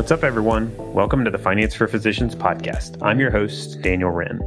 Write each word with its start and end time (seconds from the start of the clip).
What's 0.00 0.12
up, 0.12 0.24
everyone? 0.24 0.74
Welcome 0.94 1.26
to 1.26 1.30
the 1.30 1.36
Finance 1.36 1.74
for 1.74 1.86
Physicians 1.86 2.34
podcast. 2.34 2.96
I'm 3.02 3.20
your 3.20 3.30
host, 3.30 3.82
Daniel 3.82 4.10
Wrenne. 4.10 4.40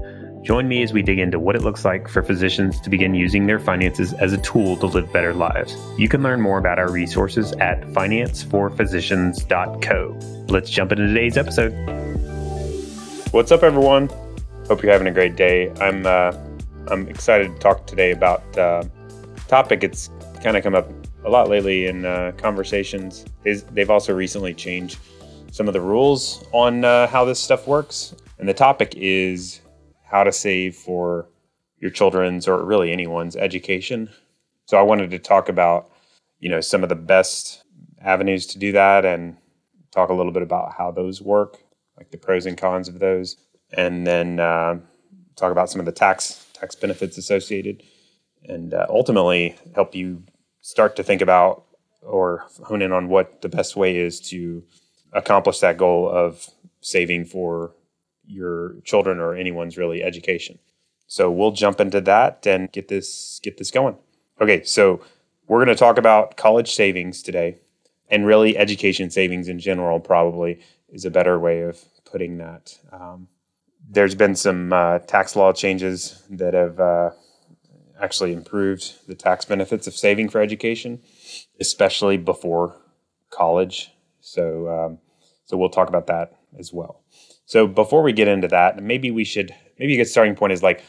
Join 0.44 0.68
me 0.68 0.82
as 0.82 0.94
we 0.94 1.04
dig 1.04 1.20
into 1.20 1.38
what 1.38 1.56
it 1.56 1.62
looks 1.62 1.86
like 1.86 2.08
for 2.08 2.24
physicians 2.24 2.82
to 2.82 2.90
begin 2.90 3.14
using 3.14 3.46
their 3.46 3.60
finances 3.60 4.14
as 4.14 4.34
a 4.34 4.40
tool 4.40 4.78
to 4.78 4.88
live 4.88 5.14
better 5.14 5.32
lives. 5.32 5.78
You 5.96 6.10
can 6.10 6.24
learn 6.24 6.42
more 6.42 6.58
about 6.58 6.80
our 6.80 6.90
resources 6.90 7.52
at 7.60 7.82
financeforphysicians.co. 7.82 10.46
Let's 10.52 10.72
jump 10.72 10.92
into 10.92 11.06
today's 11.06 11.38
episode. 11.38 11.72
What's 13.32 13.52
up, 13.52 13.62
everyone? 13.62 14.10
Hope 14.68 14.82
you're 14.82 14.92
having 14.92 15.06
a 15.06 15.14
great 15.14 15.36
day. 15.36 15.72
I'm 15.80 16.08
uh, 16.08 16.32
I'm 16.88 17.08
excited 17.08 17.54
to 17.54 17.60
talk 17.60 17.86
today 17.86 18.10
about 18.10 18.58
uh, 18.58 18.86
topic. 19.48 19.84
It's 19.84 20.10
kind 20.42 20.58
of 20.58 20.64
come 20.64 20.74
up 20.74 20.90
a 21.24 21.30
lot 21.30 21.48
lately 21.48 21.86
in 21.86 22.06
uh, 22.06 22.32
conversations. 22.38 23.24
They've 23.44 23.92
also 23.92 24.16
recently 24.16 24.56
changed 24.56 24.98
some 25.54 25.68
of 25.68 25.74
the 25.74 25.82
rules 25.82 26.44
on 26.52 26.84
uh, 26.84 27.06
how 27.06 27.24
this 27.24 27.40
stuff 27.40 27.68
works, 27.68 28.16
and 28.40 28.50
the 28.50 28.56
topic 28.56 28.96
is 28.98 29.62
how 30.04 30.24
to 30.24 30.32
save 30.32 30.76
for 30.76 31.30
your 31.78 31.92
children's 31.92 32.48
or 32.48 32.66
really 32.66 32.92
anyone's 32.92 33.36
education. 33.36 34.10
So 34.66 34.78
I 34.78 34.82
wanted 34.82 35.12
to 35.12 35.20
talk 35.20 35.50
about, 35.50 35.92
you 36.40 36.50
know, 36.50 36.60
some 36.60 36.82
of 36.82 36.90
the 36.90 36.96
best 36.96 37.64
avenues 38.02 38.48
to 38.48 38.58
do 38.58 38.72
that 38.72 39.06
and 39.06 39.38
talk 39.92 40.10
a 40.10 40.14
little 40.16 40.32
bit 40.32 40.42
about 40.42 40.74
how 40.76 40.90
those 40.90 41.22
work, 41.22 41.60
like 41.98 42.10
the 42.10 42.18
pros 42.18 42.48
and 42.48 42.58
cons 42.58 42.88
of 42.88 42.98
those, 42.98 43.38
and 43.74 44.08
then 44.08 44.40
uh, 44.40 44.80
talk 45.36 45.52
about 45.52 45.70
some 45.70 45.80
of 45.80 45.86
the 45.86 45.92
tax 45.92 46.48
tax 46.54 46.74
benefits 46.74 47.16
associated, 47.20 47.84
and 48.46 48.74
uh, 48.74 48.88
ultimately 48.90 49.56
help 49.76 49.94
you 49.94 50.24
start 50.62 50.96
to 50.96 51.04
think 51.04 51.22
about 51.22 51.66
or 52.02 52.44
hone 52.64 52.82
in 52.82 52.92
on 52.92 53.08
what 53.08 53.44
the 53.44 53.50
best 53.50 53.76
way 53.76 53.96
is 53.96 54.20
to 54.20 54.64
accomplish 55.14 55.60
that 55.60 55.78
goal 55.78 56.10
of 56.10 56.50
saving 56.82 57.26
for 57.26 57.74
your 58.26 58.76
children 58.84 59.20
or 59.20 59.36
anyone's 59.36 59.78
really 59.78 60.04
education. 60.04 60.60
So 61.08 61.30
we'll 61.30 61.52
jump 61.52 61.80
into 61.80 62.02
that 62.02 62.46
and 62.48 62.72
get 62.72 62.88
this 62.88 63.40
get 63.44 63.58
this 63.58 63.72
going. 63.72 63.98
Okay, 64.42 64.64
so 64.64 65.02
we're 65.48 65.64
going 65.64 65.76
to 65.76 65.80
talk 65.80 65.98
about 65.98 66.38
college 66.38 66.74
savings 66.74 67.22
today, 67.22 67.60
and 68.10 68.26
really 68.26 68.58
education 68.58 69.10
savings 69.10 69.48
in 69.48 69.60
general 69.60 70.00
probably 70.00 70.60
is 70.90 71.06
a 71.06 71.12
better 71.12 71.40
way 71.40 71.62
of 71.62 71.84
putting 72.06 72.38
that. 72.38 72.78
Um, 72.92 73.28
there's 73.90 74.16
been 74.16 74.36
some 74.36 74.74
uh, 74.74 75.00
tax 75.00 75.36
law 75.36 75.54
changes 75.54 76.24
that 76.30 76.54
have 76.54 76.80
uh, 76.80 77.12
actually 78.02 78.34
improved 78.34 79.08
the 79.08 79.16
tax 79.16 79.46
benefits 79.46 79.88
of 79.88 79.96
saving 79.96 80.30
for 80.30 80.42
education, 80.42 81.02
especially 81.60 82.18
before 82.18 82.76
college. 83.30 83.93
So, 84.24 84.70
um, 84.70 85.00
so 85.44 85.58
we'll 85.58 85.70
talk 85.70 85.90
about 85.90 86.08
that 86.08 86.40
as 86.58 86.72
well. 86.72 87.04
So 87.46 87.68
before 87.68 88.02
we 88.02 88.14
get 88.14 88.30
into 88.30 88.48
that, 88.48 88.82
maybe 88.82 89.12
we 89.12 89.26
should 89.26 89.54
maybe 89.78 89.96
a 89.96 89.98
good 89.98 90.08
starting 90.08 90.36
point 90.36 90.54
is 90.54 90.64
like, 90.64 90.84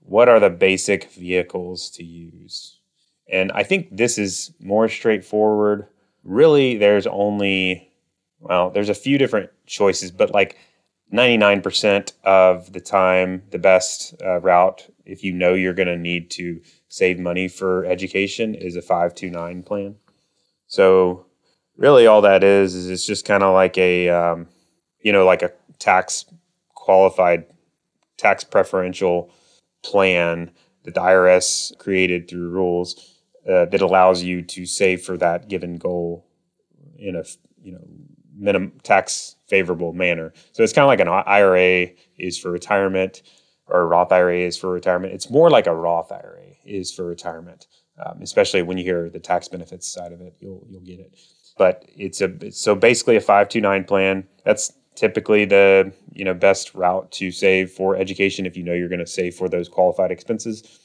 what 0.00 0.28
are 0.28 0.40
the 0.40 0.50
basic 0.50 1.12
vehicles 1.12 1.88
to 1.90 2.04
use? 2.04 2.80
And 3.32 3.52
I 3.52 3.62
think 3.62 3.96
this 3.96 4.18
is 4.18 4.52
more 4.58 4.88
straightforward. 4.88 5.86
Really, 6.24 6.76
there's 6.76 7.06
only 7.06 7.92
well, 8.40 8.70
there's 8.70 8.88
a 8.88 8.94
few 8.94 9.18
different 9.18 9.50
choices, 9.66 10.10
but 10.10 10.32
like 10.32 10.56
99% 11.12 12.12
of 12.24 12.72
the 12.72 12.80
time, 12.80 13.42
the 13.50 13.58
best 13.58 14.14
uh, 14.24 14.40
route, 14.40 14.88
if 15.04 15.22
you 15.22 15.32
know 15.32 15.54
you're 15.54 15.74
going 15.74 15.88
to 15.88 15.96
need 15.96 16.30
to 16.32 16.60
save 16.88 17.18
money 17.18 17.48
for 17.48 17.84
education, 17.84 18.54
is 18.54 18.76
a 18.76 18.82
529 18.82 19.62
plan. 19.62 19.96
So, 20.66 21.26
really, 21.80 22.06
all 22.06 22.20
that 22.22 22.44
is, 22.44 22.74
is 22.74 22.88
it's 22.88 23.06
just 23.06 23.24
kind 23.24 23.42
of 23.42 23.54
like 23.54 23.76
a, 23.78 24.08
um, 24.10 24.46
you 25.00 25.12
know, 25.12 25.24
like 25.24 25.42
a 25.42 25.50
tax 25.80 26.26
qualified, 26.74 27.46
tax 28.18 28.44
preferential 28.44 29.32
plan 29.82 30.50
that 30.84 30.94
the 30.94 31.00
IRS 31.00 31.76
created 31.78 32.28
through 32.28 32.50
rules 32.50 33.16
uh, 33.48 33.64
that 33.66 33.80
allows 33.80 34.22
you 34.22 34.42
to 34.42 34.66
save 34.66 35.02
for 35.02 35.16
that 35.16 35.48
given 35.48 35.76
goal 35.76 36.26
in 36.98 37.16
a 37.16 37.24
you 37.62 37.72
know 37.72 37.80
minimum 38.36 38.72
tax 38.82 39.36
favorable 39.48 39.92
manner. 39.92 40.32
So 40.52 40.62
it's 40.62 40.72
kind 40.72 40.84
of 40.84 40.88
like 40.88 41.00
an 41.00 41.08
IRA 41.08 41.88
is 42.18 42.38
for 42.38 42.50
retirement 42.50 43.22
or 43.66 43.86
Roth 43.86 44.12
IRA 44.12 44.38
is 44.40 44.56
for 44.58 44.70
retirement. 44.70 45.14
It's 45.14 45.30
more 45.30 45.50
like 45.50 45.66
a 45.66 45.74
Roth 45.74 46.12
IRA 46.12 46.56
is 46.64 46.92
for 46.92 47.04
retirement, 47.04 47.66
um, 48.04 48.20
especially 48.22 48.62
when 48.62 48.78
you 48.78 48.84
hear 48.84 49.08
the 49.08 49.20
tax 49.20 49.48
benefits 49.48 49.86
side 49.86 50.12
of 50.12 50.20
it, 50.20 50.34
you'll 50.40 50.66
you'll 50.68 50.80
get 50.80 51.00
it. 51.00 51.16
But 51.60 51.84
it's 51.94 52.22
a 52.22 52.50
so 52.52 52.74
basically 52.74 53.16
a 53.16 53.20
five 53.20 53.50
two 53.50 53.60
nine 53.60 53.84
plan. 53.84 54.26
That's 54.46 54.72
typically 54.94 55.44
the 55.44 55.92
you 56.10 56.24
know 56.24 56.32
best 56.32 56.74
route 56.74 57.12
to 57.12 57.30
save 57.30 57.70
for 57.70 57.96
education 57.96 58.46
if 58.46 58.56
you 58.56 58.62
know 58.62 58.72
you're 58.72 58.88
going 58.88 58.98
to 58.98 59.06
save 59.06 59.34
for 59.34 59.46
those 59.46 59.68
qualified 59.68 60.10
expenses. 60.10 60.80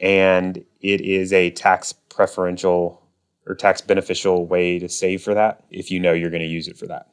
And 0.00 0.64
it 0.80 1.00
is 1.00 1.32
a 1.32 1.50
tax 1.52 1.92
preferential 1.92 3.00
or 3.46 3.54
tax 3.54 3.80
beneficial 3.80 4.48
way 4.48 4.80
to 4.80 4.88
save 4.88 5.22
for 5.22 5.32
that 5.32 5.62
if 5.70 5.92
you 5.92 6.00
know 6.00 6.12
you're 6.12 6.30
going 6.30 6.42
to 6.42 6.48
use 6.48 6.66
it 6.66 6.76
for 6.76 6.88
that. 6.88 7.06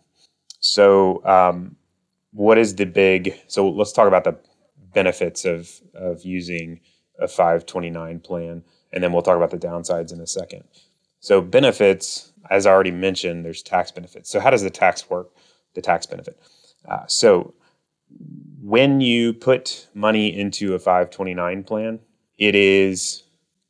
So 0.59 1.23
um, 1.23 1.75
what 2.31 2.57
is 2.57 2.73
the 2.73 2.87
big 2.87 3.39
so 3.45 3.69
let's 3.69 3.91
talk 3.91 4.07
about 4.07 4.23
the 4.23 4.39
benefits 4.91 5.45
of 5.45 5.69
of 5.93 6.25
using 6.25 6.79
a 7.19 7.27
529 7.27 8.21
plan 8.21 8.63
and 8.91 9.03
then 9.03 9.13
we'll 9.13 9.21
talk 9.21 9.37
about 9.37 9.51
the 9.51 9.59
downsides 9.59 10.11
in 10.11 10.19
a 10.19 10.25
second. 10.25 10.63
So 11.19 11.41
benefits 11.41 12.32
as 12.49 12.65
i 12.65 12.71
already 12.71 12.91
mentioned 12.91 13.45
there's 13.45 13.61
tax 13.61 13.91
benefits 13.91 14.29
so 14.29 14.39
how 14.39 14.49
does 14.49 14.63
the 14.63 14.69
tax 14.69 15.09
work 15.09 15.29
the 15.73 15.81
tax 15.81 16.05
benefit. 16.05 16.39
Uh, 16.87 17.05
so 17.07 17.53
when 18.61 19.01
you 19.01 19.33
put 19.33 19.87
money 19.93 20.37
into 20.37 20.73
a 20.75 20.79
529 20.79 21.63
plan, 21.63 21.99
it 22.37 22.55
is 22.55 23.23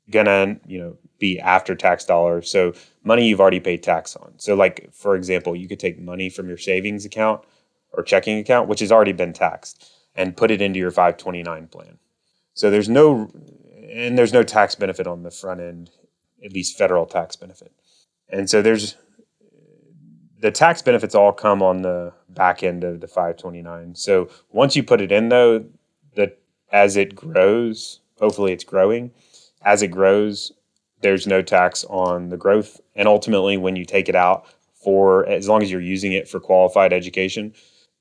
gonna 0.09 0.57
you 0.67 0.79
know 0.79 0.97
be 1.19 1.39
after 1.39 1.75
tax 1.75 2.05
dollars. 2.05 2.49
So 2.49 2.73
money 3.03 3.27
you've 3.27 3.41
already 3.41 3.59
paid 3.59 3.83
tax 3.83 4.15
on. 4.15 4.33
So 4.37 4.55
like 4.55 4.89
for 4.93 5.15
example, 5.15 5.55
you 5.55 5.67
could 5.67 5.79
take 5.79 5.99
money 5.99 6.29
from 6.29 6.47
your 6.47 6.57
savings 6.57 7.05
account 7.05 7.43
or 7.91 8.03
checking 8.03 8.37
account, 8.39 8.67
which 8.67 8.79
has 8.79 8.91
already 8.91 9.13
been 9.13 9.33
taxed, 9.33 9.91
and 10.15 10.35
put 10.35 10.51
it 10.51 10.61
into 10.61 10.79
your 10.79 10.91
529 10.91 11.67
plan. 11.67 11.97
So 12.53 12.69
there's 12.69 12.89
no 12.89 13.31
and 13.89 14.17
there's 14.17 14.33
no 14.33 14.43
tax 14.43 14.75
benefit 14.75 15.07
on 15.07 15.23
the 15.23 15.31
front 15.31 15.61
end, 15.61 15.91
at 16.43 16.51
least 16.51 16.77
federal 16.77 17.05
tax 17.05 17.35
benefit. 17.35 17.71
And 18.33 18.49
so 18.49 18.61
there's 18.61 18.97
the 20.39 20.51
tax 20.51 20.81
benefits 20.81 21.15
all 21.15 21.31
come 21.31 21.61
on 21.61 21.83
the 21.83 22.11
back 22.29 22.63
end 22.63 22.83
of 22.83 22.99
the 22.99 23.07
529. 23.07 23.95
So 23.95 24.29
once 24.49 24.75
you 24.75 24.83
put 24.83 25.01
it 25.01 25.11
in 25.11 25.29
though, 25.29 25.65
that 26.15 26.39
as 26.71 26.97
it 26.97 27.15
grows, 27.15 27.99
hopefully 28.19 28.51
it's 28.51 28.63
growing, 28.63 29.11
as 29.63 29.83
it 29.83 29.89
grows, 29.89 30.51
there's 31.01 31.27
no 31.27 31.41
tax 31.41 31.85
on 31.85 32.29
the 32.29 32.37
growth. 32.37 32.81
And 32.95 33.07
ultimately 33.07 33.55
when 33.55 33.75
you 33.75 33.85
take 33.85 34.09
it 34.09 34.15
out 34.15 34.47
for 34.73 35.25
as 35.27 35.47
long 35.47 35.61
as 35.61 35.71
you're 35.71 35.79
using 35.79 36.11
it 36.11 36.27
for 36.27 36.39
qualified 36.39 36.91
education, 36.91 37.53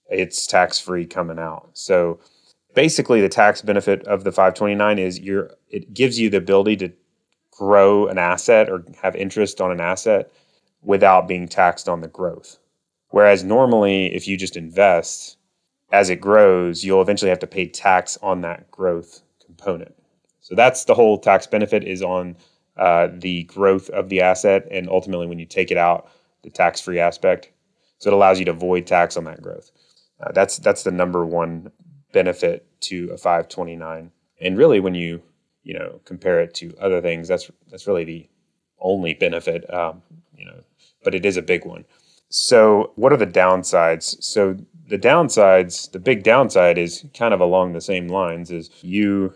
it's 0.09 0.47
tax 0.47 0.81
free 0.81 1.05
coming 1.05 1.39
out. 1.39 1.71
So 1.75 2.21
basically 2.75 3.21
the 3.21 3.29
tax 3.29 3.61
benefit 3.61 4.03
of 4.07 4.25
the 4.25 4.33
529 4.33 4.99
is 4.99 5.21
you're 5.21 5.51
it 5.69 5.93
gives 5.93 6.19
you 6.19 6.31
the 6.31 6.39
ability 6.39 6.77
to 6.79 6.93
grow 7.53 8.09
an 8.09 8.19
asset 8.19 8.69
or 8.69 8.85
have 9.03 9.15
interest 9.15 9.61
on 9.61 9.71
an 9.71 9.81
asset 9.81 10.33
without 10.83 11.29
being 11.29 11.47
taxed 11.47 11.89
on 11.89 12.01
the 12.01 12.09
growth. 12.09 12.59
Whereas 13.11 13.45
normally, 13.45 14.13
if 14.15 14.27
you 14.27 14.37
just 14.37 14.57
invest 14.57 15.37
as 15.93 16.11
it 16.11 16.21
grows, 16.21 16.83
you'll 16.83 17.03
eventually 17.03 17.29
have 17.29 17.39
to 17.41 17.47
pay 17.47 17.69
tax 17.69 18.19
on 18.23 18.41
that 18.41 18.71
growth 18.71 19.21
component. 19.45 19.95
So 20.41 20.55
that's 20.55 20.87
the 20.87 20.95
whole 20.95 21.19
tax 21.19 21.47
benefit 21.47 21.85
is 21.85 22.03
on 22.03 22.37
uh, 22.77 23.09
the 23.13 23.45
growth 23.45 23.91
of 23.91 24.09
the 24.09 24.23
asset, 24.23 24.67
and 24.71 24.89
ultimately, 24.89 25.27
when 25.27 25.39
you 25.39 25.45
take 25.47 25.71
it 25.71 25.77
out, 25.77 26.11
the 26.43 26.51
tax-free 26.51 26.99
aspect. 26.99 27.51
So 27.99 28.11
it 28.11 28.15
allows 28.15 28.39
you 28.39 28.47
to 28.47 28.51
avoid 28.51 28.87
tax 28.87 29.17
on 29.17 29.25
that 29.25 29.43
growth. 29.43 29.71
Uh, 30.21 30.33
that's 30.33 30.57
that's 30.57 30.83
the 30.83 30.91
number 30.91 31.25
one 31.25 31.71
benefit 32.13 32.67
to 32.81 33.11
a 33.13 33.19
529. 33.19 34.11
And 34.41 34.59
really, 34.59 34.81
when 34.81 34.95
you 34.95 35.23
you 35.63 35.75
know 35.75 36.01
compare 36.05 36.41
it 36.41 36.55
to 36.55 36.75
other 36.81 37.01
things, 37.01 37.29
that's 37.29 37.51
that's 37.71 37.87
really 37.87 38.05
the 38.05 38.29
only 38.81 39.15
benefit. 39.15 39.73
Um, 39.73 40.03
you 40.37 40.45
know, 40.45 40.61
but 41.05 41.15
it 41.15 41.25
is 41.25 41.37
a 41.37 41.43
big 41.43 41.65
one. 41.65 41.85
So, 42.29 42.93
what 42.97 43.13
are 43.13 43.19
the 43.19 43.27
downsides? 43.27 44.23
So, 44.23 44.57
the 44.89 44.99
downsides, 44.99 45.91
the 45.93 45.99
big 45.99 46.23
downside 46.23 46.79
is 46.79 47.05
kind 47.15 47.35
of 47.35 47.41
along 47.41 47.73
the 47.73 47.81
same 47.81 48.09
lines 48.09 48.51
is 48.51 48.71
you 48.83 49.35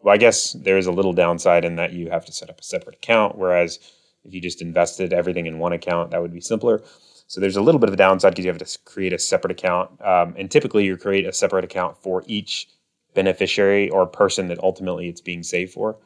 well, 0.00 0.14
I 0.14 0.18
guess 0.18 0.52
there 0.52 0.76
is 0.76 0.86
a 0.86 0.92
little 0.92 1.14
downside 1.14 1.64
in 1.64 1.76
that 1.76 1.94
you 1.94 2.10
have 2.10 2.26
to 2.26 2.32
set 2.32 2.50
up 2.50 2.60
a 2.60 2.62
separate 2.62 2.96
account 2.96 3.38
whereas 3.38 3.78
if 4.24 4.32
you 4.32 4.40
just 4.40 4.62
invested 4.62 5.12
everything 5.12 5.46
in 5.46 5.58
one 5.58 5.72
account, 5.72 6.10
that 6.10 6.20
would 6.20 6.32
be 6.32 6.40
simpler. 6.40 6.82
So 7.26 7.40
there's 7.40 7.56
a 7.56 7.62
little 7.62 7.78
bit 7.78 7.88
of 7.88 7.94
a 7.94 7.98
downside 7.98 8.32
because 8.32 8.44
you 8.44 8.50
have 8.50 8.58
to 8.58 8.78
create 8.84 9.12
a 9.12 9.18
separate 9.18 9.52
account. 9.52 9.90
Um, 10.02 10.34
and 10.36 10.50
typically 10.50 10.84
you 10.84 10.96
create 10.96 11.26
a 11.26 11.32
separate 11.32 11.64
account 11.64 11.98
for 11.98 12.22
each 12.26 12.68
beneficiary 13.14 13.90
or 13.90 14.06
person 14.06 14.48
that 14.48 14.62
ultimately 14.62 15.08
it's 15.08 15.20
being 15.20 15.42
saved 15.42 15.72
for. 15.72 15.96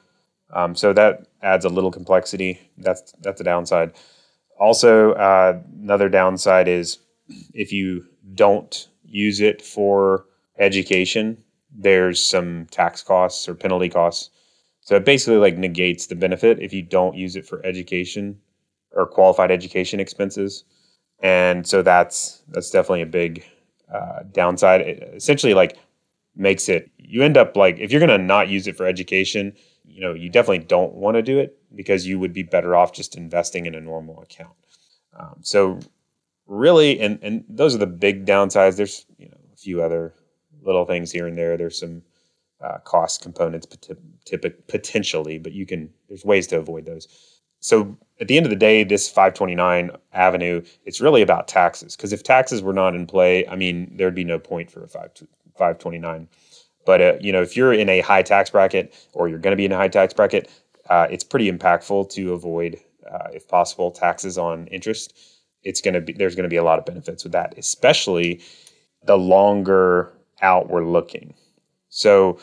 Um, 0.52 0.74
so 0.74 0.92
that 0.92 1.26
adds 1.42 1.64
a 1.64 1.68
little 1.68 1.90
complexity. 1.90 2.60
That's 2.78 3.12
that's 3.20 3.40
a 3.40 3.44
downside. 3.44 3.92
Also, 4.58 5.12
uh, 5.12 5.60
another 5.80 6.08
downside 6.08 6.68
is 6.68 6.98
if 7.54 7.72
you 7.72 8.04
don't 8.34 8.88
use 9.04 9.40
it 9.40 9.62
for 9.62 10.24
education, 10.58 11.42
there's 11.70 12.22
some 12.22 12.66
tax 12.70 13.02
costs 13.02 13.48
or 13.48 13.54
penalty 13.54 13.88
costs. 13.88 14.30
So 14.80 14.96
it 14.96 15.04
basically 15.04 15.36
like 15.36 15.58
negates 15.58 16.06
the 16.06 16.16
benefit 16.16 16.60
if 16.60 16.72
you 16.72 16.82
don't 16.82 17.14
use 17.14 17.36
it 17.36 17.46
for 17.46 17.64
education 17.64 18.40
or 18.92 19.06
qualified 19.06 19.50
education 19.50 20.00
expenses. 20.00 20.64
And 21.20 21.66
so 21.66 21.82
that's 21.82 22.42
that's 22.48 22.70
definitely 22.70 23.02
a 23.02 23.06
big 23.06 23.44
uh, 23.92 24.22
downside. 24.32 24.80
It 24.80 25.10
essentially, 25.14 25.54
like 25.54 25.76
makes 26.38 26.68
it 26.68 26.90
you 26.98 27.22
end 27.22 27.36
up 27.36 27.56
like 27.56 27.78
if 27.78 27.90
you're 27.90 28.00
going 28.00 28.18
to 28.18 28.24
not 28.24 28.48
use 28.48 28.66
it 28.66 28.76
for 28.76 28.86
education, 28.86 29.54
you 29.84 30.00
know, 30.00 30.14
you 30.14 30.30
definitely 30.30 30.64
don't 30.64 30.94
want 30.94 31.16
to 31.16 31.22
do 31.22 31.38
it 31.38 31.58
because 31.74 32.06
you 32.06 32.18
would 32.18 32.32
be 32.32 32.42
better 32.42 32.76
off 32.76 32.92
just 32.92 33.16
investing 33.16 33.66
in 33.66 33.74
a 33.74 33.80
normal 33.80 34.22
account. 34.22 34.54
Um, 35.18 35.36
so 35.42 35.80
really, 36.46 37.00
and 37.00 37.18
and 37.22 37.44
those 37.48 37.74
are 37.74 37.78
the 37.78 37.86
big 37.86 38.26
downsides. 38.26 38.76
There's 38.76 39.06
you 39.18 39.28
know 39.28 39.36
a 39.52 39.56
few 39.56 39.82
other 39.82 40.14
little 40.62 40.84
things 40.84 41.10
here 41.10 41.26
and 41.26 41.36
there. 41.36 41.56
There's 41.56 41.78
some 41.78 42.02
uh, 42.60 42.78
cost 42.78 43.22
components 43.22 43.66
potentially, 43.66 45.38
but 45.38 45.52
you 45.52 45.66
can 45.66 45.90
there's 46.08 46.24
ways 46.24 46.46
to 46.48 46.58
avoid 46.58 46.86
those. 46.86 47.08
So 47.60 47.96
at 48.20 48.28
the 48.28 48.36
end 48.36 48.46
of 48.46 48.50
the 48.50 48.56
day, 48.56 48.84
this 48.84 49.08
529 49.08 49.90
avenue, 50.12 50.62
it's 50.84 51.00
really 51.00 51.22
about 51.22 51.48
taxes. 51.48 51.96
Because 51.96 52.12
if 52.12 52.22
taxes 52.22 52.62
were 52.62 52.72
not 52.72 52.94
in 52.94 53.06
play, 53.06 53.46
I 53.46 53.56
mean, 53.56 53.92
there'd 53.96 54.14
be 54.14 54.24
no 54.24 54.38
point 54.38 54.70
for 54.70 54.82
a 54.82 54.88
5, 54.88 55.10
529. 55.56 56.28
But 56.84 57.02
uh, 57.02 57.12
you 57.20 57.32
know, 57.32 57.42
if 57.42 57.56
you're 57.56 57.72
in 57.72 57.88
a 57.88 58.00
high 58.00 58.22
tax 58.22 58.50
bracket 58.50 58.94
or 59.12 59.28
you're 59.28 59.38
going 59.38 59.52
to 59.52 59.56
be 59.56 59.66
in 59.66 59.72
a 59.72 59.76
high 59.76 59.88
tax 59.88 60.14
bracket, 60.14 60.50
uh, 60.88 61.06
it's 61.10 61.24
pretty 61.24 61.50
impactful 61.50 62.10
to 62.10 62.32
avoid, 62.32 62.80
uh, 63.10 63.28
if 63.32 63.46
possible, 63.46 63.90
taxes 63.90 64.38
on 64.38 64.66
interest. 64.68 65.14
It's 65.62 65.80
going 65.80 65.94
to 65.94 66.00
be 66.00 66.14
there's 66.14 66.34
going 66.34 66.44
to 66.44 66.48
be 66.48 66.56
a 66.56 66.64
lot 66.64 66.78
of 66.78 66.86
benefits 66.86 67.24
with 67.24 67.32
that, 67.32 67.54
especially 67.58 68.40
the 69.04 69.18
longer 69.18 70.12
out 70.40 70.70
we're 70.70 70.84
looking. 70.84 71.34
So, 71.90 72.38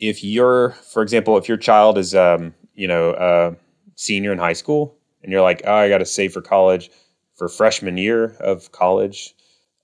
if 0.00 0.22
you're, 0.24 0.70
for 0.70 1.02
example, 1.02 1.36
if 1.36 1.48
your 1.48 1.56
child 1.56 1.98
is, 1.98 2.14
um, 2.14 2.54
you 2.74 2.86
know, 2.86 3.10
a 3.10 3.56
senior 3.98 4.32
in 4.32 4.38
high 4.38 4.52
school, 4.52 4.96
and 5.22 5.32
you're 5.32 5.42
like, 5.42 5.60
oh, 5.64 5.74
I 5.74 5.88
got 5.88 5.98
to 5.98 6.06
save 6.06 6.32
for 6.32 6.40
college 6.40 6.88
for 7.34 7.48
freshman 7.48 7.96
year 7.96 8.36
of 8.40 8.70
college, 8.72 9.34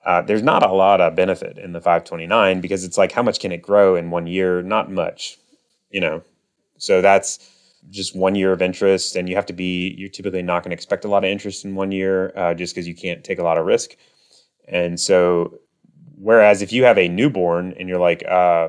uh, 0.05 0.23
there's 0.23 0.43
not 0.43 0.63
a 0.63 0.73
lot 0.73 1.01
of 1.01 1.17
benefit 1.17 1.59
in 1.59 1.73
the 1.73 1.81
529 1.81 2.61
because 2.61 2.85
it's 2.85 2.99
like, 2.99 3.13
how 3.13 3.23
much 3.23 3.41
can 3.41 3.53
it 3.53 3.63
grow 3.63 3.97
in 3.97 4.11
one 4.11 4.27
year? 4.27 4.63
Not 4.63 4.91
much, 4.91 5.39
you 5.91 6.01
know. 6.01 6.23
So 6.79 7.01
that's 7.01 7.51
just 7.91 8.15
one 8.15 8.35
year 8.35 8.53
of 8.53 8.63
interest, 8.63 9.17
and 9.17 9.29
you 9.29 9.37
have 9.37 9.47
to 9.47 9.53
be. 9.53 9.95
You're 9.97 10.11
typically 10.11 10.43
not 10.43 10.63
going 10.63 10.71
to 10.71 10.75
expect 10.75 11.05
a 11.05 11.09
lot 11.09 11.25
of 11.25 11.31
interest 11.31 11.65
in 11.65 11.75
one 11.75 11.93
year, 11.93 12.33
uh, 12.37 12.55
just 12.55 12.75
because 12.75 12.87
you 12.87 12.95
can't 12.95 13.25
take 13.25 13.39
a 13.39 13.43
lot 13.43 13.59
of 13.59 13.67
risk. 13.67 13.97
And 14.69 14.99
so, 15.01 15.59
whereas 16.17 16.61
if 16.63 16.73
you 16.73 16.85
have 16.85 16.99
a 16.99 17.09
newborn 17.09 17.75
and 17.79 17.89
you're 17.89 17.99
like, 17.99 18.25
uh, 18.29 18.69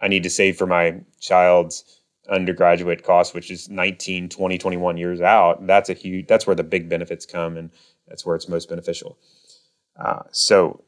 I 0.00 0.08
need 0.08 0.22
to 0.24 0.30
save 0.30 0.56
for 0.56 0.66
my 0.66 1.00
child's 1.20 1.97
undergraduate 2.28 3.02
cost, 3.02 3.34
which 3.34 3.50
is 3.50 3.68
19, 3.68 4.28
20, 4.28 4.58
21 4.58 4.96
years 4.96 5.20
out, 5.20 5.66
that's 5.66 5.88
a 5.88 5.94
huge. 5.94 6.26
That's 6.26 6.46
where 6.46 6.56
the 6.56 6.64
big 6.64 6.88
benefits 6.88 7.26
come, 7.26 7.56
and 7.56 7.70
that's 8.06 8.24
where 8.24 8.36
it's 8.36 8.48
most 8.48 8.68
beneficial. 8.68 9.18
Uh, 9.98 10.22
so 10.30 10.82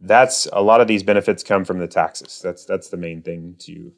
that's 0.00 0.46
a 0.52 0.62
lot 0.62 0.80
of 0.80 0.88
these 0.88 1.02
benefits 1.02 1.42
come 1.42 1.64
from 1.64 1.78
the 1.78 1.88
taxes. 1.88 2.40
That's 2.42 2.64
that's 2.64 2.88
the 2.88 2.96
main 2.96 3.22
thing 3.22 3.56
to 3.60 3.92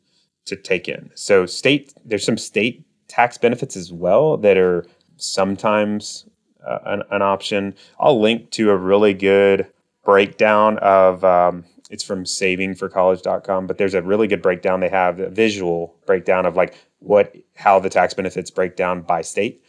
to 0.47 0.57
take 0.57 0.89
in. 0.89 1.11
So 1.15 1.47
state 1.47 1.93
there's 2.05 2.25
some 2.25 2.39
state 2.39 2.85
tax 3.09 3.39
benefits 3.39 3.77
as 3.77 3.93
well 3.93 4.37
that 4.39 4.57
are 4.57 4.87
sometimes 5.17 6.27
uh, 6.67 6.79
an, 6.87 7.03
an, 7.11 7.23
option. 7.23 7.75
I'll 7.99 8.21
link 8.21 8.51
to 8.53 8.71
a 8.71 8.77
really 8.77 9.15
good 9.15 9.67
breakdown 10.05 10.79
of 10.79 11.25
um, 11.25 11.65
it's 11.91 12.05
from 12.05 12.25
savingforcollege.com, 12.25 13.67
but 13.67 13.77
there's 13.77 13.95
a 13.95 14.03
really 14.03 14.29
good 14.29 14.43
breakdown. 14.43 14.81
They 14.81 14.89
have 14.89 15.19
a 15.19 15.29
visual 15.29 15.97
breakdown 16.07 16.47
of 16.47 16.57
like 16.57 16.75
what 17.01 17.35
how 17.57 17.81
the 17.81 17.91
tax 17.91 18.15
benefits 18.15 18.51
break 18.51 18.77
down 18.77 19.03
by 19.03 19.23
state. 19.23 19.65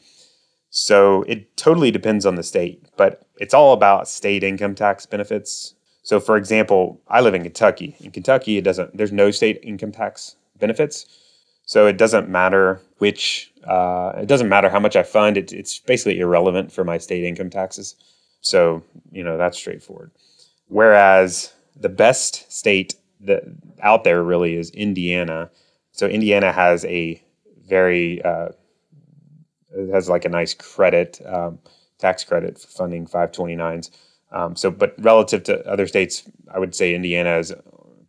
So 0.70 1.24
it 1.24 1.58
totally 1.58 1.92
depends 1.92 2.26
on 2.26 2.36
the 2.36 2.44
state, 2.44 2.86
but 2.96 3.28
it's 3.40 3.54
all 3.54 3.74
about 3.74 4.08
state 4.08 4.44
income 4.44 4.76
tax 4.76 5.06
benefits. 5.06 5.74
So 6.04 6.20
for 6.20 6.38
example, 6.38 7.02
I 7.08 7.22
live 7.22 7.34
in 7.34 7.44
Kentucky. 7.44 7.96
In 8.00 8.12
Kentucky, 8.12 8.58
it 8.58 8.64
doesn't 8.64 8.96
there's 8.96 9.12
no 9.12 9.32
state 9.32 9.60
income 9.64 9.92
tax 9.92 10.36
benefits. 10.60 11.06
So 11.66 11.88
it 11.88 11.98
doesn't 11.98 12.30
matter 12.30 12.82
which 13.00 13.52
uh, 13.64 14.14
it 14.18 14.28
doesn't 14.28 14.50
matter 14.50 14.70
how 14.70 14.80
much 14.80 14.96
I 14.96 15.04
fund. 15.04 15.38
It, 15.38 15.52
it's 15.52 15.80
basically 15.80 16.20
irrelevant 16.20 16.72
for 16.72 16.84
my 16.84 17.00
state 17.00 17.24
income 17.24 17.50
taxes. 17.50 17.96
So 18.42 18.84
you 19.12 19.24
know 19.24 19.38
that's 19.38 19.58
straightforward. 19.58 20.12
Whereas 20.68 21.54
the 21.76 21.90
best 21.90 22.52
state 22.52 22.96
that 23.22 23.44
out 23.82 24.04
there 24.04 24.24
really 24.24 24.56
is 24.56 24.70
Indiana. 24.72 25.50
So 25.92 26.08
Indiana 26.08 26.52
has 26.52 26.86
a 26.86 27.22
very 27.68 28.22
uh, 28.24 28.50
has 29.92 30.10
like 30.10 30.26
a 30.26 30.30
nice 30.30 30.54
credit, 30.54 31.22
um, 31.26 31.60
tax 31.98 32.24
credit 32.24 32.60
for 32.60 32.68
funding 32.68 33.08
529s. 33.08 33.90
Um, 34.32 34.56
so, 34.56 34.72
but 34.72 34.96
relative 35.00 35.44
to 35.44 35.66
other 35.68 35.88
states, 35.88 36.24
I 36.54 36.60
would 36.60 36.74
say 36.74 36.96
Indiana 36.96 37.38
is 37.38 37.54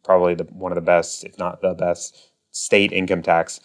probably 0.04 0.34
the, 0.34 0.44
one 0.44 0.72
of 0.72 0.76
the 0.76 0.82
best, 0.82 1.24
if 1.24 1.38
not 1.38 1.60
the 1.60 1.74
best, 1.74 2.16
state 2.50 2.92
income 2.92 3.22
tax 3.22 3.60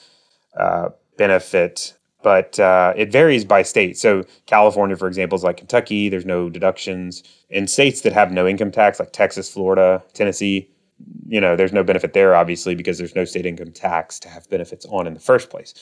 uh, 0.57 0.89
benefit. 1.17 1.96
But 2.23 2.59
uh, 2.59 2.93
it 2.95 3.11
varies 3.11 3.45
by 3.45 3.61
state. 3.61 3.97
So, 3.97 4.23
California, 4.47 4.97
for 4.97 5.07
example, 5.07 5.35
is 5.35 5.43
like 5.43 5.57
Kentucky. 5.57 6.09
There's 6.09 6.25
no 6.25 6.49
deductions. 6.49 7.23
In 7.49 7.67
states 7.67 8.01
that 8.01 8.13
have 8.13 8.31
no 8.31 8.47
income 8.47 8.71
tax, 8.71 8.99
like 8.99 9.13
Texas, 9.13 9.49
Florida, 9.49 10.03
Tennessee, 10.13 10.69
you 11.27 11.39
know, 11.39 11.55
there's 11.55 11.73
no 11.73 11.83
benefit 11.83 12.13
there, 12.13 12.35
obviously, 12.35 12.73
because 12.73 12.97
there's 12.97 13.15
no 13.15 13.23
state 13.23 13.45
income 13.45 13.71
tax 13.71 14.19
to 14.19 14.29
have 14.29 14.49
benefits 14.49 14.85
on 14.87 15.05
in 15.05 15.13
the 15.13 15.19
first 15.19 15.49
place. 15.49 15.73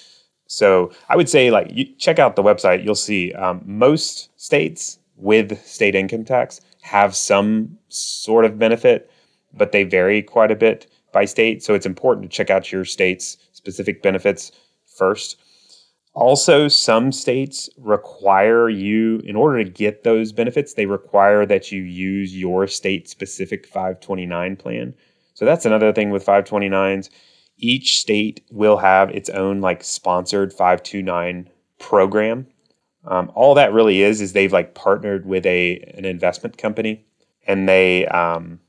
So 0.48 0.92
I 1.10 1.16
would 1.16 1.30
say, 1.30 1.52
like, 1.52 1.70
you 1.72 1.86
check 1.98 2.20
out 2.20 2.36
the 2.36 2.44
website. 2.44 2.84
You'll 2.84 2.96
see 2.96 3.32
um, 3.34 3.62
most 3.66 4.30
states 4.40 5.00
with 5.16 5.66
state 5.66 5.96
income 5.96 6.26
tax 6.26 6.62
have 6.82 7.16
some 7.16 7.78
sort 7.88 8.46
of 8.46 8.60
benefit, 8.60 9.10
but 9.54 9.72
they 9.72 9.84
vary 9.84 10.22
quite 10.22 10.52
a 10.52 10.56
bit 10.56 10.88
by 11.12 11.26
state. 11.26 11.64
So 11.64 11.74
it's 11.74 11.86
important 11.86 12.30
to 12.30 12.36
check 12.36 12.50
out 12.50 12.72
your 12.72 12.86
state's 12.86 13.38
specific 13.54 14.04
benefits 14.04 14.52
first. 14.98 15.38
Also, 16.16 16.68
some 16.68 17.12
states 17.12 17.70
require 17.78 18.70
you, 18.70 19.22
in 19.26 19.36
order 19.36 19.64
to 19.64 19.70
get 19.70 20.04
those 20.04 20.32
benefits, 20.32 20.74
they 20.74 20.86
require 20.86 21.46
that 21.46 21.72
you 21.72 21.82
use 21.82 22.36
your 22.36 22.68
state 22.68 23.10
specific 23.10 23.68
529 23.68 24.56
plan. 24.56 24.96
So 25.34 25.46
that's 25.46 25.66
another 25.66 25.92
thing 25.92 26.10
with 26.10 26.26
529s 26.26 27.10
each 27.58 28.00
state 28.00 28.42
will 28.52 28.78
have 28.78 29.10
its 29.12 29.30
own 29.30 29.62
like 29.62 29.84
sponsored 29.84 30.52
529 30.52 31.50
program. 31.80 32.48
Um, 33.06 33.32
all 33.36 33.54
that 33.56 33.74
really 33.74 34.02
is 34.02 34.20
is 34.22 34.34
they've 34.34 34.52
like 34.52 34.76
partnered 34.76 35.26
with 35.26 35.46
a 35.46 35.78
an 35.96 36.06
investment 36.06 36.58
company, 36.58 37.06
and 37.48 37.70
they 37.70 38.08
um, 38.08 38.60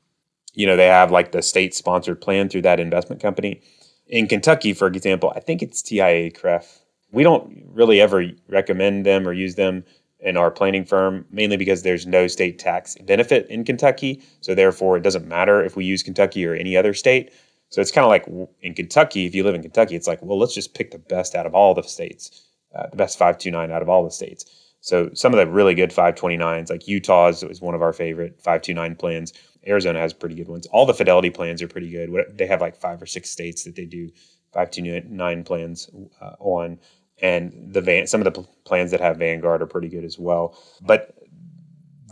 you 0.54 0.66
know 0.66 0.76
they 0.76 0.86
have 0.86 1.10
like 1.10 1.32
the 1.32 1.42
state 1.42 1.74
sponsored 1.74 2.20
plan 2.20 2.48
through 2.48 2.62
that 2.62 2.80
investment 2.80 3.20
company. 3.20 3.62
In 4.08 4.28
Kentucky, 4.28 4.72
for 4.72 4.86
example, 4.86 5.32
I 5.34 5.40
think 5.40 5.62
it's 5.62 5.82
TIAA-CREF. 5.82 6.82
We 7.16 7.22
don't 7.22 7.64
really 7.72 7.98
ever 7.98 8.26
recommend 8.46 9.06
them 9.06 9.26
or 9.26 9.32
use 9.32 9.54
them 9.54 9.84
in 10.20 10.36
our 10.36 10.50
planning 10.50 10.84
firm, 10.84 11.24
mainly 11.30 11.56
because 11.56 11.82
there's 11.82 12.06
no 12.06 12.26
state 12.26 12.58
tax 12.58 12.94
benefit 13.06 13.46
in 13.48 13.64
Kentucky. 13.64 14.22
So 14.42 14.54
therefore, 14.54 14.98
it 14.98 15.02
doesn't 15.02 15.26
matter 15.26 15.64
if 15.64 15.76
we 15.76 15.86
use 15.86 16.02
Kentucky 16.02 16.44
or 16.44 16.52
any 16.52 16.76
other 16.76 16.92
state. 16.92 17.32
So 17.70 17.80
it's 17.80 17.90
kind 17.90 18.04
of 18.04 18.10
like 18.10 18.50
in 18.60 18.74
Kentucky, 18.74 19.24
if 19.24 19.34
you 19.34 19.44
live 19.44 19.54
in 19.54 19.62
Kentucky, 19.62 19.96
it's 19.96 20.06
like, 20.06 20.20
well, 20.20 20.38
let's 20.38 20.52
just 20.52 20.74
pick 20.74 20.90
the 20.90 20.98
best 20.98 21.34
out 21.34 21.46
of 21.46 21.54
all 21.54 21.72
the 21.72 21.82
states, 21.84 22.48
uh, 22.74 22.88
the 22.90 22.96
best 22.96 23.16
529 23.16 23.70
out 23.70 23.80
of 23.80 23.88
all 23.88 24.04
the 24.04 24.10
states. 24.10 24.44
So 24.82 25.08
some 25.14 25.32
of 25.32 25.38
the 25.38 25.46
really 25.46 25.74
good 25.74 25.92
529s, 25.92 26.68
like 26.68 26.86
Utah's 26.86 27.42
is 27.42 27.62
one 27.62 27.74
of 27.74 27.80
our 27.80 27.94
favorite 27.94 28.42
529 28.42 28.94
plans. 28.94 29.32
Arizona 29.66 30.00
has 30.00 30.12
pretty 30.12 30.34
good 30.34 30.48
ones. 30.48 30.66
All 30.66 30.84
the 30.84 30.92
Fidelity 30.92 31.30
plans 31.30 31.62
are 31.62 31.66
pretty 31.66 31.90
good. 31.90 32.10
They 32.34 32.46
have 32.46 32.60
like 32.60 32.76
five 32.76 33.00
or 33.00 33.06
six 33.06 33.30
states 33.30 33.64
that 33.64 33.74
they 33.74 33.86
do 33.86 34.10
529 34.52 35.44
plans 35.44 35.90
uh, 36.20 36.32
on. 36.38 36.78
And 37.22 37.72
the 37.72 37.80
van, 37.80 38.06
some 38.06 38.20
of 38.20 38.32
the 38.32 38.42
plans 38.64 38.90
that 38.90 39.00
have 39.00 39.16
Vanguard 39.16 39.62
are 39.62 39.66
pretty 39.66 39.88
good 39.88 40.04
as 40.04 40.18
well. 40.18 40.58
But 40.82 41.14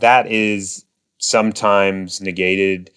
that 0.01 0.31
is 0.31 0.85
sometimes 1.17 2.21
negated 2.21 2.91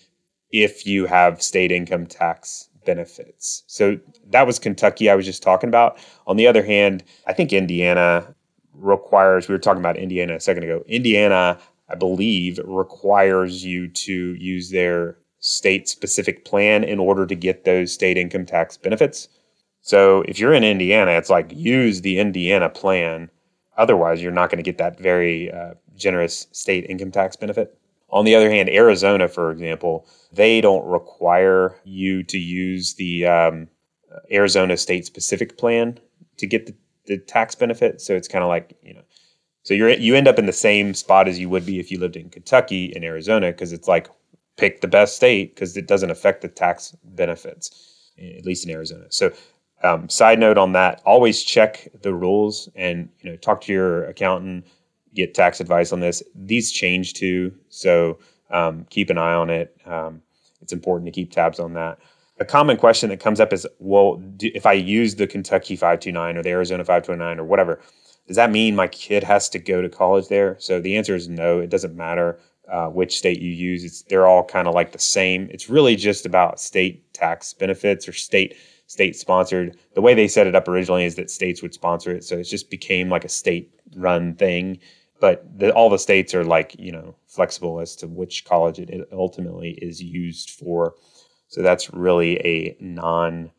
if 0.50 0.86
you 0.86 1.06
have 1.06 1.42
state 1.42 1.70
income 1.70 2.06
tax 2.06 2.68
benefits. 2.86 3.64
So 3.66 3.98
that 4.30 4.46
was 4.46 4.58
Kentucky 4.58 5.10
I 5.10 5.14
was 5.14 5.26
just 5.26 5.42
talking 5.42 5.68
about. 5.68 5.98
On 6.26 6.36
the 6.36 6.46
other 6.46 6.64
hand, 6.64 7.04
I 7.26 7.34
think 7.34 7.52
Indiana 7.52 8.34
requires, 8.72 9.48
we 9.48 9.54
were 9.54 9.58
talking 9.58 9.80
about 9.80 9.98
Indiana 9.98 10.36
a 10.36 10.40
second 10.40 10.64
ago. 10.64 10.82
Indiana, 10.86 11.58
I 11.90 11.94
believe, 11.94 12.58
requires 12.64 13.64
you 13.64 13.88
to 13.88 14.34
use 14.34 14.70
their 14.70 15.18
state 15.40 15.88
specific 15.88 16.44
plan 16.44 16.82
in 16.82 16.98
order 16.98 17.26
to 17.26 17.34
get 17.34 17.64
those 17.64 17.92
state 17.92 18.16
income 18.16 18.46
tax 18.46 18.76
benefits. 18.76 19.28
So 19.88 20.22
if 20.28 20.38
you're 20.38 20.52
in 20.52 20.64
Indiana, 20.64 21.12
it's 21.12 21.30
like 21.30 21.50
use 21.50 22.02
the 22.02 22.18
Indiana 22.18 22.68
plan. 22.68 23.30
Otherwise, 23.78 24.20
you're 24.20 24.30
not 24.30 24.50
going 24.50 24.62
to 24.62 24.70
get 24.70 24.76
that 24.76 25.00
very 25.00 25.50
uh, 25.50 25.72
generous 25.96 26.46
state 26.52 26.84
income 26.90 27.10
tax 27.10 27.36
benefit. 27.36 27.74
On 28.10 28.26
the 28.26 28.34
other 28.34 28.50
hand, 28.50 28.68
Arizona, 28.68 29.28
for 29.28 29.50
example, 29.50 30.06
they 30.30 30.60
don't 30.60 30.84
require 30.84 31.74
you 31.84 32.22
to 32.24 32.36
use 32.36 32.96
the 32.96 33.24
um, 33.24 33.66
Arizona 34.30 34.76
state 34.76 35.06
specific 35.06 35.56
plan 35.56 35.98
to 36.36 36.46
get 36.46 36.66
the, 36.66 36.74
the 37.06 37.16
tax 37.16 37.54
benefit. 37.54 38.02
So 38.02 38.14
it's 38.14 38.28
kind 38.28 38.44
of 38.44 38.50
like, 38.50 38.76
you 38.82 38.92
know, 38.92 39.04
so 39.62 39.72
you're 39.72 39.88
you 39.88 40.14
end 40.14 40.28
up 40.28 40.38
in 40.38 40.44
the 40.44 40.52
same 40.52 40.92
spot 40.92 41.28
as 41.28 41.38
you 41.38 41.48
would 41.48 41.64
be 41.64 41.78
if 41.78 41.90
you 41.90 41.98
lived 41.98 42.16
in 42.16 42.28
Kentucky 42.28 42.92
and 42.94 43.06
Arizona 43.06 43.52
because 43.52 43.72
it's 43.72 43.88
like 43.88 44.08
pick 44.58 44.82
the 44.82 44.86
best 44.86 45.16
state 45.16 45.54
because 45.54 45.78
it 45.78 45.86
doesn't 45.86 46.10
affect 46.10 46.42
the 46.42 46.48
tax 46.48 46.94
benefits, 47.04 48.12
at 48.18 48.44
least 48.44 48.66
in 48.66 48.70
Arizona. 48.70 49.06
So 49.08 49.32
um, 49.82 50.08
side 50.08 50.38
note 50.38 50.58
on 50.58 50.72
that: 50.72 51.02
always 51.04 51.42
check 51.42 51.88
the 52.02 52.14
rules 52.14 52.68
and 52.74 53.08
you 53.20 53.30
know 53.30 53.36
talk 53.36 53.60
to 53.62 53.72
your 53.72 54.04
accountant, 54.04 54.66
get 55.14 55.34
tax 55.34 55.60
advice 55.60 55.92
on 55.92 56.00
this. 56.00 56.22
These 56.34 56.72
change 56.72 57.14
too, 57.14 57.54
so 57.68 58.18
um, 58.50 58.86
keep 58.90 59.10
an 59.10 59.18
eye 59.18 59.34
on 59.34 59.50
it. 59.50 59.76
Um, 59.86 60.22
it's 60.60 60.72
important 60.72 61.06
to 61.06 61.12
keep 61.12 61.32
tabs 61.32 61.60
on 61.60 61.74
that. 61.74 61.98
A 62.40 62.44
common 62.44 62.76
question 62.76 63.08
that 63.10 63.20
comes 63.20 63.40
up 63.40 63.52
is, 63.52 63.66
well, 63.78 64.16
do, 64.16 64.50
if 64.54 64.64
I 64.64 64.72
use 64.72 65.16
the 65.16 65.26
Kentucky 65.26 65.74
529 65.74 66.36
or 66.36 66.42
the 66.42 66.50
Arizona 66.50 66.84
529 66.84 67.40
or 67.40 67.44
whatever, 67.44 67.80
does 68.28 68.36
that 68.36 68.50
mean 68.50 68.76
my 68.76 68.86
kid 68.86 69.24
has 69.24 69.48
to 69.50 69.58
go 69.58 69.82
to 69.82 69.88
college 69.88 70.28
there? 70.28 70.56
So 70.60 70.80
the 70.80 70.96
answer 70.96 71.16
is 71.16 71.28
no. 71.28 71.58
It 71.58 71.70
doesn't 71.70 71.96
matter 71.96 72.38
uh, 72.70 72.88
which 72.88 73.16
state 73.16 73.40
you 73.40 73.50
use. 73.50 73.84
It's 73.84 74.02
they're 74.02 74.26
all 74.26 74.44
kind 74.44 74.68
of 74.68 74.74
like 74.74 74.92
the 74.92 74.98
same. 74.98 75.48
It's 75.50 75.68
really 75.68 75.96
just 75.96 76.26
about 76.26 76.60
state 76.60 77.12
tax 77.14 77.54
benefits 77.54 78.06
or 78.06 78.12
state 78.12 78.56
state 78.88 79.14
sponsored. 79.14 79.76
The 79.94 80.00
way 80.00 80.14
they 80.14 80.26
set 80.26 80.48
it 80.48 80.56
up 80.56 80.66
originally 80.66 81.04
is 81.04 81.14
that 81.14 81.30
states 81.30 81.62
would 81.62 81.72
sponsor 81.72 82.10
it, 82.10 82.24
so 82.24 82.36
it 82.38 82.44
just 82.44 82.70
became 82.70 83.08
like 83.08 83.24
a 83.24 83.28
state 83.28 83.72
run 83.94 84.34
thing. 84.34 84.80
But 85.20 85.58
the, 85.58 85.72
all 85.72 85.90
the 85.90 85.98
states 85.98 86.34
are 86.34 86.44
like 86.44 86.74
you 86.78 86.90
know 86.90 87.14
flexible 87.26 87.80
as 87.80 87.94
to 87.96 88.08
which 88.08 88.44
college 88.44 88.80
it 88.80 89.08
ultimately 89.12 89.78
is 89.80 90.02
used 90.02 90.50
for. 90.50 90.94
So 91.46 91.62
that's 91.62 91.92
really 91.92 92.38
a 92.40 92.76
non 92.80 93.52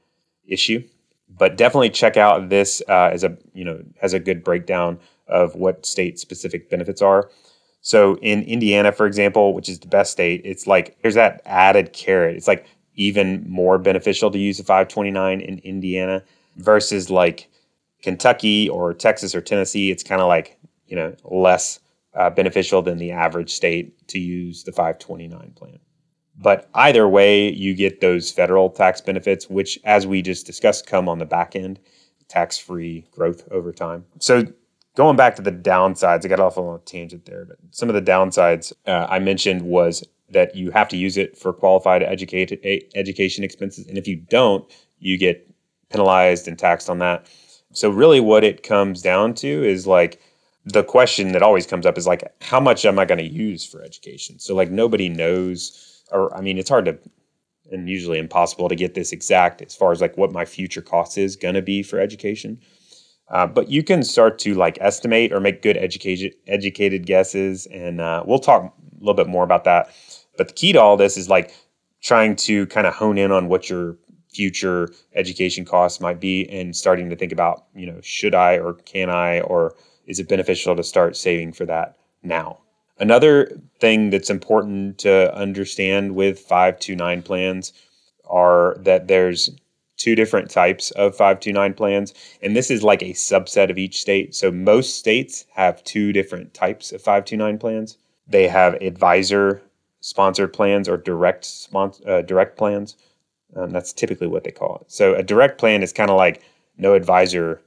issue. 0.46 0.84
But 1.30 1.58
definitely 1.58 1.92
check 1.92 2.18
out 2.18 2.50
this 2.50 2.82
uh, 2.90 3.10
as 3.14 3.24
a 3.24 3.38
you 3.54 3.64
know 3.64 3.82
as 4.02 4.14
a 4.14 4.20
good 4.20 4.44
breakdown 4.44 5.00
of 5.28 5.56
what 5.56 5.86
state 5.86 6.20
specific 6.20 6.70
benefits 6.70 7.02
are. 7.02 7.30
So 7.82 8.18
in 8.18 8.44
Indiana, 8.44 8.92
for 8.92 9.06
example, 9.06 9.54
which 9.54 9.70
is 9.70 9.80
the 9.80 9.88
best 9.88 10.12
state, 10.12 10.42
it's 10.44 10.66
like 10.66 10.98
there's 11.02 11.16
that 11.16 11.42
added 11.46 11.94
carrot. 11.94 12.36
It's 12.36 12.48
like 12.48 12.66
even 13.00 13.46
more 13.50 13.78
beneficial 13.78 14.30
to 14.30 14.38
use 14.38 14.60
a 14.60 14.64
529 14.64 15.40
in 15.40 15.60
Indiana 15.60 16.22
versus 16.58 17.10
like 17.10 17.50
Kentucky 18.04 18.70
or 18.70 18.94
Texas 18.94 19.34
or 19.34 19.42
Tennessee. 19.42 19.90
It's 19.90 20.04
kind 20.04 20.22
of 20.22 20.28
like 20.28 20.60
you 20.88 20.96
know 20.96 21.16
less 21.24 21.80
uh, 22.14 22.30
beneficial 22.30 22.82
than 22.82 22.98
the 22.98 23.12
average 23.12 23.54
state 23.54 24.08
to 24.10 24.20
use 24.20 24.64
the 24.64 24.72
529 24.72 25.54
plan. 25.56 25.80
But 26.38 26.70
either 26.74 27.08
way, 27.08 27.52
you 27.52 27.74
get 27.74 28.02
those 28.02 28.32
federal 28.32 28.70
tax 28.70 29.02
benefits, 29.02 29.50
which, 29.50 29.80
as 29.84 30.08
we 30.08 30.22
just 30.22 30.46
discussed, 30.46 30.88
come 30.88 31.10
on 31.10 31.20
the 31.20 31.26
back 31.26 31.56
end, 31.56 31.80
tax 32.30 32.58
free 32.58 33.06
growth 33.12 33.48
over 33.52 33.74
time. 33.74 34.06
So, 34.20 34.46
going 34.96 35.18
back 35.18 35.36
to 35.36 35.42
the 35.42 35.52
downsides, 35.52 36.24
I 36.24 36.30
got 36.30 36.40
off 36.40 36.58
on 36.58 36.76
a 36.76 36.80
tangent 36.80 37.26
there, 37.26 37.46
but 37.46 37.58
some 37.72 37.90
of 37.90 37.96
the 37.96 38.02
downsides 38.02 38.72
uh, 38.88 39.08
I 39.10 39.20
mentioned 39.20 39.62
was 39.64 40.04
that 40.32 40.56
you 40.56 40.72
have 40.72 40.88
to 40.90 40.98
use 40.98 41.18
it 41.18 41.38
for 41.38 41.54
qualified 41.54 42.04
educated, 42.04 42.60
education 42.96 43.44
expenses. 43.44 43.88
And 43.88 43.98
if 43.98 44.08
you 44.08 44.16
don't, 44.16 44.70
you 45.00 45.18
get 45.18 45.50
penalized 45.90 46.48
and 46.48 46.58
taxed 46.58 46.90
on 46.90 47.00
that. 47.00 47.28
So, 47.72 47.90
really, 47.90 48.20
what 48.20 48.44
it 48.44 48.64
comes 48.64 49.02
down 49.02 49.36
to 49.36 49.48
is 49.48 49.86
like, 49.86 50.22
the 50.66 50.84
question 50.84 51.32
that 51.32 51.42
always 51.42 51.66
comes 51.66 51.86
up 51.86 51.98
is 51.98 52.06
like 52.06 52.22
how 52.42 52.60
much 52.60 52.84
am 52.84 53.00
i 53.00 53.06
going 53.06 53.18
to 53.18 53.24
use 53.24 53.66
for 53.66 53.82
education 53.82 54.38
so 54.38 54.54
like 54.54 54.70
nobody 54.70 55.08
knows 55.08 55.90
or 56.12 56.36
I 56.36 56.42
mean, 56.42 56.58
it's 56.58 56.70
hard 56.70 56.86
to 56.86 56.98
and 57.72 57.88
usually 57.88 58.18
impossible 58.18 58.68
to 58.68 58.76
get 58.76 58.96
this 58.96 59.12
exact 59.12 59.62
as 59.62 59.76
far 59.76 59.92
as 59.92 60.02
like 60.02 60.18
what 60.18 60.32
my 60.32 60.44
future 60.44 60.82
cost 60.82 61.20
is 61.20 61.36
going 61.36 61.54
to 61.54 61.62
be 61.62 61.84
for 61.84 62.00
education. 62.00 62.60
Uh, 63.28 63.46
but 63.46 63.70
you 63.70 63.84
can 63.84 64.02
start 64.02 64.40
to 64.40 64.56
like 64.56 64.80
estimate 64.82 65.32
or 65.32 65.40
make 65.40 65.62
good 65.62 65.78
educated 65.78 66.34
educated 66.48 67.06
guesses, 67.06 67.68
and 67.68 68.02
uh, 68.02 68.24
we'll 68.26 68.40
talk 68.40 68.64
a 68.64 69.00
little 69.00 69.14
bit 69.14 69.28
more 69.28 69.44
about 69.44 69.66
that. 69.66 69.94
But 70.38 70.50
the 70.50 70.54
key 70.54 70.74
to 70.74 70.82
all 70.82 70.98
this 70.98 71.18
is 71.18 71.30
like 71.30 71.54
trying 72.02 72.36
to 72.38 72.66
kind 72.68 72.88
of 72.88 72.94
hone 72.94 73.18
in 73.18 73.32
on 73.32 73.48
what 73.50 73.70
your 73.70 73.98
future 74.30 74.90
education 75.16 75.66
costs 75.66 76.00
might 76.00 76.20
be, 76.20 76.48
and 76.50 76.76
starting 76.76 77.10
to 77.10 77.16
think 77.16 77.32
about 77.32 77.66
you 77.76 77.86
know 77.86 78.00
should 78.02 78.36
I 78.36 78.58
or 78.58 78.74
can 78.74 79.10
I 79.10 79.42
or 79.42 79.76
is 80.06 80.20
it 80.20 80.28
beneficial 80.30 80.76
to 80.76 80.84
start 80.84 81.16
saving 81.16 81.54
for 81.54 81.66
that 81.66 81.98
now? 82.24 82.60
Another 83.00 83.58
thing 83.80 84.10
that's 84.10 84.30
important 84.30 84.98
to 85.00 85.34
understand 85.34 86.16
with 86.16 86.40
529 86.40 87.22
plans 87.22 87.72
are 88.30 88.76
that 88.80 89.08
there's 89.08 89.50
two 89.98 90.16
different 90.16 90.50
types 90.50 90.92
of 90.92 91.12
529 91.12 91.74
plans 91.74 92.14
and 92.42 92.56
this 92.56 92.72
is 92.72 92.84
like 92.84 93.02
a 93.02 93.14
subset 93.14 93.70
of 93.70 93.78
each 93.78 94.00
state 94.00 94.34
so 94.34 94.50
most 94.50 94.98
states 94.98 95.46
have 95.54 95.84
two 95.84 96.14
different 96.14 96.54
types 96.54 96.94
of 96.94 97.02
529 97.02 97.58
plans 97.58 97.98
they 98.26 98.48
have 98.48 98.76
advisor 98.76 99.62
sponsored 100.02 100.54
plans 100.54 100.88
or 100.88 100.98
direct 100.98 101.46
sponsor, 101.46 102.10
uh, 102.10 102.22
direct 102.22 102.58
plans 102.58 102.96
um, 103.56 103.72
that's 103.72 103.94
typically 103.94 104.28
what 104.28 104.44
they 104.44 104.52
call 104.52 104.78
it 104.82 104.92
so 104.92 105.16
a 105.16 105.24
direct 105.24 105.58
plan 105.58 105.84
is 105.84 105.94
kind 105.94 106.10
of 106.10 106.18
like 106.18 106.42
no 106.78 106.94
advisor 106.94 107.62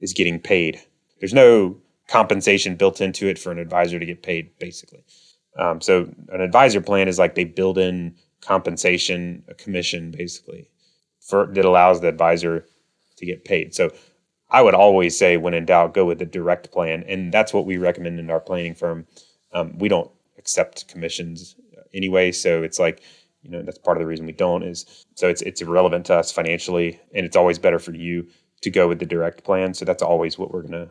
is 0.00 0.12
getting 0.12 0.38
paid 0.38 0.80
there's 1.20 1.34
no 1.34 1.76
compensation 2.08 2.76
built 2.76 3.00
into 3.00 3.26
it 3.26 3.38
for 3.38 3.50
an 3.50 3.58
advisor 3.58 3.98
to 3.98 4.06
get 4.06 4.22
paid, 4.22 4.56
basically. 4.58 5.04
Um, 5.58 5.80
so 5.80 6.08
an 6.28 6.40
advisor 6.40 6.80
plan 6.80 7.08
is 7.08 7.18
like 7.18 7.34
they 7.34 7.44
build 7.44 7.78
in 7.78 8.14
compensation, 8.40 9.42
a 9.48 9.54
commission, 9.54 10.10
basically, 10.10 10.68
for 11.20 11.46
that 11.46 11.64
allows 11.64 12.00
the 12.00 12.08
advisor 12.08 12.66
to 13.16 13.26
get 13.26 13.44
paid. 13.44 13.74
So 13.74 13.90
I 14.50 14.62
would 14.62 14.74
always 14.74 15.18
say, 15.18 15.36
when 15.36 15.54
in 15.54 15.64
doubt, 15.64 15.94
go 15.94 16.04
with 16.04 16.18
the 16.18 16.26
direct 16.26 16.70
plan, 16.70 17.02
and 17.08 17.32
that's 17.32 17.52
what 17.52 17.66
we 17.66 17.78
recommend 17.78 18.20
in 18.20 18.30
our 18.30 18.40
planning 18.40 18.74
firm. 18.74 19.06
Um, 19.52 19.76
we 19.78 19.88
don't 19.88 20.10
accept 20.38 20.86
commissions 20.88 21.56
anyway, 21.96 22.32
so 22.32 22.62
it's 22.62 22.78
like 22.78 23.02
you 23.42 23.50
know 23.50 23.62
that's 23.62 23.78
part 23.78 23.96
of 23.96 24.00
the 24.00 24.06
reason 24.06 24.26
we 24.26 24.32
don't 24.32 24.62
is 24.62 25.06
so 25.14 25.28
it's 25.28 25.42
it's 25.42 25.62
irrelevant 25.62 26.06
to 26.06 26.14
us 26.14 26.30
financially, 26.32 27.00
and 27.14 27.26
it's 27.26 27.36
always 27.36 27.58
better 27.58 27.78
for 27.78 27.94
you 27.94 28.28
to 28.62 28.70
go 28.70 28.88
with 28.88 28.98
the 28.98 29.06
direct 29.06 29.44
plan. 29.44 29.74
So 29.74 29.84
that's 29.84 30.02
always 30.02 30.38
what 30.38 30.52
we're 30.52 30.62
gonna 30.62 30.90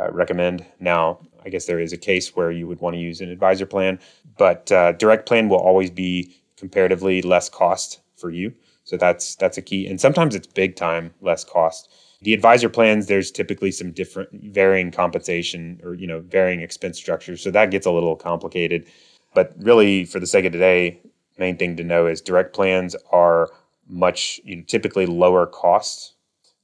uh, 0.00 0.10
recommend. 0.12 0.64
Now, 0.80 1.20
I 1.44 1.48
guess 1.48 1.66
there 1.66 1.80
is 1.80 1.92
a 1.92 1.96
case 1.96 2.34
where 2.36 2.50
you 2.50 2.66
would 2.66 2.80
want 2.80 2.94
to 2.94 3.00
use 3.00 3.20
an 3.20 3.30
advisor 3.30 3.66
plan, 3.66 3.98
but 4.36 4.70
uh, 4.72 4.92
direct 4.92 5.26
plan 5.26 5.48
will 5.48 5.58
always 5.58 5.90
be 5.90 6.36
comparatively 6.56 7.22
less 7.22 7.48
cost 7.48 8.00
for 8.16 8.30
you. 8.30 8.52
So 8.84 8.96
that's 8.96 9.34
that's 9.36 9.58
a 9.58 9.62
key, 9.62 9.86
and 9.86 10.00
sometimes 10.00 10.34
it's 10.34 10.46
big 10.46 10.76
time 10.76 11.12
less 11.20 11.44
cost. 11.44 11.88
The 12.22 12.32
advisor 12.32 12.68
plans, 12.68 13.06
there's 13.06 13.30
typically 13.30 13.70
some 13.70 13.92
different 13.92 14.30
varying 14.32 14.90
compensation 14.90 15.80
or 15.82 15.94
you 15.94 16.06
know 16.06 16.20
varying 16.20 16.60
expense 16.60 16.96
structures, 16.96 17.42
so 17.42 17.50
that 17.50 17.70
gets 17.70 17.86
a 17.86 17.90
little 17.90 18.16
complicated. 18.16 18.86
But 19.36 19.52
really, 19.58 20.04
for 20.04 20.18
the 20.18 20.26
sake 20.26 20.46
of 20.46 20.52
today, 20.52 20.98
main 21.38 21.56
thing 21.56 21.76
to 21.76 21.84
know 21.84 22.08
is 22.08 22.20
direct 22.20 22.54
plans 22.54 22.96
are 23.12 23.50
much 23.86 24.40
you 24.42 24.56
know, 24.56 24.62
typically 24.66 25.06
lower 25.06 25.46
cost 25.46 26.16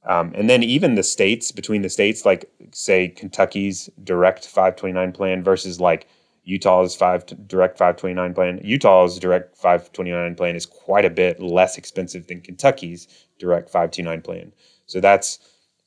um, 0.05 0.33
and 0.35 0.49
then 0.49 0.63
even 0.63 0.95
the 0.95 1.03
states 1.03 1.51
between 1.51 1.81
the 1.81 1.89
states, 1.89 2.25
like 2.25 2.51
say 2.71 3.07
Kentucky's 3.07 3.89
direct 4.03 4.45
529 4.45 5.13
plan 5.13 5.43
versus 5.43 5.79
like 5.79 6.07
Utah's 6.43 6.93
five 6.93 7.25
direct 7.47 7.77
529 7.77 8.33
plan. 8.33 8.59
Utah's 8.63 9.17
direct 9.17 9.55
529 9.55 10.35
plan 10.35 10.55
is 10.55 10.65
quite 10.65 11.05
a 11.05 11.09
bit 11.09 11.39
less 11.39 11.77
expensive 11.77 12.27
than 12.27 12.41
Kentucky's 12.41 13.07
direct 13.39 13.69
529 13.69 14.21
plan. 14.21 14.51
So 14.87 14.99
that's 14.99 15.39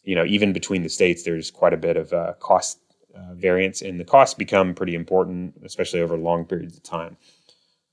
you 0.02 0.14
know 0.14 0.24
even 0.24 0.54
between 0.54 0.82
the 0.82 0.88
states, 0.88 1.24
there's 1.24 1.50
quite 1.50 1.74
a 1.74 1.78
bit 1.78 1.98
of 1.98 2.12
uh, 2.14 2.32
cost 2.40 2.78
uh, 3.16 3.34
variance, 3.34 3.82
and 3.82 3.98
the 3.98 4.04
costs 4.04 4.34
become 4.34 4.74
pretty 4.74 4.94
important, 4.94 5.54
especially 5.64 6.00
over 6.00 6.16
long 6.16 6.44
periods 6.44 6.76
of 6.76 6.82
time. 6.82 7.16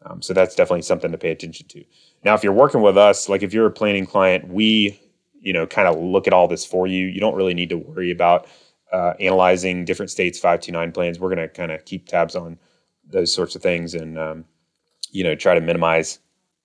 Um, 0.05 0.21
so 0.21 0.33
that's 0.33 0.55
definitely 0.55 0.81
something 0.81 1.11
to 1.11 1.17
pay 1.17 1.31
attention 1.31 1.67
to. 1.69 1.83
Now, 2.23 2.35
if 2.35 2.43
you're 2.43 2.53
working 2.53 2.81
with 2.81 2.97
us, 2.97 3.29
like 3.29 3.41
if 3.41 3.53
you're 3.53 3.67
a 3.67 3.71
planning 3.71 4.05
client, 4.05 4.47
we 4.49 4.99
you 5.39 5.53
know 5.53 5.65
kind 5.65 5.87
of 5.87 5.97
look 5.97 6.27
at 6.27 6.33
all 6.33 6.47
this 6.47 6.65
for 6.65 6.87
you. 6.87 7.07
You 7.07 7.19
don't 7.19 7.35
really 7.35 7.53
need 7.53 7.69
to 7.69 7.77
worry 7.77 8.11
about 8.11 8.47
uh, 8.91 9.13
analyzing 9.19 9.85
different 9.85 10.11
states' 10.11 10.39
529 10.39 10.91
plans. 10.91 11.19
We're 11.19 11.33
going 11.33 11.47
to 11.47 11.53
kind 11.53 11.71
of 11.71 11.85
keep 11.85 12.07
tabs 12.07 12.35
on 12.35 12.59
those 13.05 13.33
sorts 13.33 13.55
of 13.55 13.61
things 13.61 13.93
and 13.93 14.17
um, 14.17 14.45
you 15.11 15.23
know 15.23 15.35
try 15.35 15.55
to 15.55 15.61
minimize 15.61 16.19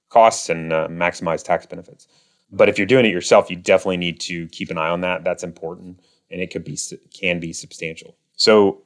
costs 0.08 0.48
and 0.48 0.72
uh, 0.72 0.88
maximize 0.88 1.42
tax 1.42 1.66
benefits. 1.66 2.08
But 2.50 2.68
if 2.68 2.78
you're 2.78 2.86
doing 2.86 3.04
it 3.04 3.12
yourself, 3.12 3.50
you 3.50 3.56
definitely 3.56 3.98
need 3.98 4.20
to 4.20 4.48
keep 4.48 4.70
an 4.70 4.78
eye 4.78 4.88
on 4.88 5.02
that. 5.02 5.22
That's 5.22 5.44
important, 5.44 6.00
and 6.30 6.40
it 6.40 6.50
could 6.50 6.64
be 6.64 6.78
can 7.12 7.40
be 7.40 7.52
substantial. 7.52 8.16
So 8.38 8.82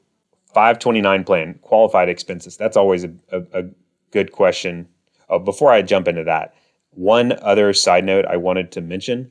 529 0.54 1.24
plan 1.24 1.58
qualified 1.62 2.08
expenses. 2.10 2.56
That's 2.56 2.76
always 2.76 3.04
a, 3.04 3.12
a, 3.30 3.42
a 3.54 3.62
good 4.10 4.32
question. 4.32 4.88
Uh, 5.30 5.38
before 5.38 5.72
I 5.72 5.82
jump 5.82 6.08
into 6.08 6.24
that, 6.24 6.54
one 6.90 7.32
other 7.42 7.72
side 7.72 8.04
note 8.04 8.26
I 8.26 8.36
wanted 8.36 8.72
to 8.72 8.80
mention 8.82 9.30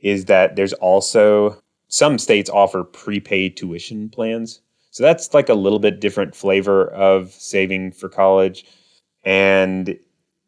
is 0.00 0.26
that 0.26 0.56
there's 0.56 0.74
also 0.74 1.62
some 1.88 2.18
states 2.18 2.50
offer 2.50 2.84
prepaid 2.84 3.56
tuition 3.56 4.10
plans. 4.10 4.60
So 4.90 5.04
that's 5.04 5.32
like 5.34 5.48
a 5.48 5.54
little 5.54 5.78
bit 5.78 6.00
different 6.00 6.34
flavor 6.34 6.88
of 6.88 7.30
saving 7.32 7.92
for 7.92 8.08
college. 8.08 8.64
and 9.24 9.98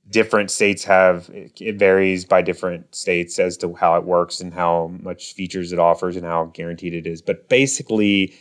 different 0.08 0.50
states 0.50 0.84
have 0.84 1.30
it 1.32 1.76
varies 1.78 2.24
by 2.24 2.42
different 2.42 2.94
states 2.94 3.38
as 3.38 3.56
to 3.56 3.74
how 3.74 3.96
it 3.96 4.04
works 4.04 4.40
and 4.40 4.52
how 4.52 4.90
much 5.02 5.34
features 5.34 5.72
it 5.72 5.78
offers 5.78 6.16
and 6.16 6.26
how 6.26 6.46
guaranteed 6.46 6.94
it 6.94 7.06
is 7.06 7.22
but 7.22 7.48
basically 7.48 8.34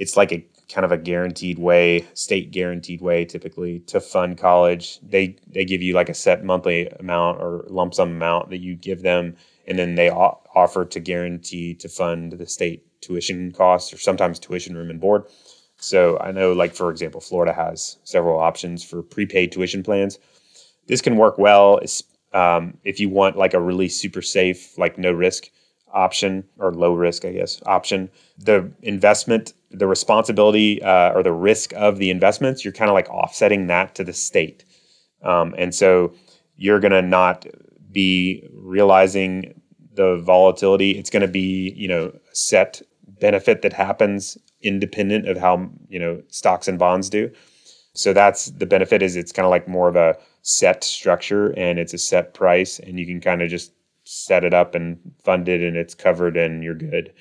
it's 0.00 0.16
like 0.16 0.32
a 0.32 0.44
kind 0.72 0.84
of 0.84 0.92
a 0.92 0.98
guaranteed 0.98 1.58
way 1.58 2.06
state 2.14 2.50
guaranteed 2.50 3.02
way 3.02 3.24
typically 3.24 3.80
to 3.80 4.00
fund 4.00 4.38
college. 4.38 4.98
They 5.02 5.36
they 5.46 5.64
give 5.64 5.82
you 5.82 5.94
like 5.94 6.08
a 6.08 6.14
set 6.14 6.42
monthly 6.42 6.88
amount 6.98 7.40
or 7.40 7.66
lump 7.68 7.94
sum 7.94 8.10
amount 8.10 8.48
that 8.50 8.58
you 8.58 8.74
give 8.74 9.02
them 9.02 9.36
and 9.68 9.78
then 9.78 9.94
they 9.94 10.10
offer 10.10 10.84
to 10.86 11.00
guarantee 11.00 11.74
to 11.74 11.88
fund 11.88 12.32
the 12.32 12.46
state 12.46 12.82
tuition 13.02 13.52
costs 13.52 13.92
or 13.92 13.98
sometimes 13.98 14.38
tuition 14.38 14.74
room 14.76 14.90
and 14.90 15.00
board. 15.00 15.24
So 15.76 16.18
i 16.18 16.32
know 16.32 16.52
like 16.52 16.74
for 16.74 16.90
example 16.90 17.20
florida 17.20 17.52
has 17.52 17.98
several 18.04 18.40
options 18.40 18.82
for 18.82 19.02
prepaid 19.02 19.52
tuition 19.52 19.82
plans. 19.82 20.18
This 20.86 21.02
can 21.02 21.16
work 21.16 21.38
well 21.38 21.78
um, 22.32 22.78
if 22.84 23.00
you 23.00 23.08
want 23.08 23.36
like 23.36 23.54
a 23.54 23.60
really 23.60 23.88
super 23.88 24.22
safe, 24.22 24.78
like 24.78 24.98
no 24.98 25.12
risk 25.12 25.50
option 25.92 26.44
or 26.58 26.72
low 26.72 26.94
risk, 26.94 27.24
I 27.24 27.32
guess, 27.32 27.60
option. 27.66 28.08
The 28.38 28.70
investment, 28.82 29.52
the 29.70 29.86
responsibility 29.86 30.82
uh, 30.82 31.12
or 31.12 31.22
the 31.22 31.32
risk 31.32 31.72
of 31.74 31.98
the 31.98 32.10
investments, 32.10 32.64
you're 32.64 32.72
kind 32.72 32.90
of 32.90 32.94
like 32.94 33.08
offsetting 33.08 33.68
that 33.68 33.94
to 33.94 34.04
the 34.04 34.12
state. 34.12 34.64
Um, 35.22 35.54
and 35.56 35.74
so 35.74 36.12
you're 36.56 36.80
going 36.80 36.92
to 36.92 37.02
not 37.02 37.46
be 37.92 38.48
realizing 38.52 39.60
the 39.94 40.16
volatility. 40.16 40.92
It's 40.92 41.10
going 41.10 41.22
to 41.22 41.28
be, 41.28 41.72
you 41.76 41.88
know, 41.88 42.12
set 42.32 42.82
benefit 43.20 43.62
that 43.62 43.72
happens 43.72 44.38
independent 44.62 45.28
of 45.28 45.36
how, 45.36 45.70
you 45.88 45.98
know, 45.98 46.22
stocks 46.28 46.68
and 46.68 46.78
bonds 46.78 47.08
do. 47.08 47.30
So 47.94 48.12
that's 48.12 48.46
the 48.46 48.66
benefit 48.66 49.02
is 49.02 49.16
it's 49.16 49.32
kind 49.32 49.46
of 49.46 49.50
like 49.50 49.68
more 49.68 49.88
of 49.88 49.96
a 49.96 50.16
set 50.42 50.84
structure 50.84 51.50
and 51.58 51.78
it's 51.78 51.92
a 51.92 51.98
set 51.98 52.34
price 52.34 52.78
and 52.78 52.98
you 52.98 53.06
can 53.06 53.20
kind 53.20 53.42
of 53.42 53.50
just 53.50 53.72
set 54.04 54.44
it 54.44 54.54
up 54.54 54.74
and 54.74 54.98
fund 55.24 55.48
it 55.48 55.60
and 55.60 55.76
it's 55.76 55.94
covered 55.94 56.36
and 56.36 56.62
you're 56.62 56.74
good. 56.74 57.12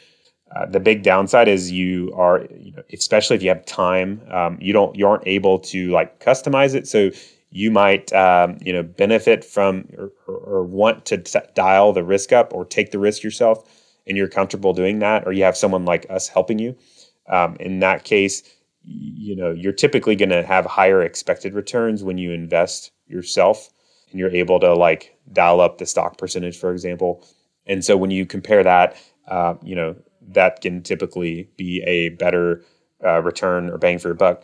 Uh, 0.56 0.66
the 0.66 0.80
big 0.80 1.04
downside 1.04 1.48
is 1.48 1.72
you 1.72 2.12
are, 2.16 2.46
you 2.58 2.72
know, 2.72 2.84
especially 2.92 3.36
if 3.36 3.44
you 3.44 3.50
have 3.50 3.66
time, 3.66 4.22
um, 4.32 4.58
you 4.60 4.74
don't, 4.74 4.96
you 4.96 5.08
aren't 5.08 5.28
able 5.28 5.60
to 5.60 5.92
like 5.92 6.20
customize 6.20 6.74
it. 6.74 6.88
So 6.88 7.12
you 7.52 7.72
might, 7.72 8.12
um, 8.14 8.58
you 8.62 8.74
know, 8.74 8.84
benefit 8.84 9.44
from 9.44 9.88
or, 9.98 10.12
or, 10.28 10.36
or 10.36 10.64
want 10.64 11.06
to 11.06 11.18
t- 11.18 11.40
dial 11.54 11.94
the 11.94 12.04
risk 12.04 12.32
up 12.32 12.54
or 12.54 12.66
take 12.66 12.92
the 12.92 13.00
risk 13.00 13.24
yourself, 13.24 13.64
and 14.08 14.18
you're 14.18 14.28
comfortable 14.28 14.74
doing 14.74 15.00
that, 15.00 15.28
or 15.28 15.34
you 15.34 15.44
have 15.44 15.58
someone 15.58 15.86
like 15.86 16.06
us 16.10 16.28
helping 16.28 16.60
you. 16.60 16.76
Um, 17.28 17.56
in 17.60 17.80
that 17.80 18.04
case, 18.04 18.44
you 18.84 19.36
know, 19.36 19.52
you're 19.52 19.74
typically 19.74 20.16
going 20.16 20.30
to 20.30 20.44
have 20.44 20.66
higher 20.66 21.02
expected 21.02 21.54
returns 21.54 22.04
when 22.04 22.18
you 22.18 22.32
invest 22.32 22.92
yourself 23.08 23.70
and 24.10 24.20
you're 24.20 24.32
able 24.32 24.60
to 24.60 24.74
like 24.74 25.16
dial 25.32 25.62
up 25.62 25.78
the 25.78 25.86
stock 25.86 26.18
percentage, 26.18 26.58
for 26.58 26.72
example. 26.72 27.24
And 27.68 27.86
so 27.86 27.98
when 27.98 28.10
you 28.10 28.26
compare 28.26 28.64
that, 28.64 28.96
uh, 29.28 29.56
you 29.62 29.76
know, 29.76 29.96
that 30.34 30.62
can 30.62 30.82
typically 30.84 31.50
be 31.58 31.82
a 31.84 32.10
better 32.10 32.64
uh, 33.04 33.22
return 33.22 33.70
or 33.70 33.78
bang 33.78 34.00
for 34.00 34.10
your 34.10 34.16
buck. 34.16 34.44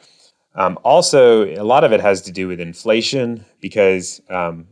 Um, 0.55 0.79
also, 0.83 1.45
a 1.45 1.63
lot 1.63 1.83
of 1.83 1.91
it 1.91 1.99
has 1.99 2.21
to 2.21 2.31
do 2.31 2.47
with 2.47 2.59
inflation 2.59 3.43
because 3.59 4.21
um, 4.29 4.65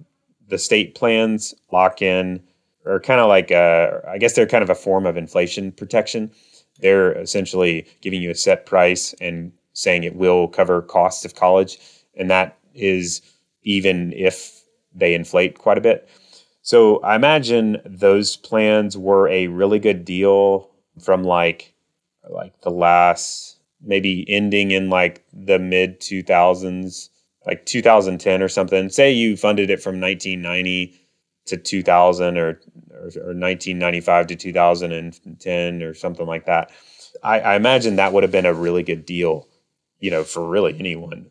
the 0.48 0.58
state 0.58 0.96
plans 0.96 1.53
lock 1.72 2.01
in, 2.01 2.41
or 2.86 3.00
kind 3.00 3.20
of 3.20 3.27
like, 3.27 3.51
a, 3.51 4.01
I 4.08 4.17
guess 4.17 4.34
they're 4.34 4.48
kind 4.48 4.63
of 4.63 4.70
a 4.70 4.75
form 4.75 5.05
of 5.05 5.17
inflation 5.17 5.72
protection. 5.72 6.32
They're 6.79 7.13
essentially 7.13 7.86
giving 8.01 8.22
you 8.22 8.32
a 8.32 8.36
set 8.36 8.65
price 8.65 9.13
and 9.22 9.51
saying 9.73 10.04
it 10.04 10.15
will 10.15 10.47
cover 10.47 10.82
costs 10.82 11.26
of 11.26 11.36
college. 11.36 11.80
And 12.15 12.30
that 12.30 12.58
is 12.73 13.21
even 13.63 14.13
if 14.13 14.63
they 14.93 15.13
inflate 15.13 15.58
quite 15.58 15.78
a 15.78 15.82
bit. 15.82 16.10
So 16.62 16.99
I 17.02 17.15
imagine 17.15 17.82
those 17.86 18.38
plans 18.38 18.97
were 18.97 19.28
a 19.28 19.47
really 19.47 19.80
good 19.80 20.06
deal 20.06 20.69
from 21.01 21.23
like 21.23 21.73
like 22.29 22.60
the 22.62 22.69
last 22.69 23.60
maybe 23.82 24.25
ending 24.29 24.71
in 24.71 24.89
like 24.89 25.23
the 25.34 25.60
mid 25.60 25.99
2000s 25.99 27.10
like 27.45 27.65
2010 27.65 28.41
or 28.41 28.47
something. 28.47 28.89
Say 28.89 29.12
you 29.12 29.36
funded 29.36 29.69
it 29.69 29.84
from 29.84 29.99
1990 29.99 30.97
to 31.45 31.58
2000 31.58 32.38
or, 32.38 32.41
or, 32.41 32.51
or 32.97 33.36
1995 33.36 34.27
to 34.27 34.36
2010 34.38 35.84
or 35.84 35.93
something 35.93 36.25
like 36.25 36.45
that. 36.45 36.71
I, 37.21 37.41
I 37.41 37.56
imagine 37.56 37.97
that 37.97 38.13
would 38.13 38.23
have 38.23 38.32
been 38.32 38.45
a 38.45 38.53
really 38.53 38.84
good 38.84 39.06
deal 39.06 39.47
you 40.03 40.12
know 40.12 40.23
for 40.23 40.47
really 40.47 40.77
anyone. 40.77 41.25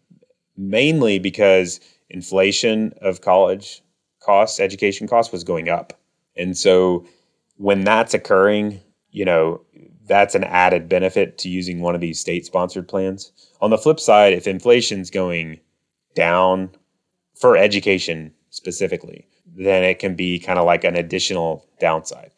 Mainly 0.56 1.18
because 1.18 1.78
inflation 2.08 2.94
of 3.02 3.20
college 3.20 3.82
costs, 4.20 4.58
education 4.58 5.06
costs 5.06 5.30
was 5.30 5.44
going 5.44 5.68
up. 5.68 5.92
And 6.36 6.56
so 6.56 7.06
when 7.56 7.84
that's 7.84 8.14
occurring, 8.14 8.80
you 9.12 9.24
know, 9.24 9.60
that's 10.06 10.34
an 10.34 10.44
added 10.44 10.88
benefit 10.88 11.38
to 11.38 11.48
using 11.48 11.80
one 11.80 11.94
of 11.94 12.00
these 12.00 12.18
state 12.18 12.44
sponsored 12.44 12.88
plans. 12.88 13.30
On 13.60 13.70
the 13.70 13.78
flip 13.78 14.00
side, 14.00 14.32
if 14.32 14.46
inflation's 14.46 15.10
going 15.10 15.60
down 16.14 16.70
for 17.34 17.56
education 17.56 18.32
specifically, 18.50 19.26
then 19.56 19.84
it 19.84 19.98
can 19.98 20.16
be 20.16 20.38
kind 20.38 20.58
of 20.58 20.64
like 20.64 20.84
an 20.84 20.96
additional 20.96 21.64
downside. 21.78 22.30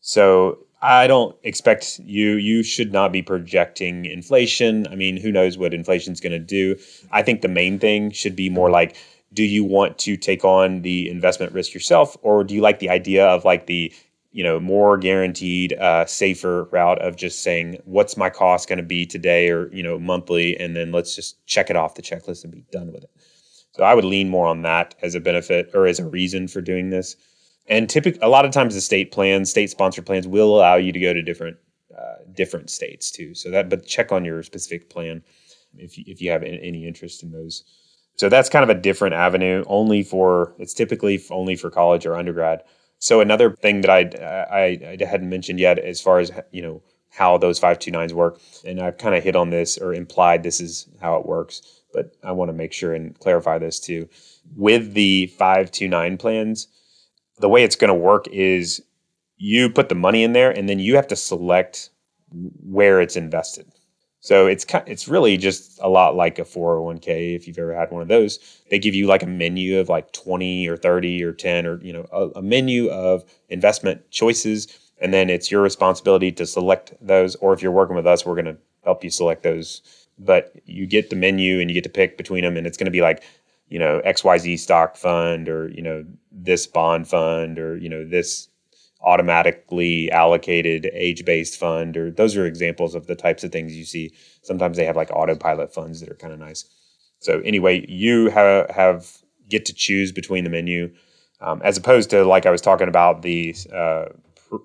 So 0.00 0.58
I 0.82 1.06
don't 1.06 1.36
expect 1.42 2.00
you. 2.04 2.32
You 2.32 2.62
should 2.62 2.92
not 2.92 3.12
be 3.12 3.22
projecting 3.22 4.04
inflation. 4.04 4.86
I 4.88 4.94
mean, 4.94 5.16
who 5.16 5.32
knows 5.32 5.56
what 5.56 5.74
inflation's 5.74 6.20
going 6.20 6.32
to 6.32 6.38
do? 6.38 6.76
I 7.10 7.22
think 7.22 7.40
the 7.40 7.48
main 7.48 7.78
thing 7.78 8.10
should 8.10 8.36
be 8.36 8.50
more 8.50 8.70
like, 8.70 8.96
do 9.32 9.42
you 9.42 9.64
want 9.64 9.98
to 9.98 10.16
take 10.16 10.44
on 10.44 10.82
the 10.82 11.08
investment 11.08 11.52
risk 11.52 11.74
yourself, 11.74 12.16
or 12.22 12.44
do 12.44 12.54
you 12.54 12.60
like 12.60 12.78
the 12.78 12.90
idea 12.90 13.26
of 13.26 13.44
like 13.44 13.66
the 13.66 13.92
you 14.36 14.42
know 14.42 14.60
more 14.60 14.98
guaranteed, 14.98 15.72
uh, 15.72 16.04
safer 16.04 16.64
route 16.64 17.00
of 17.00 17.16
just 17.16 17.42
saying 17.42 17.78
what's 17.86 18.18
my 18.18 18.28
cost 18.28 18.68
going 18.68 18.76
to 18.76 18.82
be 18.84 19.06
today 19.06 19.48
or 19.48 19.72
you 19.72 19.82
know 19.82 19.98
monthly, 19.98 20.54
and 20.60 20.76
then 20.76 20.92
let's 20.92 21.16
just 21.16 21.44
check 21.46 21.70
it 21.70 21.76
off 21.76 21.94
the 21.94 22.02
checklist 22.02 22.44
and 22.44 22.52
be 22.52 22.62
done 22.70 22.92
with 22.92 23.02
it. 23.02 23.10
So 23.72 23.82
I 23.82 23.94
would 23.94 24.04
lean 24.04 24.28
more 24.28 24.46
on 24.46 24.60
that 24.60 24.94
as 25.00 25.14
a 25.14 25.20
benefit 25.20 25.70
or 25.72 25.86
as 25.86 25.98
a 25.98 26.06
reason 26.06 26.48
for 26.48 26.60
doing 26.60 26.90
this. 26.90 27.16
And 27.66 27.88
typically 27.88 28.20
a 28.20 28.28
lot 28.28 28.44
of 28.44 28.50
times 28.50 28.74
the 28.74 28.82
state 28.82 29.10
plans 29.10 29.50
state 29.50 29.70
sponsored 29.70 30.04
plans 30.04 30.28
will 30.28 30.54
allow 30.54 30.76
you 30.76 30.92
to 30.92 31.00
go 31.00 31.14
to 31.14 31.22
different 31.22 31.56
uh, 31.98 32.16
different 32.34 32.68
states 32.68 33.10
too. 33.10 33.34
So 33.34 33.50
that 33.52 33.70
but 33.70 33.86
check 33.86 34.12
on 34.12 34.26
your 34.26 34.42
specific 34.42 34.90
plan 34.90 35.22
if 35.78 35.96
you, 35.96 36.04
if 36.06 36.20
you 36.20 36.30
have 36.30 36.42
any 36.42 36.86
interest 36.86 37.22
in 37.22 37.32
those. 37.32 37.64
So 38.16 38.28
that's 38.28 38.50
kind 38.50 38.62
of 38.62 38.68
a 38.68 38.78
different 38.78 39.14
avenue 39.14 39.64
only 39.66 40.02
for 40.02 40.54
it's 40.58 40.74
typically 40.74 41.24
only 41.30 41.56
for 41.56 41.70
college 41.70 42.04
or 42.04 42.16
undergrad 42.16 42.62
so 42.98 43.20
another 43.20 43.50
thing 43.50 43.82
that 43.82 43.90
I, 43.90 44.00
I, 44.50 44.96
I 45.00 45.04
hadn't 45.04 45.28
mentioned 45.28 45.60
yet 45.60 45.78
as 45.78 46.00
far 46.00 46.18
as 46.18 46.30
you 46.50 46.62
know 46.62 46.82
how 47.10 47.38
those 47.38 47.58
529s 47.58 48.12
work 48.12 48.40
and 48.64 48.80
i've 48.80 48.98
kind 48.98 49.14
of 49.14 49.24
hit 49.24 49.36
on 49.36 49.50
this 49.50 49.78
or 49.78 49.94
implied 49.94 50.42
this 50.42 50.60
is 50.60 50.88
how 51.00 51.16
it 51.16 51.26
works 51.26 51.82
but 51.92 52.16
i 52.22 52.32
want 52.32 52.48
to 52.48 52.52
make 52.52 52.72
sure 52.72 52.94
and 52.94 53.18
clarify 53.20 53.58
this 53.58 53.80
too 53.80 54.08
with 54.54 54.94
the 54.94 55.26
529 55.38 56.16
plans 56.18 56.68
the 57.38 57.48
way 57.48 57.62
it's 57.62 57.76
going 57.76 57.88
to 57.88 57.94
work 57.94 58.26
is 58.28 58.82
you 59.36 59.70
put 59.70 59.88
the 59.88 59.94
money 59.94 60.22
in 60.22 60.32
there 60.32 60.50
and 60.50 60.68
then 60.68 60.78
you 60.78 60.96
have 60.96 61.06
to 61.08 61.16
select 61.16 61.90
where 62.30 63.00
it's 63.00 63.16
invested. 63.16 63.70
So 64.20 64.46
it's 64.46 64.66
it's 64.86 65.08
really 65.08 65.36
just 65.36 65.78
a 65.80 65.88
lot 65.88 66.16
like 66.16 66.38
a 66.38 66.44
401k 66.44 67.36
if 67.36 67.46
you've 67.46 67.58
ever 67.58 67.74
had 67.74 67.90
one 67.90 68.02
of 68.02 68.08
those. 68.08 68.38
They 68.70 68.78
give 68.78 68.94
you 68.94 69.06
like 69.06 69.22
a 69.22 69.26
menu 69.26 69.78
of 69.78 69.88
like 69.88 70.12
20 70.12 70.66
or 70.68 70.76
30 70.76 71.22
or 71.22 71.32
10 71.32 71.66
or 71.66 71.80
you 71.82 71.92
know 71.92 72.06
a, 72.12 72.38
a 72.38 72.42
menu 72.42 72.88
of 72.90 73.24
investment 73.48 74.10
choices 74.10 74.68
and 75.00 75.12
then 75.12 75.30
it's 75.30 75.50
your 75.50 75.62
responsibility 75.62 76.32
to 76.32 76.46
select 76.46 76.94
those 77.00 77.36
or 77.36 77.52
if 77.52 77.62
you're 77.62 77.72
working 77.72 77.96
with 77.96 78.06
us 78.06 78.24
we're 78.24 78.34
going 78.34 78.46
to 78.46 78.56
help 78.84 79.04
you 79.04 79.10
select 79.10 79.42
those 79.42 79.82
but 80.18 80.54
you 80.64 80.86
get 80.86 81.10
the 81.10 81.16
menu 81.16 81.60
and 81.60 81.70
you 81.70 81.74
get 81.74 81.84
to 81.84 81.90
pick 81.90 82.16
between 82.16 82.42
them 82.42 82.56
and 82.56 82.66
it's 82.66 82.76
going 82.76 82.86
to 82.86 82.90
be 82.90 83.02
like 83.02 83.22
you 83.68 83.78
know 83.78 84.00
xyz 84.06 84.58
stock 84.58 84.96
fund 84.96 85.48
or 85.48 85.68
you 85.68 85.82
know 85.82 86.04
this 86.32 86.66
bond 86.66 87.06
fund 87.06 87.58
or 87.58 87.76
you 87.76 87.88
know 87.88 88.04
this 88.04 88.48
automatically 89.06 90.10
allocated 90.10 90.90
age-based 90.92 91.58
fund 91.58 91.96
or 91.96 92.10
those 92.10 92.36
are 92.36 92.44
examples 92.44 92.94
of 92.94 93.06
the 93.06 93.14
types 93.14 93.44
of 93.44 93.52
things 93.52 93.74
you 93.74 93.84
see. 93.84 94.12
Sometimes 94.42 94.76
they 94.76 94.84
have 94.84 94.96
like 94.96 95.10
autopilot 95.12 95.72
funds 95.72 96.00
that 96.00 96.10
are 96.10 96.16
kind 96.16 96.32
of 96.32 96.38
nice. 96.38 96.66
So 97.20 97.40
anyway 97.40 97.86
you 97.88 98.28
have, 98.30 98.68
have 98.70 99.18
get 99.48 99.64
to 99.66 99.72
choose 99.72 100.12
between 100.12 100.44
the 100.44 100.50
menu 100.50 100.92
um, 101.40 101.62
as 101.64 101.76
opposed 101.76 102.10
to 102.10 102.24
like 102.24 102.46
i 102.46 102.50
was 102.50 102.60
talking 102.60 102.88
about 102.88 103.22
the 103.22 103.54
uh, 103.72 104.06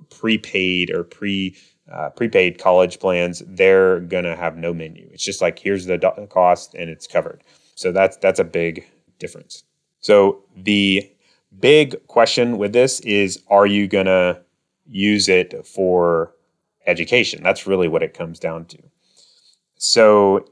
prepaid 0.09 0.89
or 0.89 1.03
pre 1.03 1.55
uh, 1.91 2.09
prepaid 2.09 2.57
college 2.59 2.99
plans 2.99 3.43
they're 3.47 3.99
gonna 4.01 4.35
have 4.35 4.55
no 4.57 4.73
menu. 4.73 5.09
It's 5.11 5.25
just 5.25 5.41
like 5.41 5.59
here's 5.59 5.85
the 5.85 5.97
cost 6.29 6.73
and 6.73 6.89
it's 6.89 7.07
covered. 7.07 7.43
So 7.75 7.91
that's 7.91 8.17
that's 8.17 8.39
a 8.39 8.43
big 8.43 8.85
difference. 9.19 9.63
So 9.99 10.43
the 10.55 11.09
big 11.59 12.05
question 12.07 12.57
with 12.57 12.73
this 12.73 12.99
is 13.01 13.41
are 13.49 13.65
you 13.65 13.87
going 13.87 14.05
to 14.05 14.41
use 14.85 15.29
it 15.29 15.65
for 15.65 16.33
education? 16.85 17.43
That's 17.43 17.67
really 17.67 17.87
what 17.87 18.03
it 18.03 18.13
comes 18.13 18.39
down 18.39 18.65
to. 18.65 18.77
So 19.77 20.45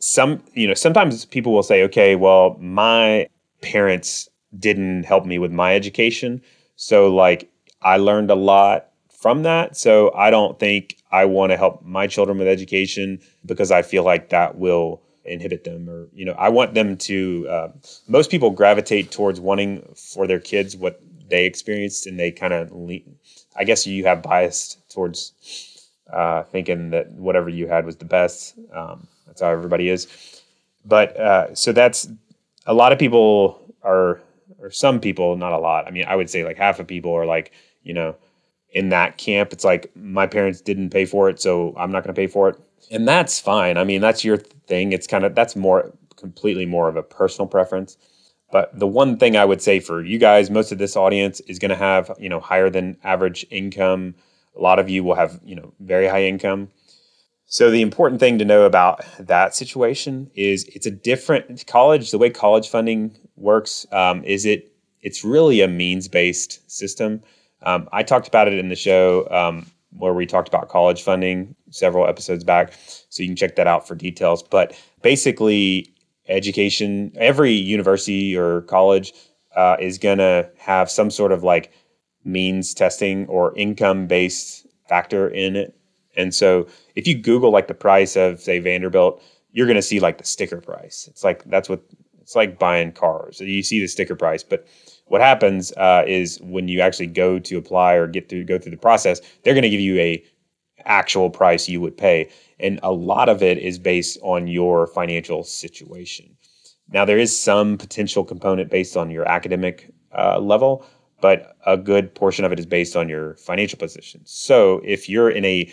some 0.00 0.42
you 0.54 0.68
know 0.68 0.74
sometimes 0.74 1.24
people 1.24 1.52
will 1.52 1.64
say 1.64 1.82
okay 1.82 2.14
well 2.14 2.56
my 2.60 3.26
parents 3.62 4.28
didn't 4.56 5.02
help 5.02 5.26
me 5.26 5.38
with 5.38 5.50
my 5.50 5.74
education. 5.74 6.40
So 6.76 7.12
like 7.12 7.50
I 7.82 7.96
learned 7.96 8.30
a 8.30 8.36
lot 8.36 8.90
from 9.10 9.42
that. 9.42 9.76
So 9.76 10.12
I 10.14 10.30
don't 10.30 10.58
think 10.58 10.96
I 11.10 11.24
want 11.24 11.50
to 11.50 11.56
help 11.56 11.82
my 11.82 12.06
children 12.06 12.38
with 12.38 12.46
education 12.46 13.20
because 13.44 13.70
I 13.70 13.82
feel 13.82 14.04
like 14.04 14.28
that 14.28 14.56
will 14.56 15.02
inhibit 15.28 15.64
them 15.64 15.88
or 15.88 16.08
you 16.12 16.24
know 16.24 16.32
I 16.32 16.48
want 16.48 16.74
them 16.74 16.96
to 16.96 17.46
uh, 17.48 17.68
most 18.06 18.30
people 18.30 18.50
gravitate 18.50 19.10
towards 19.10 19.40
wanting 19.40 19.82
for 19.94 20.26
their 20.26 20.40
kids 20.40 20.76
what 20.76 21.00
they 21.28 21.44
experienced 21.44 22.06
and 22.06 22.18
they 22.18 22.30
kind 22.30 22.52
of 22.52 22.72
I 23.56 23.64
guess 23.64 23.86
you 23.86 24.04
have 24.04 24.22
bias 24.22 24.76
towards 24.88 25.32
uh, 26.12 26.42
thinking 26.44 26.90
that 26.90 27.10
whatever 27.12 27.48
you 27.48 27.68
had 27.68 27.84
was 27.84 27.96
the 27.96 28.04
best. 28.04 28.58
Um, 28.72 29.06
that's 29.26 29.40
how 29.40 29.48
everybody 29.48 29.88
is. 29.88 30.06
But 30.84 31.16
uh, 31.16 31.54
so 31.54 31.72
that's 31.72 32.08
a 32.66 32.74
lot 32.74 32.92
of 32.92 32.98
people 32.98 33.60
are, 33.82 34.20
or 34.58 34.70
some 34.70 35.00
people, 35.00 35.36
not 35.36 35.52
a 35.52 35.58
lot. 35.58 35.86
I 35.86 35.90
mean, 35.90 36.04
I 36.06 36.16
would 36.16 36.30
say 36.30 36.44
like 36.44 36.56
half 36.56 36.80
of 36.80 36.86
people 36.86 37.12
are 37.12 37.26
like, 37.26 37.52
you 37.82 37.92
know, 37.92 38.16
in 38.70 38.90
that 38.90 39.18
camp. 39.18 39.52
It's 39.52 39.64
like 39.64 39.90
my 39.96 40.26
parents 40.26 40.60
didn't 40.60 40.90
pay 40.90 41.04
for 41.04 41.28
it, 41.28 41.40
so 41.40 41.74
I'm 41.76 41.90
not 41.90 42.04
going 42.04 42.14
to 42.14 42.18
pay 42.18 42.26
for 42.26 42.50
it, 42.50 42.56
and 42.90 43.06
that's 43.06 43.40
fine. 43.40 43.76
I 43.78 43.84
mean, 43.84 44.00
that's 44.00 44.24
your 44.24 44.38
thing. 44.68 44.92
It's 44.92 45.06
kind 45.06 45.24
of 45.24 45.34
that's 45.34 45.56
more 45.56 45.92
completely 46.16 46.66
more 46.66 46.88
of 46.88 46.96
a 46.96 47.02
personal 47.02 47.48
preference. 47.48 47.96
But 48.50 48.78
the 48.78 48.86
one 48.86 49.18
thing 49.18 49.36
I 49.36 49.44
would 49.44 49.60
say 49.60 49.78
for 49.80 50.02
you 50.02 50.18
guys, 50.18 50.50
most 50.50 50.72
of 50.72 50.78
this 50.78 50.96
audience 50.96 51.40
is 51.40 51.58
going 51.58 51.70
to 51.70 51.76
have, 51.76 52.10
you 52.18 52.28
know, 52.28 52.40
higher 52.40 52.70
than 52.70 52.96
average 53.04 53.46
income. 53.50 54.14
A 54.56 54.60
lot 54.60 54.78
of 54.78 54.88
you 54.88 55.04
will 55.04 55.14
have, 55.14 55.40
you 55.44 55.54
know, 55.54 55.74
very 55.80 56.08
high 56.08 56.24
income. 56.24 56.68
So 57.50 57.70
the 57.70 57.82
important 57.82 58.20
thing 58.20 58.38
to 58.38 58.44
know 58.44 58.64
about 58.64 59.04
that 59.18 59.54
situation 59.54 60.30
is 60.34 60.64
it's 60.64 60.86
a 60.86 60.90
different 60.90 61.66
college. 61.66 62.10
The 62.10 62.18
way 62.18 62.30
college 62.30 62.68
funding 62.68 63.16
works 63.36 63.86
um, 63.92 64.22
is 64.24 64.44
it 64.44 64.72
it's 65.00 65.24
really 65.24 65.60
a 65.60 65.68
means 65.68 66.08
based 66.08 66.70
system. 66.70 67.22
Um, 67.62 67.88
I 67.92 68.02
talked 68.02 68.28
about 68.28 68.48
it 68.48 68.54
in 68.54 68.68
the 68.68 68.76
show 68.76 69.28
um, 69.30 69.66
where 69.90 70.12
we 70.14 70.26
talked 70.26 70.48
about 70.48 70.68
college 70.68 71.02
funding 71.02 71.54
several 71.70 72.06
episodes 72.06 72.44
back, 72.44 72.72
so 73.08 73.22
you 73.22 73.28
can 73.28 73.36
check 73.36 73.56
that 73.56 73.66
out 73.66 73.86
for 73.86 73.94
details. 73.94 74.42
But 74.42 74.78
basically, 75.02 75.94
education, 76.28 77.12
every 77.16 77.52
university 77.52 78.36
or 78.36 78.62
college 78.62 79.12
uh, 79.56 79.76
is 79.80 79.98
going 79.98 80.18
to 80.18 80.50
have 80.58 80.90
some 80.90 81.10
sort 81.10 81.32
of 81.32 81.42
like 81.42 81.72
means 82.24 82.74
testing 82.74 83.26
or 83.26 83.56
income 83.56 84.06
based 84.06 84.66
factor 84.88 85.28
in 85.28 85.56
it 85.56 85.78
and 86.18 86.34
so 86.34 86.66
if 86.96 87.06
you 87.06 87.16
Google 87.16 87.50
like 87.50 87.68
the 87.68 87.74
price 87.74 88.16
of 88.16 88.40
say 88.40 88.58
Vanderbilt, 88.58 89.22
you're 89.52 89.66
going 89.66 89.76
to 89.76 89.82
see 89.82 90.00
like 90.00 90.18
the 90.18 90.24
sticker 90.24 90.60
price. 90.60 91.06
It's 91.08 91.24
like 91.24 91.44
that's 91.44 91.68
what 91.68 91.80
it's 92.20 92.36
like 92.36 92.58
buying 92.58 92.92
cars. 92.92 93.40
You 93.40 93.62
see 93.62 93.80
the 93.80 93.86
sticker 93.86 94.16
price, 94.16 94.42
but 94.42 94.66
what 95.08 95.20
happens 95.20 95.72
uh, 95.72 96.04
is 96.06 96.40
when 96.42 96.68
you 96.68 96.80
actually 96.80 97.06
go 97.06 97.38
to 97.38 97.56
apply 97.56 97.94
or 97.94 98.06
get 98.06 98.28
through 98.28 98.44
go 98.44 98.58
through 98.58 98.70
the 98.70 98.76
process, 98.76 99.20
they're 99.42 99.54
going 99.54 99.62
to 99.62 99.70
give 99.70 99.80
you 99.80 99.98
a 99.98 100.24
actual 100.84 101.28
price 101.28 101.68
you 101.68 101.80
would 101.80 101.96
pay, 101.96 102.30
and 102.60 102.80
a 102.82 102.92
lot 102.92 103.28
of 103.28 103.42
it 103.42 103.58
is 103.58 103.78
based 103.78 104.18
on 104.22 104.46
your 104.46 104.86
financial 104.86 105.42
situation. 105.44 106.36
Now 106.90 107.04
there 107.04 107.18
is 107.18 107.38
some 107.38 107.76
potential 107.76 108.24
component 108.24 108.70
based 108.70 108.96
on 108.96 109.10
your 109.10 109.28
academic 109.28 109.92
uh, 110.16 110.38
level, 110.38 110.84
but 111.20 111.56
a 111.66 111.76
good 111.76 112.14
portion 112.14 112.44
of 112.44 112.52
it 112.52 112.58
is 112.58 112.66
based 112.66 112.96
on 112.96 113.08
your 113.08 113.34
financial 113.34 113.78
position. 113.78 114.22
So 114.24 114.80
if 114.84 115.08
you're 115.08 115.30
in 115.30 115.44
a 115.44 115.70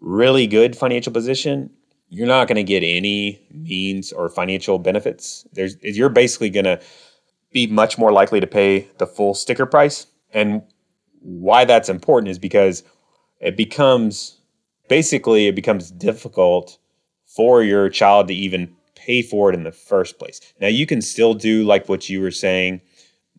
really 0.00 0.46
good 0.46 0.76
financial 0.76 1.12
position, 1.12 1.70
you're 2.08 2.26
not 2.26 2.46
going 2.46 2.56
to 2.56 2.62
get 2.62 2.82
any 2.82 3.40
means 3.50 4.12
or 4.12 4.28
financial 4.28 4.78
benefits. 4.78 5.46
There's 5.52 5.76
you're 5.82 6.10
basically 6.10 6.50
going 6.50 6.66
to 6.66 6.80
be 7.52 7.66
much 7.66 7.98
more 7.98 8.12
likely 8.12 8.40
to 8.40 8.46
pay 8.46 8.88
the 8.98 9.06
full 9.06 9.34
sticker 9.34 9.66
price. 9.66 10.06
And 10.32 10.62
why 11.20 11.64
that's 11.64 11.88
important 11.88 12.30
is 12.30 12.38
because 12.38 12.82
it 13.40 13.56
becomes 13.56 14.38
basically 14.88 15.46
it 15.48 15.54
becomes 15.54 15.90
difficult 15.90 16.78
for 17.26 17.62
your 17.62 17.88
child 17.88 18.28
to 18.28 18.34
even 18.34 18.74
pay 18.94 19.22
for 19.22 19.50
it 19.50 19.54
in 19.54 19.64
the 19.64 19.72
first 19.72 20.18
place. 20.18 20.40
Now 20.60 20.68
you 20.68 20.86
can 20.86 21.02
still 21.02 21.34
do 21.34 21.64
like 21.64 21.88
what 21.88 22.08
you 22.08 22.20
were 22.20 22.30
saying, 22.30 22.80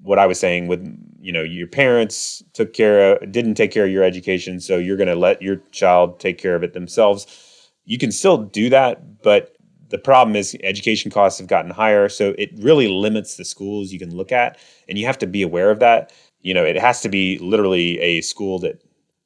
what 0.04 0.20
I 0.20 0.28
was 0.28 0.40
saying 0.40 0.68
with 0.68 0.86
you 1.20 1.32
know 1.32 1.42
your 1.42 1.68
parents 1.68 2.44
took 2.54 2.74
care 2.74 3.16
of 3.16 3.32
didn't 3.32 3.56
take 3.56 3.72
care 3.72 3.86
of 3.86 3.92
your 3.92 4.04
education 4.04 4.60
so 4.60 4.78
you're 4.78 4.98
going 4.98 5.08
to 5.08 5.16
let 5.16 5.42
your 5.42 5.58
child 5.72 6.20
take 6.20 6.38
care 6.38 6.56
of 6.56 6.64
it 6.64 6.74
themselves 6.74 7.72
you 7.86 7.98
can 7.98 8.12
still 8.12 8.38
do 8.38 8.70
that 8.70 9.22
but 9.24 9.56
the 9.94 10.00
problem 10.00 10.36
is 10.36 10.58
education 10.64 11.12
costs 11.12 11.38
have 11.38 11.48
gotten 11.48 11.70
higher 11.70 12.10
so 12.10 12.34
it 12.40 12.50
really 12.58 12.88
limits 12.88 13.38
the 13.38 13.46
schools 13.46 13.92
you 13.92 14.00
can 14.00 14.18
look 14.18 14.32
at 14.32 14.58
and 14.90 14.98
you 14.98 15.06
have 15.06 15.20
to 15.20 15.28
be 15.28 15.44
aware 15.44 15.70
of 15.70 15.80
that. 15.82 16.12
You 16.42 16.56
know 16.56 16.66
it 16.66 16.76
has 16.76 17.02
to 17.02 17.10
be 17.10 17.38
literally 17.38 18.00
a 18.00 18.22
school 18.22 18.58
that 18.60 18.84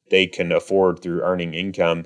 they 0.10 0.28
can 0.28 0.52
afford 0.52 1.00
through 1.00 1.22
earning 1.22 1.54
income. 1.54 2.04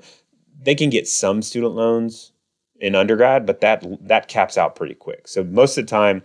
They 0.60 0.76
can 0.76 0.90
get 0.90 1.08
some 1.08 1.42
student 1.42 1.74
loans 1.74 2.30
in 2.76 2.94
undergrad 2.94 3.46
but 3.46 3.62
that 3.62 3.84
that 4.00 4.28
caps 4.28 4.56
out 4.56 4.76
pretty 4.76 4.94
quick. 4.94 5.26
So 5.26 5.42
most 5.42 5.76
of 5.76 5.84
the 5.84 5.90
time 5.90 6.22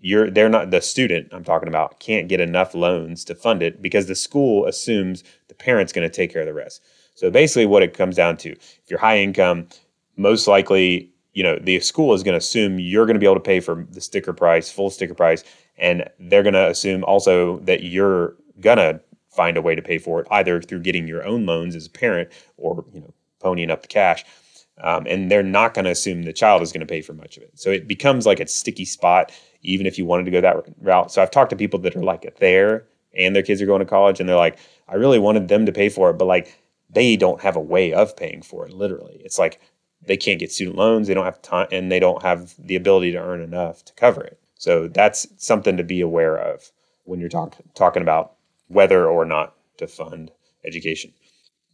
you're 0.00 0.28
they're 0.28 0.48
not 0.48 0.72
the 0.72 0.80
student 0.80 1.28
I'm 1.30 1.44
talking 1.44 1.68
about 1.68 2.00
can't 2.00 2.26
get 2.26 2.40
enough 2.40 2.74
loans 2.74 3.24
to 3.26 3.36
fund 3.36 3.62
it 3.62 3.80
because 3.80 4.06
the 4.08 4.16
school 4.16 4.66
assumes 4.66 5.22
the 5.46 5.54
parent's 5.54 5.92
going 5.92 6.08
to 6.08 6.12
take 6.12 6.32
care 6.32 6.42
of 6.42 6.48
the 6.48 6.54
rest. 6.54 6.82
So 7.14 7.30
basically 7.30 7.66
what 7.66 7.84
it 7.84 7.94
comes 7.94 8.16
down 8.16 8.38
to, 8.38 8.50
if 8.50 8.84
you're 8.88 8.98
high 8.98 9.18
income, 9.18 9.68
most 10.16 10.48
likely, 10.48 11.12
you 11.32 11.42
know, 11.42 11.58
the 11.58 11.80
school 11.80 12.14
is 12.14 12.22
going 12.22 12.32
to 12.32 12.38
assume 12.38 12.78
you're 12.78 13.06
going 13.06 13.14
to 13.14 13.20
be 13.20 13.26
able 13.26 13.36
to 13.36 13.40
pay 13.40 13.60
for 13.60 13.86
the 13.90 14.00
sticker 14.00 14.32
price, 14.32 14.70
full 14.70 14.90
sticker 14.90 15.14
price, 15.14 15.44
and 15.78 16.08
they're 16.18 16.42
going 16.42 16.54
to 16.54 16.68
assume 16.68 17.04
also 17.04 17.58
that 17.60 17.82
you're 17.82 18.34
going 18.60 18.78
to 18.78 19.00
find 19.30 19.56
a 19.56 19.62
way 19.62 19.74
to 19.74 19.82
pay 19.82 19.98
for 19.98 20.20
it 20.20 20.26
either 20.30 20.60
through 20.60 20.80
getting 20.80 21.06
your 21.06 21.24
own 21.24 21.46
loans 21.46 21.76
as 21.76 21.86
a 21.86 21.90
parent 21.90 22.28
or, 22.56 22.84
you 22.92 23.00
know, 23.00 23.14
ponying 23.42 23.70
up 23.70 23.82
the 23.82 23.88
cash. 23.88 24.24
Um, 24.82 25.06
and 25.06 25.30
they're 25.30 25.42
not 25.42 25.74
going 25.74 25.84
to 25.84 25.90
assume 25.90 26.22
the 26.22 26.32
child 26.32 26.62
is 26.62 26.72
going 26.72 26.80
to 26.80 26.86
pay 26.86 27.02
for 27.02 27.12
much 27.12 27.36
of 27.36 27.42
it. 27.42 27.58
So 27.58 27.70
it 27.70 27.86
becomes 27.86 28.26
like 28.26 28.40
a 28.40 28.46
sticky 28.46 28.86
spot 28.86 29.30
even 29.62 29.86
if 29.86 29.98
you 29.98 30.04
wanted 30.04 30.24
to 30.24 30.30
go 30.30 30.40
that 30.40 30.56
route. 30.80 31.12
So 31.12 31.22
I've 31.22 31.30
talked 31.30 31.50
to 31.50 31.56
people 31.56 31.78
that 31.80 31.94
are 31.96 32.02
like 32.02 32.36
there 32.38 32.86
and 33.14 33.34
their 33.34 33.42
kids 33.42 33.60
are 33.60 33.66
going 33.66 33.80
to 33.80 33.86
college 33.86 34.20
and 34.20 34.28
they're 34.28 34.36
like, 34.36 34.58
I 34.88 34.94
really 34.94 35.18
wanted 35.18 35.48
them 35.48 35.66
to 35.66 35.72
pay 35.72 35.88
for 35.88 36.10
it, 36.10 36.14
but 36.14 36.24
like 36.24 36.58
they 36.88 37.16
don't 37.16 37.40
have 37.40 37.56
a 37.56 37.60
way 37.60 37.92
of 37.92 38.16
paying 38.16 38.42
for 38.42 38.66
it, 38.66 38.72
literally. 38.72 39.20
It's 39.24 39.38
like 39.38 39.60
they 40.06 40.16
can't 40.16 40.40
get 40.40 40.52
student 40.52 40.76
loans, 40.76 41.08
they 41.08 41.14
don't 41.14 41.24
have 41.24 41.42
time, 41.42 41.68
and 41.70 41.90
they 41.90 42.00
don't 42.00 42.22
have 42.22 42.54
the 42.58 42.76
ability 42.76 43.12
to 43.12 43.18
earn 43.18 43.40
enough 43.40 43.84
to 43.86 43.92
cover 43.94 44.22
it. 44.22 44.38
So 44.56 44.88
that's 44.88 45.26
something 45.36 45.76
to 45.76 45.84
be 45.84 46.00
aware 46.00 46.36
of 46.36 46.70
when 47.04 47.20
you're 47.20 47.28
talk, 47.28 47.56
talking 47.74 48.02
about 48.02 48.32
whether 48.68 49.06
or 49.06 49.24
not 49.24 49.54
to 49.78 49.86
fund 49.86 50.30
education. 50.64 51.12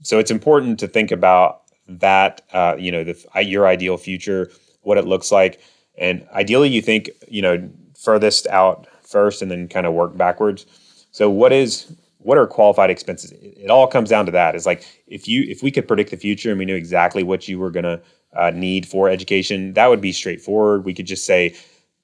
So 0.03 0.19
it's 0.19 0.31
important 0.31 0.79
to 0.81 0.89
think 0.89 1.11
about 1.11 1.62
that, 1.89 2.43
uh, 2.53 2.77
you 2.79 2.93
know, 2.93 3.05
the, 3.05 3.45
your 3.45 3.67
ideal 3.67 3.97
future, 3.97 4.51
what 4.83 4.99
it 4.99 5.07
looks 5.07 5.33
like 5.33 5.61
and 5.99 6.27
ideally, 6.33 6.69
you 6.69 6.83
think, 6.83 7.11
you 7.29 7.43
know, 7.43 7.69
furthest 7.99 8.47
out 8.49 8.87
first 9.03 9.43
and 9.43 9.51
then 9.51 9.69
kind 9.69 9.87
of 9.87 9.95
work 9.95 10.17
backwards. 10.17 10.67
So 11.11 11.31
what 11.31 11.53
is 11.53 11.95
what 12.19 12.37
are 12.39 12.47
qualified 12.47 12.91
expenses? 12.91 13.33
It, 13.33 13.71
all 13.71 13.87
comes 13.87 14.11
down 14.11 14.27
to 14.27 14.33
that. 14.33 14.55
It's 14.55 14.67
like 14.67 14.85
if 15.07 15.29
you 15.29 15.43
if 15.49 15.62
we 15.62 15.71
could 15.71 15.89
predict 15.89 16.11
the 16.11 16.17
future 16.17 16.51
and 16.51 16.59
we 16.59 16.65
knew 16.65 16.75
exactly 16.75 17.23
what 17.23 17.49
you 17.49 17.59
were 17.59 17.71
going 17.71 17.85
to 17.85 18.01
uh, 18.37 18.51
need 18.51 18.87
for 18.87 19.09
education, 19.09 19.72
that 19.75 19.88
would 19.88 20.01
be 20.01 20.12
straightforward. 20.12 20.85
We 20.85 20.94
could 20.94 21.07
just 21.07 21.27
say 21.27 21.55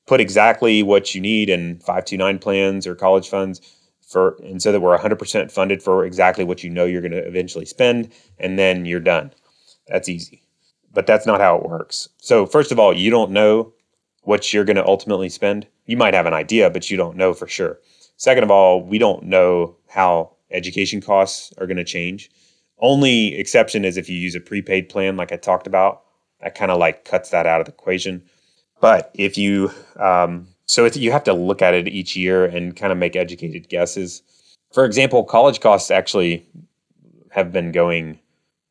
put 0.06 0.20
exactly 0.20 0.82
what 0.82 1.14
you 1.14 1.20
need 1.20 1.48
in 1.48 1.76
529 1.78 2.38
plans 2.38 2.86
or 2.86 2.94
college 2.94 3.28
funds 3.28 3.60
for 4.00 4.36
and 4.42 4.60
so 4.60 4.72
that 4.72 4.80
we're 4.80 4.96
100% 4.98 5.50
funded 5.50 5.82
for 5.82 6.04
exactly 6.04 6.44
what 6.44 6.62
you 6.62 6.70
know 6.70 6.84
you're 6.84 7.00
going 7.00 7.12
to 7.12 7.26
eventually 7.26 7.64
spend 7.64 8.12
and 8.38 8.58
then 8.58 8.84
you're 8.84 9.00
done. 9.00 9.32
That's 9.88 10.08
easy. 10.08 10.42
But 10.92 11.06
that's 11.06 11.26
not 11.26 11.40
how 11.40 11.56
it 11.56 11.68
works. 11.68 12.08
So 12.18 12.44
first 12.44 12.72
of 12.72 12.78
all, 12.78 12.92
you 12.92 13.10
don't 13.10 13.30
know 13.30 13.72
what 14.22 14.52
you're 14.52 14.64
going 14.64 14.76
to 14.76 14.86
ultimately 14.86 15.28
spend. 15.28 15.66
You 15.86 15.96
might 15.96 16.14
have 16.14 16.26
an 16.26 16.34
idea, 16.34 16.70
but 16.70 16.90
you 16.90 16.96
don't 16.96 17.16
know 17.16 17.32
for 17.32 17.46
sure. 17.46 17.78
Second 18.16 18.44
of 18.44 18.50
all, 18.50 18.82
we 18.82 18.98
don't 18.98 19.24
know 19.24 19.76
how 19.88 20.36
education 20.50 21.00
costs 21.00 21.52
are 21.58 21.66
going 21.66 21.78
to 21.78 21.84
change. 21.84 22.30
Only 22.78 23.34
exception 23.36 23.84
is 23.84 23.96
if 23.96 24.08
you 24.08 24.16
use 24.16 24.34
a 24.34 24.40
prepaid 24.40 24.88
plan, 24.88 25.16
like 25.16 25.32
I 25.32 25.36
talked 25.36 25.66
about. 25.66 26.02
That 26.42 26.54
kind 26.54 26.70
of 26.70 26.78
like 26.78 27.04
cuts 27.04 27.30
that 27.30 27.46
out 27.46 27.60
of 27.60 27.66
the 27.66 27.72
equation. 27.72 28.22
But 28.80 29.10
if 29.14 29.38
you, 29.38 29.70
um, 29.96 30.48
so 30.66 30.86
you 30.86 31.12
have 31.12 31.24
to 31.24 31.32
look 31.32 31.62
at 31.62 31.74
it 31.74 31.88
each 31.88 32.16
year 32.16 32.44
and 32.44 32.74
kind 32.74 32.92
of 32.92 32.98
make 32.98 33.14
educated 33.14 33.68
guesses. 33.68 34.22
For 34.72 34.84
example, 34.84 35.22
college 35.24 35.60
costs 35.60 35.90
actually 35.90 36.46
have 37.30 37.52
been 37.52 37.72
going, 37.72 38.18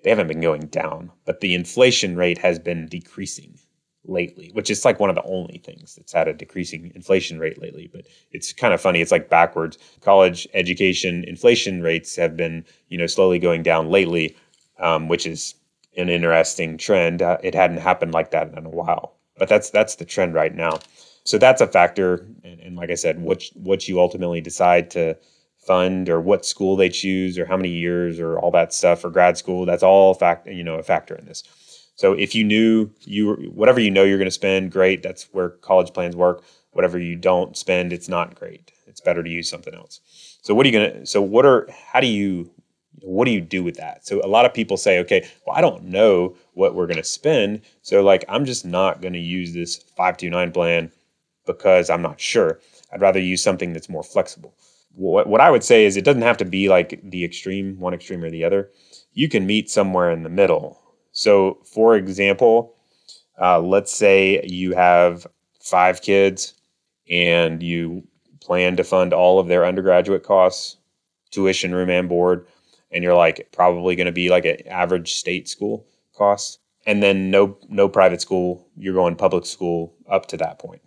they 0.03 0.09
haven't 0.09 0.27
been 0.27 0.41
going 0.41 0.67
down, 0.67 1.11
but 1.25 1.39
the 1.39 1.55
inflation 1.55 2.15
rate 2.15 2.37
has 2.39 2.59
been 2.59 2.87
decreasing 2.87 3.57
lately, 4.05 4.49
which 4.53 4.69
is 4.69 4.83
like 4.83 4.99
one 4.99 5.09
of 5.09 5.15
the 5.15 5.23
only 5.23 5.59
things 5.59 5.95
that's 5.95 6.11
had 6.11 6.27
a 6.27 6.33
decreasing 6.33 6.91
inflation 6.95 7.39
rate 7.39 7.61
lately. 7.61 7.89
But 7.91 8.05
it's 8.31 8.51
kind 8.51 8.73
of 8.73 8.81
funny. 8.81 8.99
It's 8.99 9.11
like 9.11 9.29
backwards. 9.29 9.77
College 10.01 10.47
education 10.53 11.23
inflation 11.25 11.81
rates 11.81 12.15
have 12.15 12.35
been, 12.35 12.65
you 12.89 12.97
know, 12.97 13.07
slowly 13.07 13.39
going 13.39 13.63
down 13.63 13.89
lately, 13.89 14.35
um, 14.79 15.07
which 15.07 15.25
is 15.25 15.55
an 15.97 16.09
interesting 16.09 16.77
trend. 16.77 17.21
Uh, 17.21 17.37
it 17.43 17.55
hadn't 17.55 17.77
happened 17.77 18.13
like 18.13 18.31
that 18.31 18.53
in 18.57 18.65
a 18.65 18.69
while, 18.69 19.15
but 19.37 19.49
that's 19.49 19.69
that's 19.69 19.95
the 19.95 20.05
trend 20.05 20.33
right 20.33 20.53
now. 20.53 20.79
So 21.23 21.37
that's 21.37 21.61
a 21.61 21.67
factor. 21.67 22.27
And, 22.43 22.59
and 22.59 22.75
like 22.75 22.89
I 22.89 22.95
said, 22.95 23.21
what 23.21 23.43
what 23.55 23.87
you 23.87 23.99
ultimately 23.99 24.41
decide 24.41 24.91
to 24.91 25.17
fund 25.57 26.09
or 26.09 26.19
what 26.19 26.45
school 26.45 26.75
they 26.75 26.89
choose 26.89 27.37
or 27.37 27.45
how 27.45 27.55
many 27.55 27.69
years 27.69 28.19
or 28.19 28.39
all 28.39 28.51
that 28.51 28.73
stuff 28.73 29.01
for 29.01 29.09
grad 29.09 29.37
school, 29.37 29.65
that's 29.65 29.83
all 29.83 30.13
fact 30.13 30.47
you 30.47 30.63
know 30.63 30.75
a 30.75 30.83
factor 30.83 31.15
in 31.15 31.25
this. 31.25 31.43
So 31.95 32.13
if 32.13 32.33
you 32.33 32.43
knew 32.43 32.89
you 33.01 33.51
whatever 33.53 33.79
you 33.79 33.91
know 33.91 34.03
you're 34.03 34.17
going 34.17 34.25
to 34.25 34.31
spend, 34.31 34.71
great. 34.71 35.03
That's 35.03 35.25
where 35.33 35.49
college 35.49 35.93
plans 35.93 36.15
work. 36.15 36.43
Whatever 36.71 36.97
you 36.97 37.15
don't 37.15 37.57
spend, 37.57 37.91
it's 37.91 38.07
not 38.07 38.33
great. 38.35 38.71
It's 38.87 39.01
better 39.01 39.21
to 39.21 39.29
use 39.29 39.49
something 39.49 39.73
else. 39.73 39.99
So 40.41 40.55
what 40.55 40.65
are 40.65 40.69
you 40.69 40.79
going 40.79 40.93
to? 40.93 41.05
So 41.05 41.21
what 41.21 41.45
are? 41.45 41.69
How 41.91 41.99
do 41.99 42.07
you? 42.07 42.51
What 43.01 43.25
do 43.25 43.31
you 43.31 43.41
do 43.41 43.63
with 43.63 43.75
that? 43.77 44.05
So 44.05 44.21
a 44.23 44.27
lot 44.27 44.45
of 44.45 44.53
people 44.53 44.77
say, 44.77 44.99
okay, 44.99 45.27
well 45.45 45.55
I 45.55 45.61
don't 45.61 45.83
know 45.83 46.35
what 46.53 46.75
we're 46.75 46.87
going 46.87 46.97
to 46.97 47.03
spend, 47.03 47.61
so 47.81 48.03
like 48.03 48.23
I'm 48.29 48.45
just 48.45 48.65
not 48.65 49.01
going 49.01 49.13
to 49.13 49.19
use 49.19 49.53
this 49.53 49.77
five 49.97 50.17
two 50.17 50.29
nine 50.29 50.51
plan 50.51 50.91
because 51.45 51.89
I'm 51.89 52.01
not 52.01 52.19
sure. 52.19 52.59
I'd 52.93 53.01
rather 53.01 53.19
use 53.19 53.43
something 53.43 53.73
that's 53.73 53.89
more 53.89 54.03
flexible. 54.03 54.53
What, 54.93 55.27
what 55.27 55.41
I 55.41 55.49
would 55.49 55.63
say 55.63 55.85
is 55.85 55.95
it 55.95 56.03
doesn't 56.03 56.21
have 56.21 56.37
to 56.37 56.45
be 56.45 56.67
like 56.69 56.99
the 57.03 57.23
extreme, 57.23 57.79
one 57.79 57.93
extreme 57.93 58.23
or 58.23 58.29
the 58.29 58.43
other. 58.43 58.69
You 59.13 59.29
can 59.29 59.45
meet 59.45 59.69
somewhere 59.69 60.11
in 60.11 60.23
the 60.23 60.29
middle. 60.29 60.77
So, 61.11 61.59
for 61.65 61.95
example, 61.95 62.75
uh, 63.41 63.59
let's 63.59 63.91
say 63.91 64.43
you 64.45 64.73
have 64.73 65.25
five 65.61 66.01
kids 66.01 66.53
and 67.09 67.63
you 67.63 68.03
plan 68.41 68.75
to 68.77 68.83
fund 68.83 69.13
all 69.13 69.39
of 69.39 69.47
their 69.47 69.65
undergraduate 69.65 70.23
costs, 70.23 70.77
tuition, 71.31 71.73
room, 71.73 71.89
and 71.89 72.09
board, 72.09 72.47
and 72.91 73.03
you're 73.03 73.15
like 73.15 73.49
probably 73.51 73.95
going 73.95 74.05
to 74.05 74.11
be 74.11 74.29
like 74.29 74.45
an 74.45 74.67
average 74.67 75.13
state 75.13 75.47
school 75.47 75.85
cost, 76.15 76.59
and 76.85 77.01
then 77.01 77.31
no 77.31 77.57
no 77.69 77.87
private 77.87 78.21
school, 78.21 78.67
you're 78.77 78.93
going 78.93 79.15
public 79.15 79.45
school 79.45 79.93
up 80.09 80.27
to 80.27 80.37
that 80.37 80.59
point. 80.59 80.81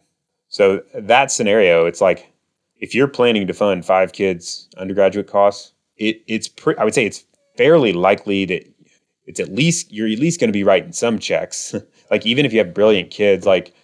So 0.49 0.83
that 0.95 1.31
scenario, 1.33 1.87
it's 1.87 2.01
like 2.01 2.33
if 2.77 2.95
you're 2.95 3.09
planning 3.09 3.47
to 3.47 3.55
fund 3.55 3.85
five 3.85 4.13
kids 4.13 4.69
undergraduate 4.77 5.27
costs, 5.27 5.73
it 5.97 6.23
it's 6.27 6.49
pre- 6.49 6.77
I 6.77 6.85
would 6.85 6.95
say 6.95 7.07
it's 7.07 7.25
fairly 7.57 7.93
likely 7.93 8.45
that 8.47 8.69
it's 9.27 9.41
at 9.41 9.53
least 9.53 9.93
you're 9.93 10.09
at 10.09 10.19
least 10.19 10.41
going 10.41 10.49
to 10.49 10.53
be 10.53 10.65
writing 10.65 10.93
some 10.93 11.19
checks. 11.19 11.75
like 12.11 12.27
even 12.27 12.45
if 12.45 12.53
you 12.53 12.59
have 12.59 12.75
brilliant 12.75 13.11
kids, 13.11 13.47
like 13.47 13.75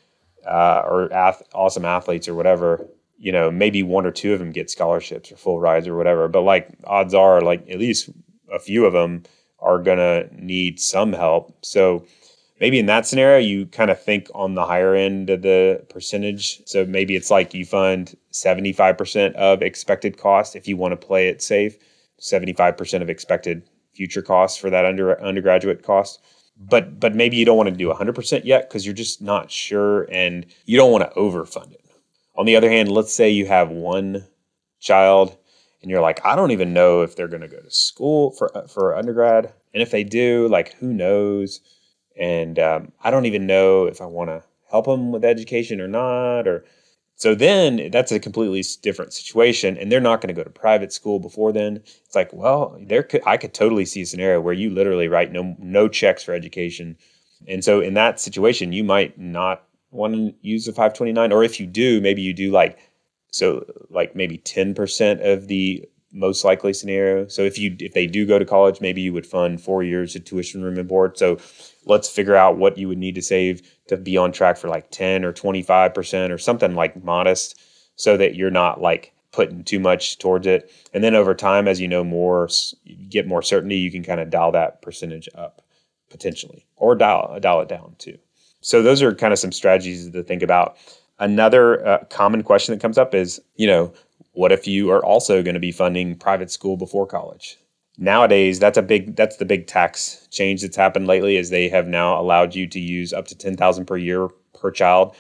uh, 0.47 0.83
or 0.85 1.13
ath- 1.13 1.43
awesome 1.55 1.85
athletes 1.85 2.29
or 2.29 2.35
whatever, 2.35 2.87
you 3.21 3.31
know, 3.31 3.51
maybe 3.51 3.83
one 3.83 4.07
or 4.07 4.11
two 4.11 4.33
of 4.33 4.39
them 4.39 4.51
get 4.51 4.71
scholarships 4.71 5.31
or 5.31 5.37
full 5.37 5.61
rides 5.61 5.87
or 5.87 5.97
whatever. 5.97 6.27
But 6.27 6.41
like 6.41 6.71
odds 6.85 7.15
are, 7.15 7.41
like 7.41 7.69
at 7.71 7.79
least 7.79 8.11
a 8.53 8.59
few 8.59 8.87
of 8.87 8.95
them 8.95 9.23
are 9.61 9.79
gonna 9.79 10.25
need 10.33 10.81
some 10.81 11.13
help. 11.13 11.55
So 11.65 12.07
maybe 12.61 12.79
in 12.79 12.87
that 12.87 13.07
scenario 13.07 13.39
you 13.39 13.67
kind 13.67 13.91
of 13.91 14.01
think 14.01 14.29
on 14.35 14.55
the 14.55 14.65
higher 14.65 14.95
end 14.95 15.31
of 15.31 15.43
the 15.43 15.85
percentage 15.89 16.63
so 16.67 16.85
maybe 16.85 17.17
it's 17.17 17.31
like 17.31 17.55
you 17.55 17.65
fund 17.65 18.15
75% 18.33 19.35
of 19.35 19.63
expected 19.63 20.19
cost 20.19 20.55
if 20.55 20.69
you 20.69 20.77
want 20.77 20.93
to 20.93 21.07
play 21.07 21.29
it 21.29 21.43
safe 21.43 21.77
75% 22.21 23.03
of 23.03 23.09
expected 23.09 23.63
future 23.95 24.23
costs 24.23 24.59
for 24.59 24.71
that 24.71 24.85
under 24.85 25.21
undergraduate 25.23 25.83
cost 25.83 26.23
but 26.57 27.01
but 27.01 27.15
maybe 27.15 27.37
you 27.37 27.45
don't 27.45 27.57
want 27.57 27.69
to 27.69 27.75
do 27.75 27.89
100% 27.89 28.45
yet 28.45 28.69
because 28.69 28.85
you're 28.85 28.95
just 28.95 29.23
not 29.23 29.51
sure 29.51 30.03
and 30.13 30.47
you 30.67 30.77
don't 30.77 30.93
want 30.93 31.03
to 31.03 31.19
overfund 31.19 31.73
it 31.73 31.81
on 32.37 32.47
the 32.47 32.57
other 32.57 32.71
hand 32.71 32.91
let's 32.91 33.15
say 33.15 33.29
you 33.29 33.47
have 33.47 33.71
one 33.71 34.27
child 34.81 35.37
and 35.83 35.91
you're 35.91 36.01
like 36.01 36.25
i 36.25 36.35
don't 36.37 36.51
even 36.51 36.73
know 36.73 37.03
if 37.03 37.17
they're 37.17 37.29
going 37.29 37.41
to 37.41 37.49
go 37.49 37.61
to 37.61 37.71
school 37.71 38.31
for 38.33 38.51
for 38.69 38.97
undergrad 38.97 39.53
and 39.73 39.83
if 39.83 39.91
they 39.91 40.05
do 40.05 40.49
like 40.49 40.75
who 40.75 40.93
knows 40.93 41.61
and 42.21 42.59
um, 42.59 42.93
I 43.03 43.11
don't 43.11 43.27
even 43.27 43.47
know 43.47 43.87
if 43.87 44.01
I 44.01 44.07
want 44.07 44.29
to 44.31 44.45
help 44.71 44.85
them 44.85 45.11
with 45.11 45.25
education 45.25 45.81
or 45.81 45.89
not. 45.89 46.47
Or 46.47 46.65
so 47.17 47.35
then 47.35 47.91
that's 47.91 48.13
a 48.13 48.21
completely 48.21 48.63
different 48.83 49.13
situation, 49.13 49.77
and 49.77 49.91
they're 49.91 50.01
not 50.01 50.21
going 50.21 50.35
to 50.35 50.39
go 50.39 50.45
to 50.45 50.51
private 50.51 50.93
school 50.93 51.19
before 51.19 51.51
then. 51.53 51.77
It's 51.77 52.15
like, 52.15 52.33
well, 52.33 52.79
there 52.81 53.03
could 53.03 53.23
I 53.27 53.37
could 53.39 53.55
totally 53.55 53.87
see 53.87 54.03
a 54.03 54.07
scenario 54.07 54.41
where 54.41 54.55
you 54.55 54.71
literally 54.71 55.09
write 55.09 55.33
no 55.33 55.57
no 55.59 55.89
checks 55.89 56.23
for 56.23 56.35
education, 56.35 56.97
and 57.49 57.65
so 57.65 57.81
in 57.81 57.95
that 57.95 58.21
situation, 58.21 58.73
you 58.73 58.85
might 58.85 59.19
not 59.19 59.65
want 59.91 60.15
to 60.15 60.35
use 60.41 60.67
the 60.67 60.73
529, 60.73 61.33
or 61.33 61.45
if 61.45 61.61
you 61.61 61.67
do, 61.67 62.01
maybe 62.01 62.23
you 62.23 62.33
do 62.33 62.51
like 62.51 62.79
so 63.33 63.65
like 63.91 64.17
maybe 64.17 64.39
10% 64.39 65.25
of 65.25 65.47
the 65.49 65.89
most 66.13 66.45
likely 66.45 66.73
scenario. 66.73 67.29
So 67.29 67.43
if 67.43 67.59
you 67.59 67.77
if 67.79 67.93
they 67.95 68.07
do 68.07 68.27
go 68.27 68.39
to 68.39 68.45
college, 68.45 68.81
maybe 68.81 69.01
you 69.01 69.13
would 69.13 69.27
fund 69.27 69.61
four 69.61 69.83
years 69.83 70.17
of 70.17 70.25
tuition, 70.25 70.63
room, 70.63 70.79
and 70.79 70.89
board. 70.89 71.17
So 71.17 71.39
let's 71.87 72.09
figure 72.09 72.35
out 72.35 72.59
what 72.59 72.79
you 72.79 72.89
would 72.89 72.99
need 72.99 73.15
to 73.15 73.23
save 73.23 73.63
to 73.89 73.97
be 73.97 74.17
on 74.17 74.33
track 74.33 74.57
for 74.57 74.69
like 74.69 74.91
10 74.91 75.25
or 75.25 75.33
25 75.33 75.95
percent 75.95 76.33
or 76.33 76.39
something 76.39 76.75
like 76.75 77.03
modest, 77.05 77.61
so 77.97 78.17
that 78.17 78.35
you're 78.35 78.51
not 78.51 78.81
like 78.81 79.13
putting 79.33 79.63
too 79.63 79.79
much 79.79 80.19
towards 80.19 80.47
it. 80.47 80.73
And 80.93 81.05
then 81.05 81.15
over 81.15 81.35
time, 81.35 81.69
as 81.69 81.81
you 81.81 81.87
know 81.87 82.03
more, 82.03 82.49
get 83.09 83.29
more 83.29 83.43
certainty, 83.43 83.77
you 83.77 83.93
can 83.93 84.03
kind 84.03 84.21
of 84.21 84.31
dial 84.31 84.53
that 84.53 84.83
percentage 84.83 85.29
up 85.35 85.63
potentially, 86.11 86.67
or 86.77 86.97
dial 86.97 87.39
dial 87.41 87.61
it 87.61 87.69
down 87.69 87.95
too. 87.99 88.19
So 88.61 88.83
those 88.83 89.03
are 89.03 89.15
kind 89.15 89.33
of 89.33 89.39
some 89.39 89.53
strategies 89.53 90.11
to 90.11 90.23
think 90.23 90.43
about. 90.43 90.77
Another 91.19 91.87
uh, 91.87 92.05
common 92.11 92.43
question 92.43 92.75
that 92.75 92.81
comes 92.81 92.99
up 92.99 93.15
is, 93.15 93.41
you 93.57 93.67
know, 93.67 93.93
what 94.33 94.53
if 94.53 94.67
you 94.67 94.91
are 94.91 95.05
also 95.05 95.43
going 95.43 95.55
to 95.55 95.61
be 95.61 95.73
funding 95.73 96.17
private 96.17 96.51
school 96.51 96.77
before 96.77 97.07
college? 97.07 97.59
Nowadays, 97.99 98.59
that's 98.59 98.79
a 98.79 98.83
big 98.83 99.17
that's 99.17 99.37
the 99.37 99.45
big 99.45 99.67
tax 99.67 100.27
change 100.31 100.63
that's 100.63 100.77
happened 100.77 101.07
lately 101.07 101.37
is 101.37 101.51
they 101.51 101.69
have 101.69 101.87
now 101.87 102.19
allowed 102.19 102.55
you 102.55 102.67
to 102.69 102.81
use 102.81 103.13
up 103.13 103.27
to 103.27 103.37
10,000 103.37 103.85
per 103.85 103.97
year 103.97 104.29
per 104.59 104.71
child 104.71 105.15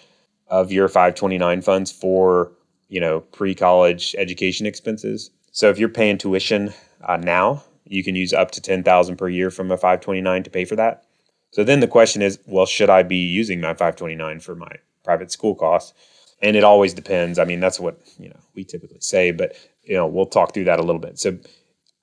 of 0.48 0.72
your 0.72 0.88
529 0.88 1.60
funds 1.60 1.92
for, 1.92 2.52
you 2.88 3.00
know, 3.00 3.20
pre-college 3.20 4.14
education 4.18 4.66
expenses. 4.66 5.30
So 5.52 5.68
if 5.68 5.78
you're 5.78 5.88
paying 5.88 6.16
tuition 6.16 6.72
uh, 7.02 7.16
now, 7.18 7.62
you 7.84 8.02
can 8.02 8.14
use 8.14 8.32
up 8.32 8.50
to 8.52 8.60
10,000 8.60 9.16
per 9.16 9.28
year 9.28 9.50
from 9.50 9.70
a 9.70 9.76
529 9.76 10.44
to 10.44 10.50
pay 10.50 10.64
for 10.64 10.76
that. 10.76 11.04
So 11.50 11.64
then 11.64 11.80
the 11.80 11.88
question 11.88 12.22
is, 12.22 12.38
well, 12.46 12.66
should 12.66 12.90
I 12.90 13.02
be 13.02 13.16
using 13.16 13.60
my 13.60 13.74
529 13.74 14.40
for 14.40 14.54
my 14.54 14.72
private 15.02 15.32
school 15.32 15.54
costs? 15.54 15.94
and 16.42 16.56
it 16.56 16.64
always 16.64 16.94
depends. 16.94 17.38
I 17.38 17.44
mean, 17.44 17.60
that's 17.60 17.80
what 17.80 18.00
you 18.18 18.28
know 18.28 18.40
we 18.54 18.64
typically 18.64 19.00
say, 19.00 19.30
but 19.30 19.54
you 19.84 19.94
know 19.94 20.06
we'll 20.06 20.26
talk 20.26 20.54
through 20.54 20.64
that 20.64 20.78
a 20.78 20.82
little 20.82 21.00
bit. 21.00 21.18
So 21.18 21.38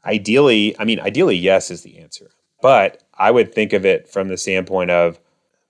ideally, 0.05 0.77
I 0.79 0.85
mean, 0.85 0.99
ideally, 0.99 1.35
yes 1.35 1.71
is 1.71 1.81
the 1.81 1.97
answer, 1.99 2.29
but 2.61 3.03
I 3.17 3.31
would 3.31 3.53
think 3.53 3.73
of 3.73 3.85
it 3.85 4.07
from 4.07 4.27
the 4.27 4.37
standpoint 4.37 4.91
of 4.91 5.19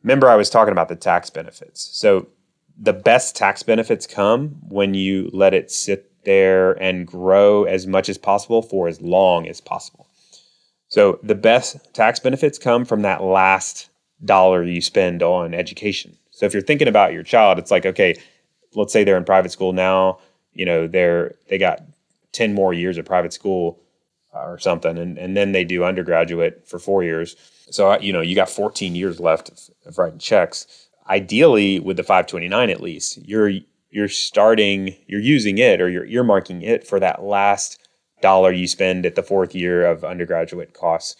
remember 0.04 0.30
I 0.30 0.36
was 0.36 0.50
talking 0.50 0.72
about 0.72 0.90
the 0.90 0.96
tax 0.96 1.30
benefits. 1.30 1.90
So 1.98 2.28
the 2.78 2.94
best 2.94 3.36
tax 3.36 3.64
benefits 3.64 4.06
come 4.06 4.58
when 4.68 4.94
you 4.94 5.30
let 5.34 5.54
it 5.54 5.72
sit 5.72 6.12
there 6.26 6.74
and 6.74 7.08
grow 7.08 7.64
as 7.64 7.88
much 7.88 8.10
as 8.10 8.18
possible 8.18 8.62
for 8.62 8.88
as 8.88 9.02
long 9.02 9.48
as 9.48 9.62
possible. 9.62 10.07
So 10.90 11.20
the 11.24 11.36
best 11.36 11.94
tax 11.94 12.20
benefits 12.20 12.58
come 12.58 12.86
from 12.86 13.02
that 13.02 13.24
last 13.24 13.90
dollar 14.24 14.64
you 14.64 14.82
spend 14.82 15.22
on 15.22 15.54
education. 15.54 16.18
So 16.32 16.46
if 16.46 16.54
you're 16.54 16.64
thinking 16.64 16.88
about 16.88 17.14
your 17.14 17.24
child, 17.24 17.60
it's 17.60 17.72
like, 17.72 17.86
okay, 17.86 18.16
let's 18.74 18.94
say 18.94 19.04
they're 19.04 19.18
in 19.18 19.26
private 19.26 19.52
school 19.52 19.74
now, 19.74 20.20
you 20.54 20.66
know, 20.66 20.88
they're 20.88 21.36
they 21.50 21.58
got 21.58 21.82
10 22.32 22.54
more 22.54 22.74
years 22.74 22.98
of 22.98 23.06
private 23.06 23.34
school 23.34 23.80
uh, 24.34 24.40
or 24.40 24.60
something 24.60 24.98
and, 24.98 25.18
and 25.18 25.36
then 25.36 25.52
they 25.52 25.64
do 25.64 25.84
undergraduate 25.84 26.68
for 26.68 26.80
4 26.80 27.04
years. 27.04 27.36
So 27.70 27.92
uh, 27.92 28.00
you 28.02 28.14
know, 28.14 28.22
you 28.22 28.36
got 28.36 28.50
14 28.50 28.96
years 28.96 29.20
left 29.20 29.50
of, 29.50 29.60
of 29.86 29.98
writing 29.98 30.20
checks. 30.20 30.88
Ideally 31.10 31.80
with 31.80 31.98
the 31.98 32.04
529 32.04 32.70
at 32.70 32.82
least, 32.82 33.18
you're 33.28 33.52
you're 33.90 34.10
starting 34.10 34.96
you're 35.08 35.20
using 35.20 35.58
it 35.58 35.82
or 35.82 35.90
you're 35.90 36.08
earmarking 36.08 36.64
it 36.64 36.88
for 36.88 37.00
that 37.00 37.24
last 37.24 37.87
dollar 38.22 38.52
you 38.52 38.68
spend 38.68 39.06
at 39.06 39.16
the 39.16 39.24
fourth 39.24 39.54
year 39.54 39.86
of 39.86 40.04
undergraduate 40.04 40.74
costs 40.74 41.16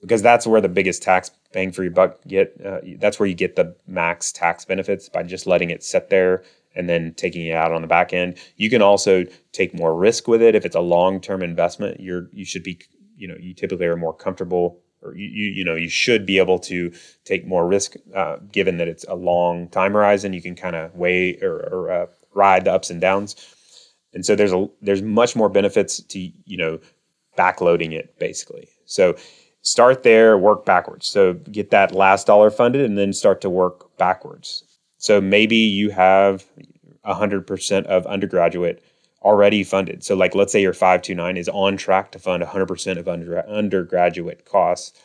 because 0.00 0.22
that's 0.22 0.46
where 0.46 0.60
the 0.60 0.68
biggest 0.68 1.02
tax 1.02 1.30
bang 1.52 1.72
for 1.72 1.82
your 1.82 1.92
buck 1.92 2.18
get 2.26 2.60
uh, 2.64 2.80
that's 2.98 3.18
where 3.18 3.28
you 3.28 3.34
get 3.34 3.56
the 3.56 3.74
max 3.86 4.32
tax 4.32 4.64
benefits 4.64 5.08
by 5.08 5.22
just 5.22 5.46
letting 5.46 5.70
it 5.70 5.82
sit 5.82 6.10
there 6.10 6.42
and 6.74 6.88
then 6.88 7.14
taking 7.14 7.46
it 7.46 7.54
out 7.54 7.72
on 7.72 7.82
the 7.82 7.88
back 7.88 8.12
end. 8.12 8.36
You 8.56 8.68
can 8.68 8.82
also 8.82 9.24
take 9.52 9.74
more 9.74 9.96
risk 9.96 10.26
with 10.28 10.42
it 10.42 10.54
if 10.54 10.64
it's 10.64 10.76
a 10.76 10.80
long-term 10.80 11.42
investment. 11.42 12.00
You're 12.00 12.28
you 12.32 12.44
should 12.44 12.62
be 12.62 12.80
you 13.16 13.28
know 13.28 13.36
you 13.38 13.54
typically 13.54 13.86
are 13.86 13.96
more 13.96 14.14
comfortable 14.14 14.80
or 15.02 15.14
you 15.14 15.28
you, 15.28 15.50
you 15.50 15.64
know 15.64 15.74
you 15.74 15.88
should 15.88 16.26
be 16.26 16.38
able 16.38 16.58
to 16.60 16.92
take 17.24 17.46
more 17.46 17.66
risk 17.66 17.94
uh, 18.14 18.36
given 18.50 18.78
that 18.78 18.88
it's 18.88 19.04
a 19.08 19.14
long 19.14 19.68
time 19.68 19.92
horizon. 19.92 20.32
You 20.32 20.42
can 20.42 20.56
kind 20.56 20.76
of 20.76 20.94
weigh 20.94 21.38
or, 21.40 21.56
or 21.72 21.90
uh, 21.90 22.06
ride 22.34 22.64
the 22.64 22.72
ups 22.72 22.90
and 22.90 23.00
downs. 23.00 23.36
And 24.14 24.24
so 24.24 24.34
there's 24.36 24.52
a 24.52 24.68
there's 24.80 25.02
much 25.02 25.36
more 25.36 25.48
benefits 25.48 26.00
to 26.00 26.18
you 26.18 26.56
know 26.56 26.78
backloading 27.36 27.92
it 27.92 28.18
basically. 28.18 28.68
So 28.86 29.16
start 29.62 30.02
there, 30.02 30.38
work 30.38 30.64
backwards. 30.64 31.06
So 31.06 31.34
get 31.34 31.70
that 31.70 31.92
last 31.92 32.26
dollar 32.26 32.50
funded 32.50 32.82
and 32.82 32.96
then 32.96 33.12
start 33.12 33.40
to 33.40 33.50
work 33.50 33.96
backwards. 33.96 34.62
So 34.98 35.20
maybe 35.20 35.56
you 35.56 35.90
have 35.90 36.44
100% 37.04 37.84
of 37.86 38.06
undergraduate 38.06 38.82
already 39.22 39.64
funded. 39.64 40.04
So, 40.04 40.14
like, 40.14 40.34
let's 40.34 40.52
say 40.52 40.62
your 40.62 40.74
529 40.74 41.36
is 41.36 41.48
on 41.48 41.76
track 41.76 42.12
to 42.12 42.18
fund 42.18 42.42
100% 42.42 42.98
of 42.98 43.08
under, 43.08 43.46
undergraduate 43.48 44.44
costs. 44.44 44.98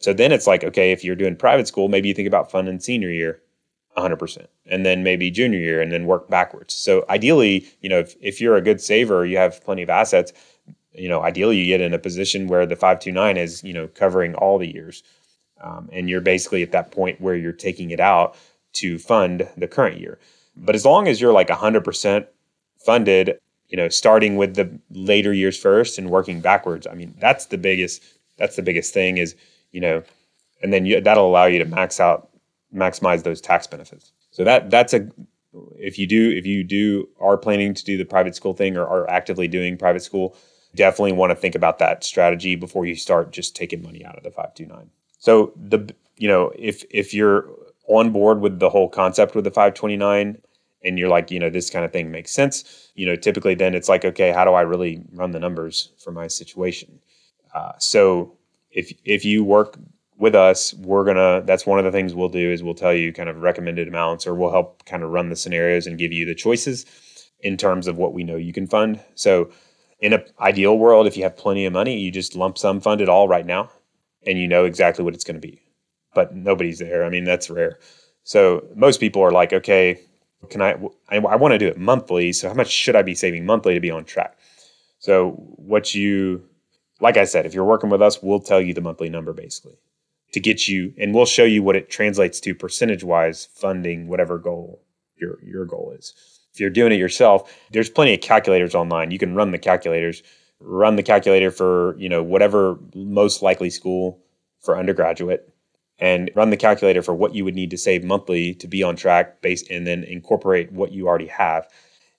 So 0.00 0.12
then 0.12 0.32
it's 0.32 0.48
like, 0.48 0.64
okay, 0.64 0.90
if 0.90 1.04
you're 1.04 1.16
doing 1.16 1.36
private 1.36 1.68
school, 1.68 1.88
maybe 1.88 2.08
you 2.08 2.14
think 2.14 2.26
about 2.26 2.50
funding 2.50 2.80
senior 2.80 3.10
year 3.10 3.40
100% 3.96 4.46
and 4.66 4.86
then 4.86 5.02
maybe 5.02 5.30
junior 5.30 5.58
year 5.58 5.80
and 5.80 5.92
then 5.92 6.06
work 6.06 6.28
backwards. 6.28 6.74
So 6.74 7.04
ideally 7.08 7.66
you 7.80 7.88
know 7.88 7.98
if, 7.98 8.14
if 8.20 8.40
you're 8.40 8.56
a 8.56 8.62
good 8.62 8.80
saver 8.80 9.24
you 9.26 9.36
have 9.36 9.62
plenty 9.64 9.82
of 9.82 9.90
assets 9.90 10.32
you 10.94 11.08
know 11.08 11.22
ideally 11.22 11.58
you 11.58 11.66
get 11.66 11.80
in 11.80 11.94
a 11.94 11.98
position 11.98 12.48
where 12.48 12.66
the 12.66 12.76
529 12.76 13.36
is 13.36 13.62
you 13.62 13.72
know 13.72 13.88
covering 13.88 14.34
all 14.34 14.58
the 14.58 14.72
years. 14.72 15.02
Um, 15.60 15.88
and 15.92 16.10
you're 16.10 16.20
basically 16.20 16.64
at 16.64 16.72
that 16.72 16.90
point 16.90 17.20
where 17.20 17.36
you're 17.36 17.52
taking 17.52 17.90
it 17.90 18.00
out 18.00 18.36
to 18.72 18.98
fund 18.98 19.48
the 19.56 19.68
current 19.68 20.00
year. 20.00 20.18
But 20.56 20.74
as 20.74 20.84
long 20.84 21.06
as 21.06 21.20
you're 21.20 21.32
like 21.32 21.48
100% 21.48 22.26
funded 22.84 23.38
you 23.72 23.76
know 23.76 23.88
starting 23.88 24.36
with 24.36 24.54
the 24.54 24.70
later 24.90 25.32
years 25.32 25.58
first 25.58 25.98
and 25.98 26.10
working 26.10 26.40
backwards 26.40 26.86
i 26.86 26.94
mean 26.94 27.14
that's 27.18 27.46
the 27.46 27.58
biggest 27.58 28.02
that's 28.38 28.54
the 28.54 28.62
biggest 28.62 28.92
thing 28.94 29.18
is 29.18 29.34
you 29.72 29.80
know 29.80 30.02
and 30.62 30.72
then 30.72 30.86
you, 30.86 31.00
that'll 31.00 31.28
allow 31.28 31.46
you 31.46 31.58
to 31.58 31.64
max 31.64 31.98
out 31.98 32.28
maximize 32.74 33.22
those 33.22 33.40
tax 33.40 33.66
benefits. 33.66 34.12
So 34.30 34.44
that 34.44 34.70
that's 34.70 34.94
a 34.94 35.08
if 35.78 35.98
you 35.98 36.06
do 36.06 36.30
if 36.30 36.46
you 36.46 36.64
do 36.64 37.08
are 37.20 37.36
planning 37.36 37.74
to 37.74 37.84
do 37.84 37.96
the 37.96 38.04
private 38.04 38.34
school 38.34 38.54
thing 38.54 38.76
or 38.76 38.86
are 38.86 39.08
actively 39.10 39.48
doing 39.48 39.76
private 39.76 40.02
school, 40.02 40.36
definitely 40.74 41.12
want 41.12 41.30
to 41.30 41.36
think 41.36 41.54
about 41.54 41.78
that 41.78 42.04
strategy 42.04 42.54
before 42.54 42.86
you 42.86 42.94
start 42.94 43.32
just 43.32 43.54
taking 43.54 43.82
money 43.82 44.04
out 44.04 44.16
of 44.16 44.22
the 44.22 44.30
529. 44.30 44.90
So 45.18 45.52
the 45.56 45.94
you 46.16 46.28
know 46.28 46.52
if 46.56 46.84
if 46.90 47.12
you're 47.12 47.48
on 47.88 48.10
board 48.10 48.40
with 48.40 48.58
the 48.58 48.70
whole 48.70 48.88
concept 48.88 49.34
with 49.34 49.44
the 49.44 49.50
529 49.50 50.38
and 50.84 50.98
you're 50.98 51.08
like 51.08 51.30
you 51.30 51.38
know 51.38 51.50
this 51.50 51.70
kind 51.70 51.84
of 51.84 51.92
thing 51.92 52.10
makes 52.10 52.30
sense 52.30 52.90
you 52.94 53.04
know 53.06 53.16
typically 53.16 53.54
then 53.54 53.74
it's 53.74 53.88
like 53.88 54.04
okay 54.04 54.30
how 54.30 54.44
do 54.44 54.52
i 54.52 54.60
really 54.60 55.02
run 55.12 55.32
the 55.32 55.40
numbers 55.40 55.90
for 55.98 56.12
my 56.12 56.26
situation 56.28 57.00
uh, 57.54 57.72
so 57.78 58.36
if 58.70 58.92
if 59.04 59.24
you 59.24 59.42
work 59.42 59.78
with 60.22 60.36
us, 60.36 60.72
we're 60.74 61.04
gonna. 61.04 61.42
That's 61.44 61.66
one 61.66 61.80
of 61.80 61.84
the 61.84 61.90
things 61.90 62.14
we'll 62.14 62.28
do 62.28 62.52
is 62.52 62.62
we'll 62.62 62.76
tell 62.76 62.94
you 62.94 63.12
kind 63.12 63.28
of 63.28 63.42
recommended 63.42 63.88
amounts, 63.88 64.24
or 64.24 64.36
we'll 64.36 64.52
help 64.52 64.84
kind 64.84 65.02
of 65.02 65.10
run 65.10 65.30
the 65.30 65.34
scenarios 65.34 65.88
and 65.88 65.98
give 65.98 66.12
you 66.12 66.24
the 66.24 66.34
choices 66.34 66.86
in 67.40 67.56
terms 67.56 67.88
of 67.88 67.98
what 67.98 68.14
we 68.14 68.22
know 68.22 68.36
you 68.36 68.52
can 68.52 68.68
fund. 68.68 69.00
So, 69.16 69.50
in 69.98 70.12
an 70.12 70.22
ideal 70.38 70.78
world, 70.78 71.08
if 71.08 71.16
you 71.16 71.24
have 71.24 71.36
plenty 71.36 71.66
of 71.66 71.72
money, 71.72 71.98
you 71.98 72.12
just 72.12 72.36
lump 72.36 72.56
sum 72.56 72.80
fund 72.80 73.00
it 73.00 73.08
all 73.08 73.26
right 73.26 73.44
now, 73.44 73.68
and 74.24 74.38
you 74.38 74.46
know 74.46 74.64
exactly 74.64 75.04
what 75.04 75.12
it's 75.12 75.24
going 75.24 75.40
to 75.40 75.40
be. 75.40 75.60
But 76.14 76.36
nobody's 76.36 76.78
there. 76.78 77.04
I 77.04 77.08
mean, 77.08 77.24
that's 77.24 77.50
rare. 77.50 77.80
So 78.22 78.64
most 78.76 79.00
people 79.00 79.22
are 79.22 79.32
like, 79.32 79.52
okay, 79.52 79.98
can 80.50 80.62
I? 80.62 80.76
I, 81.08 81.16
I 81.16 81.34
want 81.34 81.50
to 81.50 81.58
do 81.58 81.66
it 81.66 81.78
monthly. 81.78 82.32
So 82.32 82.46
how 82.46 82.54
much 82.54 82.70
should 82.70 82.94
I 82.94 83.02
be 83.02 83.16
saving 83.16 83.44
monthly 83.44 83.74
to 83.74 83.80
be 83.80 83.90
on 83.90 84.04
track? 84.04 84.38
So 85.00 85.32
what 85.56 85.96
you, 85.96 86.44
like 87.00 87.16
I 87.16 87.24
said, 87.24 87.44
if 87.44 87.54
you're 87.54 87.64
working 87.64 87.90
with 87.90 88.00
us, 88.00 88.22
we'll 88.22 88.38
tell 88.38 88.60
you 88.60 88.72
the 88.72 88.80
monthly 88.80 89.08
number 89.08 89.32
basically 89.32 89.78
to 90.32 90.40
get 90.40 90.66
you, 90.66 90.92
and 90.98 91.14
we'll 91.14 91.26
show 91.26 91.44
you 91.44 91.62
what 91.62 91.76
it 91.76 91.90
translates 91.90 92.40
to 92.40 92.54
percentage 92.54 93.04
wise 93.04 93.46
funding 93.54 94.08
whatever 94.08 94.38
goal 94.38 94.82
your 95.16 95.38
your 95.44 95.64
goal 95.64 95.94
is. 95.96 96.14
If 96.52 96.60
you're 96.60 96.70
doing 96.70 96.92
it 96.92 96.98
yourself, 96.98 97.50
there's 97.70 97.88
plenty 97.88 98.14
of 98.14 98.20
calculators 98.20 98.74
online. 98.74 99.10
You 99.10 99.18
can 99.18 99.34
run 99.34 99.52
the 99.52 99.58
calculators, 99.58 100.22
run 100.60 100.96
the 100.96 101.02
calculator 101.02 101.50
for 101.50 101.96
you 101.98 102.08
know 102.08 102.22
whatever 102.22 102.78
most 102.94 103.42
likely 103.42 103.70
school 103.70 104.20
for 104.60 104.78
undergraduate, 104.78 105.52
and 105.98 106.30
run 106.34 106.50
the 106.50 106.56
calculator 106.56 107.02
for 107.02 107.14
what 107.14 107.34
you 107.34 107.44
would 107.44 107.54
need 107.54 107.70
to 107.70 107.78
save 107.78 108.04
monthly 108.04 108.54
to 108.54 108.66
be 108.66 108.82
on 108.82 108.96
track, 108.96 109.42
based, 109.42 109.70
and 109.70 109.86
then 109.86 110.04
incorporate 110.04 110.72
what 110.72 110.92
you 110.92 111.06
already 111.06 111.28
have, 111.28 111.68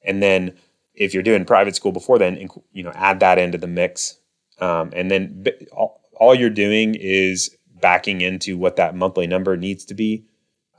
and 0.03 0.21
then 0.21 0.55
if 0.95 1.11
you're 1.13 1.23
doing 1.23 1.43
private 1.43 1.75
school 1.75 1.91
before 1.91 2.19
then, 2.19 2.47
you 2.71 2.83
know 2.83 2.91
add 2.93 3.19
that 3.19 3.39
into 3.39 3.57
the 3.57 3.67
mix, 3.67 4.17
um, 4.59 4.91
and 4.95 5.09
then 5.09 5.45
all, 5.71 6.01
all 6.15 6.35
you're 6.35 6.49
doing 6.49 6.95
is 6.95 7.55
backing 7.83 8.21
into 8.21 8.57
what 8.57 8.77
that 8.77 8.95
monthly 8.95 9.27
number 9.27 9.57
needs 9.57 9.83
to 9.83 9.93
be 9.93 10.23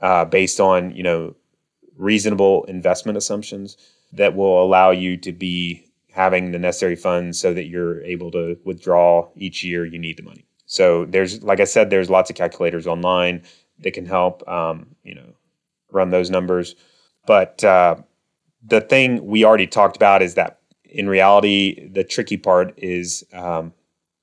uh, 0.01 0.25
based 0.25 0.59
on 0.59 0.89
you 0.95 1.03
know 1.03 1.35
reasonable 1.95 2.63
investment 2.65 3.15
assumptions 3.15 3.77
that 4.11 4.35
will 4.35 4.61
allow 4.61 4.89
you 4.89 5.15
to 5.15 5.31
be 5.31 5.85
having 6.11 6.51
the 6.51 6.57
necessary 6.57 6.95
funds 6.95 7.39
so 7.39 7.53
that 7.53 7.67
you're 7.67 8.01
able 8.03 8.31
to 8.31 8.57
withdraw 8.65 9.29
each 9.35 9.63
year 9.63 9.85
you 9.85 9.99
need 9.99 10.17
the 10.17 10.23
money. 10.23 10.45
So 10.65 11.05
there's 11.05 11.43
like 11.43 11.59
i 11.59 11.63
said 11.63 11.89
there's 11.89 12.09
lots 12.09 12.31
of 12.31 12.35
calculators 12.35 12.87
online 12.87 13.43
that 13.81 13.91
can 13.91 14.07
help 14.07 14.47
um, 14.49 14.95
you 15.03 15.13
know 15.13 15.35
run 15.91 16.09
those 16.09 16.31
numbers. 16.31 16.75
But 17.27 17.63
uh, 17.63 17.97
the 18.65 18.81
thing 18.81 19.27
we 19.27 19.45
already 19.45 19.67
talked 19.67 19.95
about 19.95 20.23
is 20.23 20.33
that 20.33 20.59
in 20.83 21.07
reality 21.07 21.87
the 21.87 22.03
tricky 22.03 22.37
part 22.37 22.73
is 22.77 23.23
um, 23.31 23.73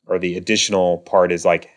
or 0.09 0.19
the 0.19 0.37
additional 0.37 0.99
part 0.99 1.31
is 1.31 1.45
like 1.45 1.71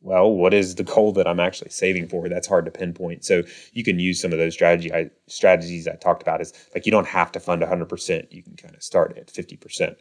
well, 0.00 0.30
what 0.30 0.54
is 0.54 0.76
the 0.76 0.84
goal 0.84 1.12
that 1.12 1.26
I'm 1.26 1.40
actually 1.40 1.70
saving 1.70 2.08
for? 2.08 2.28
That's 2.28 2.46
hard 2.46 2.64
to 2.66 2.70
pinpoint. 2.70 3.24
So 3.24 3.42
you 3.72 3.82
can 3.82 3.98
use 3.98 4.20
some 4.20 4.32
of 4.32 4.38
those 4.38 4.54
strategy 4.54 4.92
I, 4.92 5.10
strategies 5.26 5.88
I 5.88 5.96
talked 5.96 6.22
about. 6.22 6.40
Is 6.40 6.52
like 6.74 6.86
you 6.86 6.92
don't 6.92 7.06
have 7.06 7.32
to 7.32 7.40
fund 7.40 7.62
100%. 7.62 8.26
You 8.30 8.42
can 8.42 8.56
kind 8.56 8.74
of 8.74 8.82
start 8.82 9.16
at 9.18 9.26
50%. 9.26 9.96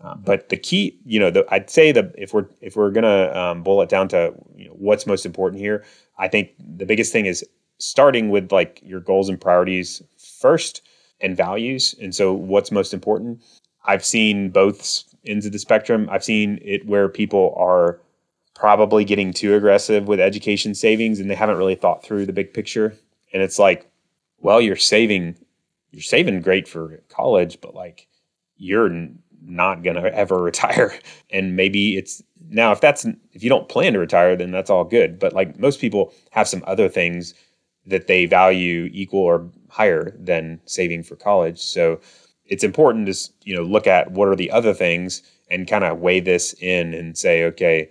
Um, 0.00 0.22
but 0.24 0.48
the 0.48 0.56
key, 0.56 0.98
you 1.04 1.20
know, 1.20 1.30
the, 1.30 1.46
I'd 1.50 1.70
say 1.70 1.92
that 1.92 2.14
if 2.16 2.34
we're 2.34 2.46
if 2.60 2.76
we're 2.76 2.90
gonna 2.90 3.32
um, 3.32 3.62
boil 3.62 3.82
it 3.82 3.88
down 3.88 4.08
to 4.08 4.34
you 4.56 4.66
know, 4.66 4.72
what's 4.72 5.06
most 5.06 5.24
important 5.24 5.60
here, 5.60 5.84
I 6.18 6.28
think 6.28 6.50
the 6.58 6.84
biggest 6.84 7.12
thing 7.12 7.26
is 7.26 7.44
starting 7.78 8.30
with 8.30 8.50
like 8.50 8.80
your 8.82 9.00
goals 9.00 9.28
and 9.28 9.40
priorities 9.40 10.02
first 10.40 10.82
and 11.20 11.36
values. 11.36 11.94
And 12.00 12.14
so, 12.14 12.32
what's 12.32 12.70
most 12.70 12.92
important? 12.92 13.40
I've 13.86 14.04
seen 14.04 14.50
both 14.50 15.04
ends 15.26 15.46
of 15.46 15.52
the 15.52 15.58
spectrum. 15.58 16.08
I've 16.10 16.24
seen 16.24 16.58
it 16.62 16.86
where 16.86 17.08
people 17.08 17.54
are 17.56 18.00
probably 18.54 19.04
getting 19.04 19.32
too 19.32 19.54
aggressive 19.54 20.06
with 20.06 20.20
education 20.20 20.74
savings 20.74 21.20
and 21.20 21.30
they 21.30 21.34
haven't 21.34 21.56
really 21.56 21.74
thought 21.74 22.04
through 22.04 22.26
the 22.26 22.32
big 22.32 22.54
picture. 22.54 22.96
And 23.32 23.42
it's 23.42 23.58
like, 23.58 23.90
well, 24.38 24.60
you're 24.60 24.76
saving, 24.76 25.36
you're 25.90 26.02
saving 26.02 26.40
great 26.40 26.68
for 26.68 27.02
college, 27.08 27.60
but 27.60 27.74
like 27.74 28.08
you're 28.56 29.08
not 29.42 29.82
going 29.82 29.96
to 29.96 30.14
ever 30.14 30.40
retire. 30.42 30.94
And 31.30 31.56
maybe 31.56 31.96
it's 31.96 32.22
now, 32.48 32.72
if 32.72 32.80
that's, 32.80 33.04
if 33.32 33.42
you 33.42 33.48
don't 33.48 33.68
plan 33.68 33.94
to 33.94 33.98
retire, 33.98 34.36
then 34.36 34.50
that's 34.50 34.70
all 34.70 34.84
good. 34.84 35.18
But 35.18 35.32
like 35.32 35.58
most 35.58 35.80
people 35.80 36.12
have 36.30 36.48
some 36.48 36.62
other 36.66 36.88
things 36.88 37.34
that 37.86 38.06
they 38.06 38.26
value 38.26 38.88
equal 38.92 39.20
or 39.20 39.50
higher 39.68 40.16
than 40.18 40.60
saving 40.64 41.02
for 41.02 41.16
college. 41.16 41.58
So 41.58 42.00
it's 42.46 42.64
important 42.64 43.06
to, 43.06 43.32
you 43.42 43.54
know, 43.54 43.62
look 43.62 43.86
at 43.86 44.12
what 44.12 44.28
are 44.28 44.36
the 44.36 44.50
other 44.50 44.72
things 44.74 45.22
and 45.50 45.66
kind 45.66 45.84
of 45.84 45.98
weigh 45.98 46.20
this 46.20 46.54
in 46.60 46.94
and 46.94 47.16
say, 47.16 47.44
okay, 47.44 47.90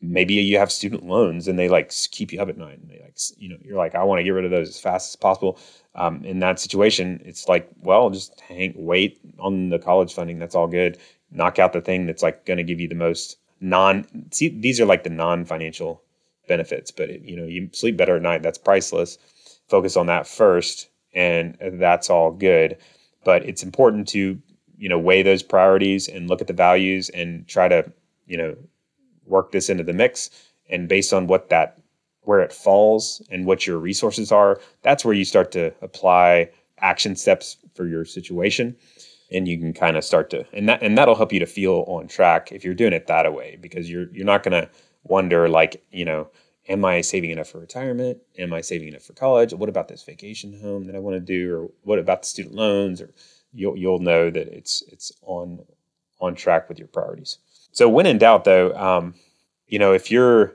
maybe 0.00 0.34
you 0.34 0.58
have 0.58 0.72
student 0.72 1.04
loans 1.04 1.46
and 1.46 1.58
they 1.58 1.68
like 1.68 1.92
keep 2.10 2.32
you 2.32 2.40
up 2.40 2.48
at 2.48 2.56
night 2.56 2.78
and 2.78 2.90
they 2.90 3.00
like 3.02 3.16
you 3.36 3.48
know 3.48 3.56
you're 3.62 3.76
like 3.76 3.94
i 3.94 4.02
want 4.02 4.18
to 4.18 4.24
get 4.24 4.30
rid 4.30 4.44
of 4.44 4.50
those 4.50 4.68
as 4.68 4.80
fast 4.80 5.10
as 5.10 5.16
possible. 5.16 5.58
Um, 5.94 6.24
in 6.24 6.38
that 6.38 6.60
situation 6.60 7.20
it's 7.24 7.48
like 7.48 7.68
well 7.80 8.10
just 8.10 8.38
hang 8.40 8.72
wait 8.76 9.20
on 9.38 9.70
the 9.70 9.78
college 9.78 10.14
funding 10.14 10.38
that's 10.38 10.54
all 10.54 10.68
good. 10.68 10.98
Knock 11.32 11.58
out 11.58 11.72
the 11.72 11.80
thing 11.80 12.06
that's 12.06 12.22
like 12.22 12.46
going 12.46 12.56
to 12.56 12.64
give 12.64 12.80
you 12.80 12.88
the 12.88 12.94
most 12.94 13.36
non 13.60 14.06
see 14.30 14.48
these 14.48 14.80
are 14.80 14.86
like 14.86 15.04
the 15.04 15.10
non-financial 15.10 16.02
benefits 16.48 16.90
but 16.90 17.10
it, 17.10 17.22
you 17.22 17.36
know 17.36 17.44
you 17.44 17.68
sleep 17.72 17.96
better 17.96 18.16
at 18.16 18.22
night 18.22 18.42
that's 18.42 18.58
priceless. 18.58 19.18
Focus 19.68 19.96
on 19.96 20.06
that 20.06 20.26
first 20.26 20.88
and 21.12 21.56
that's 21.74 22.08
all 22.08 22.30
good. 22.30 22.76
But 23.24 23.44
it's 23.44 23.62
important 23.62 24.08
to 24.08 24.40
you 24.78 24.88
know 24.88 24.98
weigh 24.98 25.22
those 25.22 25.42
priorities 25.42 26.08
and 26.08 26.28
look 26.28 26.40
at 26.40 26.46
the 26.46 26.52
values 26.52 27.10
and 27.10 27.46
try 27.46 27.68
to 27.68 27.92
you 28.26 28.38
know 28.38 28.56
work 29.30 29.52
this 29.52 29.70
into 29.70 29.84
the 29.84 29.92
mix. 29.92 30.30
And 30.68 30.88
based 30.88 31.12
on 31.12 31.26
what 31.26 31.48
that 31.48 31.78
where 32.22 32.40
it 32.40 32.52
falls 32.52 33.22
and 33.30 33.46
what 33.46 33.66
your 33.66 33.78
resources 33.78 34.30
are 34.30 34.60
that's 34.82 35.04
where 35.04 35.14
you 35.14 35.24
start 35.24 35.50
to 35.52 35.72
apply 35.80 36.50
action 36.78 37.16
steps 37.16 37.56
for 37.74 37.86
your 37.86 38.04
situation. 38.04 38.76
And 39.32 39.46
you 39.48 39.58
can 39.58 39.72
kind 39.72 39.96
of 39.96 40.04
start 40.04 40.28
to 40.30 40.44
and 40.52 40.68
that 40.68 40.82
and 40.82 40.98
that'll 40.98 41.14
help 41.14 41.32
you 41.32 41.38
to 41.40 41.46
feel 41.46 41.84
on 41.86 42.08
track 42.08 42.50
if 42.52 42.64
you're 42.64 42.74
doing 42.74 42.92
it 42.92 43.06
that 43.06 43.32
way 43.32 43.56
because 43.60 43.88
you're 43.88 44.08
you're 44.12 44.26
not 44.26 44.42
going 44.42 44.60
to 44.60 44.68
wonder 45.04 45.48
like 45.48 45.84
you 45.90 46.04
know 46.04 46.28
am 46.68 46.84
i 46.84 47.00
saving 47.00 47.30
enough 47.30 47.48
for 47.48 47.58
retirement? 47.60 48.18
Am 48.38 48.52
i 48.52 48.60
saving 48.60 48.88
enough 48.88 49.02
for 49.02 49.12
college? 49.12 49.54
What 49.54 49.68
about 49.68 49.86
this 49.86 50.02
vacation 50.02 50.60
home 50.60 50.86
that 50.86 50.96
i 50.96 50.98
want 50.98 51.14
to 51.14 51.20
do? 51.20 51.54
Or 51.54 51.70
what 51.82 52.00
about 52.00 52.22
the 52.22 52.28
student 52.28 52.56
loans? 52.56 53.00
Or 53.00 53.14
you'll 53.52 53.76
you'll 53.76 54.00
know 54.00 54.30
that 54.30 54.48
it's 54.48 54.82
it's 54.88 55.12
on 55.22 55.64
on 56.20 56.34
track 56.34 56.68
with 56.68 56.78
your 56.78 56.88
priorities 56.88 57.38
so 57.72 57.88
when 57.88 58.06
in 58.06 58.18
doubt, 58.18 58.44
though, 58.44 58.74
um, 58.74 59.14
you 59.66 59.78
know, 59.78 59.92
if 59.92 60.10
you're 60.10 60.54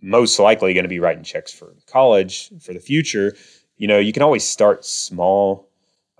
most 0.00 0.38
likely 0.38 0.74
going 0.74 0.84
to 0.84 0.88
be 0.88 1.00
writing 1.00 1.24
checks 1.24 1.52
for 1.52 1.74
college 1.86 2.50
for 2.60 2.72
the 2.72 2.80
future, 2.80 3.34
you 3.76 3.88
know, 3.88 3.98
you 3.98 4.12
can 4.12 4.22
always 4.22 4.46
start 4.46 4.84
small, 4.84 5.68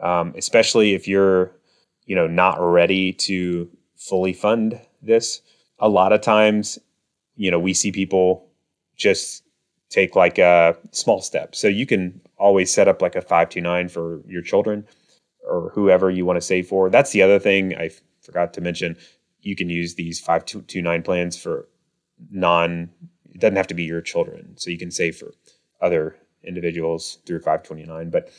um, 0.00 0.34
especially 0.36 0.94
if 0.94 1.06
you're, 1.06 1.52
you 2.06 2.16
know, 2.16 2.26
not 2.26 2.56
ready 2.60 3.12
to 3.12 3.70
fully 3.96 4.32
fund 4.32 4.80
this. 5.02 5.40
A 5.78 5.88
lot 5.88 6.12
of 6.12 6.20
times, 6.20 6.78
you 7.36 7.50
know, 7.50 7.58
we 7.58 7.74
see 7.74 7.92
people 7.92 8.48
just 8.96 9.44
take 9.90 10.16
like 10.16 10.38
a 10.38 10.76
small 10.90 11.20
step. 11.20 11.54
So 11.54 11.68
you 11.68 11.86
can 11.86 12.20
always 12.36 12.72
set 12.72 12.88
up 12.88 13.00
like 13.00 13.14
a 13.14 13.20
529 13.20 13.88
for 13.88 14.22
your 14.26 14.42
children 14.42 14.86
or 15.46 15.70
whoever 15.74 16.10
you 16.10 16.24
want 16.24 16.36
to 16.36 16.40
save 16.40 16.66
for. 16.66 16.90
That's 16.90 17.12
the 17.12 17.22
other 17.22 17.38
thing 17.38 17.76
I 17.76 17.90
forgot 18.22 18.54
to 18.54 18.60
mention 18.60 18.96
you 19.44 19.56
can 19.56 19.68
use 19.68 19.94
these 19.94 20.18
529 20.20 21.02
plans 21.02 21.36
for 21.36 21.68
non 22.30 22.90
it 23.34 23.40
doesn't 23.40 23.56
have 23.56 23.66
to 23.66 23.74
be 23.74 23.84
your 23.84 24.00
children 24.00 24.56
so 24.56 24.70
you 24.70 24.78
can 24.78 24.90
save 24.90 25.16
for 25.16 25.34
other 25.80 26.16
individuals 26.44 27.18
through 27.26 27.40
529. 27.40 28.10
But 28.10 28.30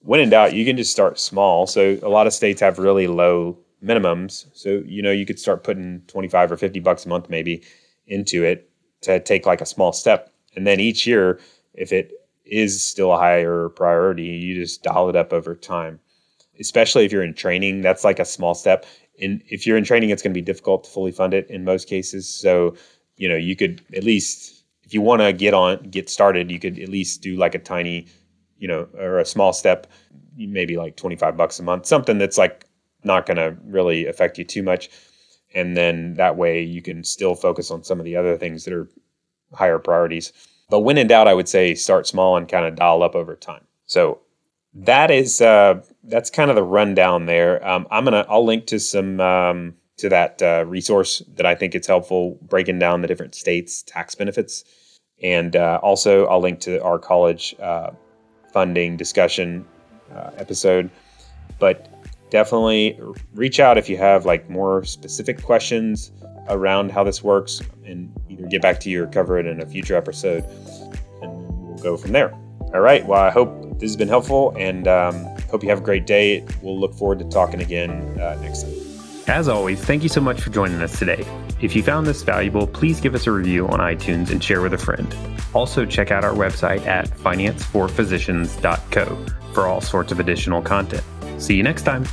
when 0.00 0.20
in 0.20 0.30
doubt, 0.30 0.54
you 0.54 0.64
can 0.64 0.76
just 0.76 0.90
start 0.90 1.18
small. 1.18 1.66
So 1.66 1.98
a 2.02 2.08
lot 2.08 2.26
of 2.26 2.32
states 2.32 2.60
have 2.60 2.78
really 2.78 3.06
low 3.06 3.56
minimums. 3.82 4.46
So, 4.52 4.82
you 4.86 5.02
know, 5.02 5.12
you 5.12 5.24
could 5.24 5.38
start 5.38 5.62
putting 5.62 6.02
25 6.08 6.52
or 6.52 6.56
50 6.56 6.80
bucks 6.80 7.06
a 7.06 7.08
month 7.08 7.30
maybe 7.30 7.62
into 8.06 8.44
it 8.44 8.68
to 9.02 9.20
take 9.20 9.46
like 9.46 9.60
a 9.60 9.66
small 9.66 9.92
step. 9.92 10.32
And 10.56 10.66
then 10.66 10.80
each 10.80 11.06
year, 11.06 11.40
if 11.74 11.92
it 11.92 12.12
is 12.44 12.84
still 12.84 13.12
a 13.12 13.18
higher 13.18 13.68
priority, 13.68 14.24
you 14.24 14.54
just 14.54 14.82
dial 14.82 15.08
it 15.08 15.16
up 15.16 15.32
over 15.32 15.54
time. 15.54 16.00
Especially 16.60 17.04
if 17.04 17.12
you're 17.12 17.22
in 17.22 17.34
training, 17.34 17.80
that's 17.80 18.04
like 18.04 18.18
a 18.18 18.24
small 18.24 18.54
step. 18.54 18.86
And 19.22 19.42
if 19.48 19.66
you're 19.66 19.76
in 19.76 19.84
training, 19.84 20.10
it's 20.10 20.22
going 20.22 20.32
to 20.32 20.38
be 20.38 20.44
difficult 20.44 20.84
to 20.84 20.90
fully 20.90 21.12
fund 21.12 21.34
it 21.34 21.48
in 21.48 21.64
most 21.64 21.88
cases. 21.88 22.28
So, 22.28 22.74
you 23.16 23.28
know, 23.28 23.36
you 23.36 23.54
could 23.56 23.82
at 23.94 24.04
least, 24.04 24.64
if 24.82 24.92
you 24.92 25.00
want 25.00 25.22
to 25.22 25.32
get 25.32 25.54
on, 25.54 25.82
get 25.90 26.10
started, 26.10 26.50
you 26.50 26.58
could 26.58 26.78
at 26.78 26.88
least 26.88 27.22
do 27.22 27.36
like 27.36 27.54
a 27.54 27.58
tiny, 27.58 28.06
you 28.58 28.68
know, 28.68 28.88
or 28.98 29.18
a 29.18 29.24
small 29.24 29.52
step, 29.52 29.86
maybe 30.36 30.76
like 30.76 30.96
25 30.96 31.36
bucks 31.36 31.58
a 31.58 31.62
month, 31.62 31.86
something 31.86 32.18
that's 32.18 32.38
like 32.38 32.66
not 33.04 33.26
going 33.26 33.36
to 33.36 33.56
really 33.64 34.06
affect 34.06 34.38
you 34.38 34.44
too 34.44 34.62
much. 34.62 34.90
And 35.54 35.76
then 35.76 36.14
that 36.14 36.36
way 36.36 36.62
you 36.62 36.82
can 36.82 37.04
still 37.04 37.36
focus 37.36 37.70
on 37.70 37.84
some 37.84 38.00
of 38.00 38.04
the 38.04 38.16
other 38.16 38.36
things 38.36 38.64
that 38.64 38.74
are 38.74 38.88
higher 39.52 39.78
priorities. 39.78 40.32
But 40.70 40.80
when 40.80 40.98
in 40.98 41.06
doubt, 41.06 41.28
I 41.28 41.34
would 41.34 41.48
say 41.48 41.74
start 41.74 42.06
small 42.06 42.36
and 42.36 42.48
kind 42.48 42.66
of 42.66 42.74
dial 42.74 43.02
up 43.02 43.14
over 43.14 43.36
time. 43.36 43.64
So 43.86 44.20
that 44.74 45.10
is 45.10 45.40
uh, 45.40 45.80
that's 46.04 46.30
kind 46.30 46.50
of 46.50 46.56
the 46.56 46.62
rundown 46.62 47.26
there. 47.26 47.66
Um, 47.66 47.86
I'm 47.90 48.04
gonna 48.04 48.26
I'll 48.28 48.44
link 48.44 48.66
to 48.66 48.80
some 48.80 49.20
um, 49.20 49.74
to 49.98 50.08
that 50.08 50.42
uh, 50.42 50.64
resource 50.66 51.22
that 51.34 51.46
I 51.46 51.54
think 51.54 51.74
it's 51.74 51.86
helpful 51.86 52.38
breaking 52.42 52.78
down 52.78 53.00
the 53.00 53.08
different 53.08 53.34
states' 53.34 53.82
tax 53.82 54.14
benefits, 54.14 54.64
and 55.22 55.54
uh, 55.54 55.78
also 55.82 56.26
I'll 56.26 56.40
link 56.40 56.60
to 56.60 56.82
our 56.82 56.98
college 56.98 57.54
uh, 57.60 57.90
funding 58.52 58.96
discussion 58.96 59.64
uh, 60.12 60.30
episode. 60.36 60.90
But 61.60 61.88
definitely 62.30 62.98
reach 63.34 63.60
out 63.60 63.78
if 63.78 63.88
you 63.88 63.96
have 63.96 64.26
like 64.26 64.50
more 64.50 64.82
specific 64.84 65.40
questions 65.40 66.10
around 66.48 66.90
how 66.90 67.04
this 67.04 67.22
works 67.22 67.62
and 67.86 68.12
either 68.28 68.46
get 68.48 68.60
back 68.60 68.80
to 68.80 68.90
you 68.90 69.04
or 69.04 69.06
cover 69.06 69.38
it 69.38 69.46
in 69.46 69.60
a 69.62 69.66
future 69.66 69.94
episode 69.94 70.44
and 71.22 71.32
we'll 71.62 71.78
go 71.78 71.96
from 71.96 72.10
there 72.10 72.32
all 72.74 72.80
right 72.80 73.06
well 73.06 73.22
i 73.22 73.30
hope 73.30 73.63
this 73.78 73.90
has 73.90 73.96
been 73.96 74.08
helpful 74.08 74.54
and 74.58 74.88
um, 74.88 75.24
hope 75.50 75.62
you 75.62 75.68
have 75.68 75.78
a 75.78 75.84
great 75.84 76.06
day. 76.06 76.44
We'll 76.62 76.78
look 76.78 76.94
forward 76.94 77.18
to 77.20 77.24
talking 77.26 77.60
again 77.60 78.18
uh, 78.20 78.38
next 78.40 78.62
time. 78.62 78.72
As 79.26 79.48
always 79.48 79.82
thank 79.82 80.02
you 80.02 80.08
so 80.08 80.20
much 80.20 80.40
for 80.40 80.50
joining 80.50 80.80
us 80.82 80.98
today. 80.98 81.24
If 81.60 81.74
you 81.74 81.82
found 81.82 82.06
this 82.06 82.22
valuable 82.22 82.66
please 82.66 83.00
give 83.00 83.14
us 83.14 83.26
a 83.26 83.32
review 83.32 83.66
on 83.68 83.80
itunes 83.80 84.30
and 84.30 84.42
share 84.42 84.60
with 84.60 84.74
a 84.74 84.78
friend. 84.78 85.16
Also 85.54 85.86
check 85.86 86.10
out 86.10 86.24
our 86.24 86.34
website 86.34 86.84
at 86.86 87.08
financeforphysicians.co 87.08 89.26
for 89.54 89.66
all 89.66 89.80
sorts 89.80 90.12
of 90.12 90.20
additional 90.20 90.60
content. 90.60 91.02
See 91.38 91.56
you 91.56 91.62
next 91.62 91.82
time. 91.82 92.04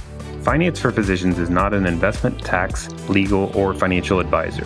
Finance 0.43 0.79
for 0.79 0.91
Physicians 0.91 1.37
is 1.37 1.49
not 1.49 1.73
an 1.73 1.85
investment, 1.85 2.43
tax, 2.43 2.89
legal, 3.09 3.51
or 3.55 3.75
financial 3.75 4.19
advisor. 4.19 4.65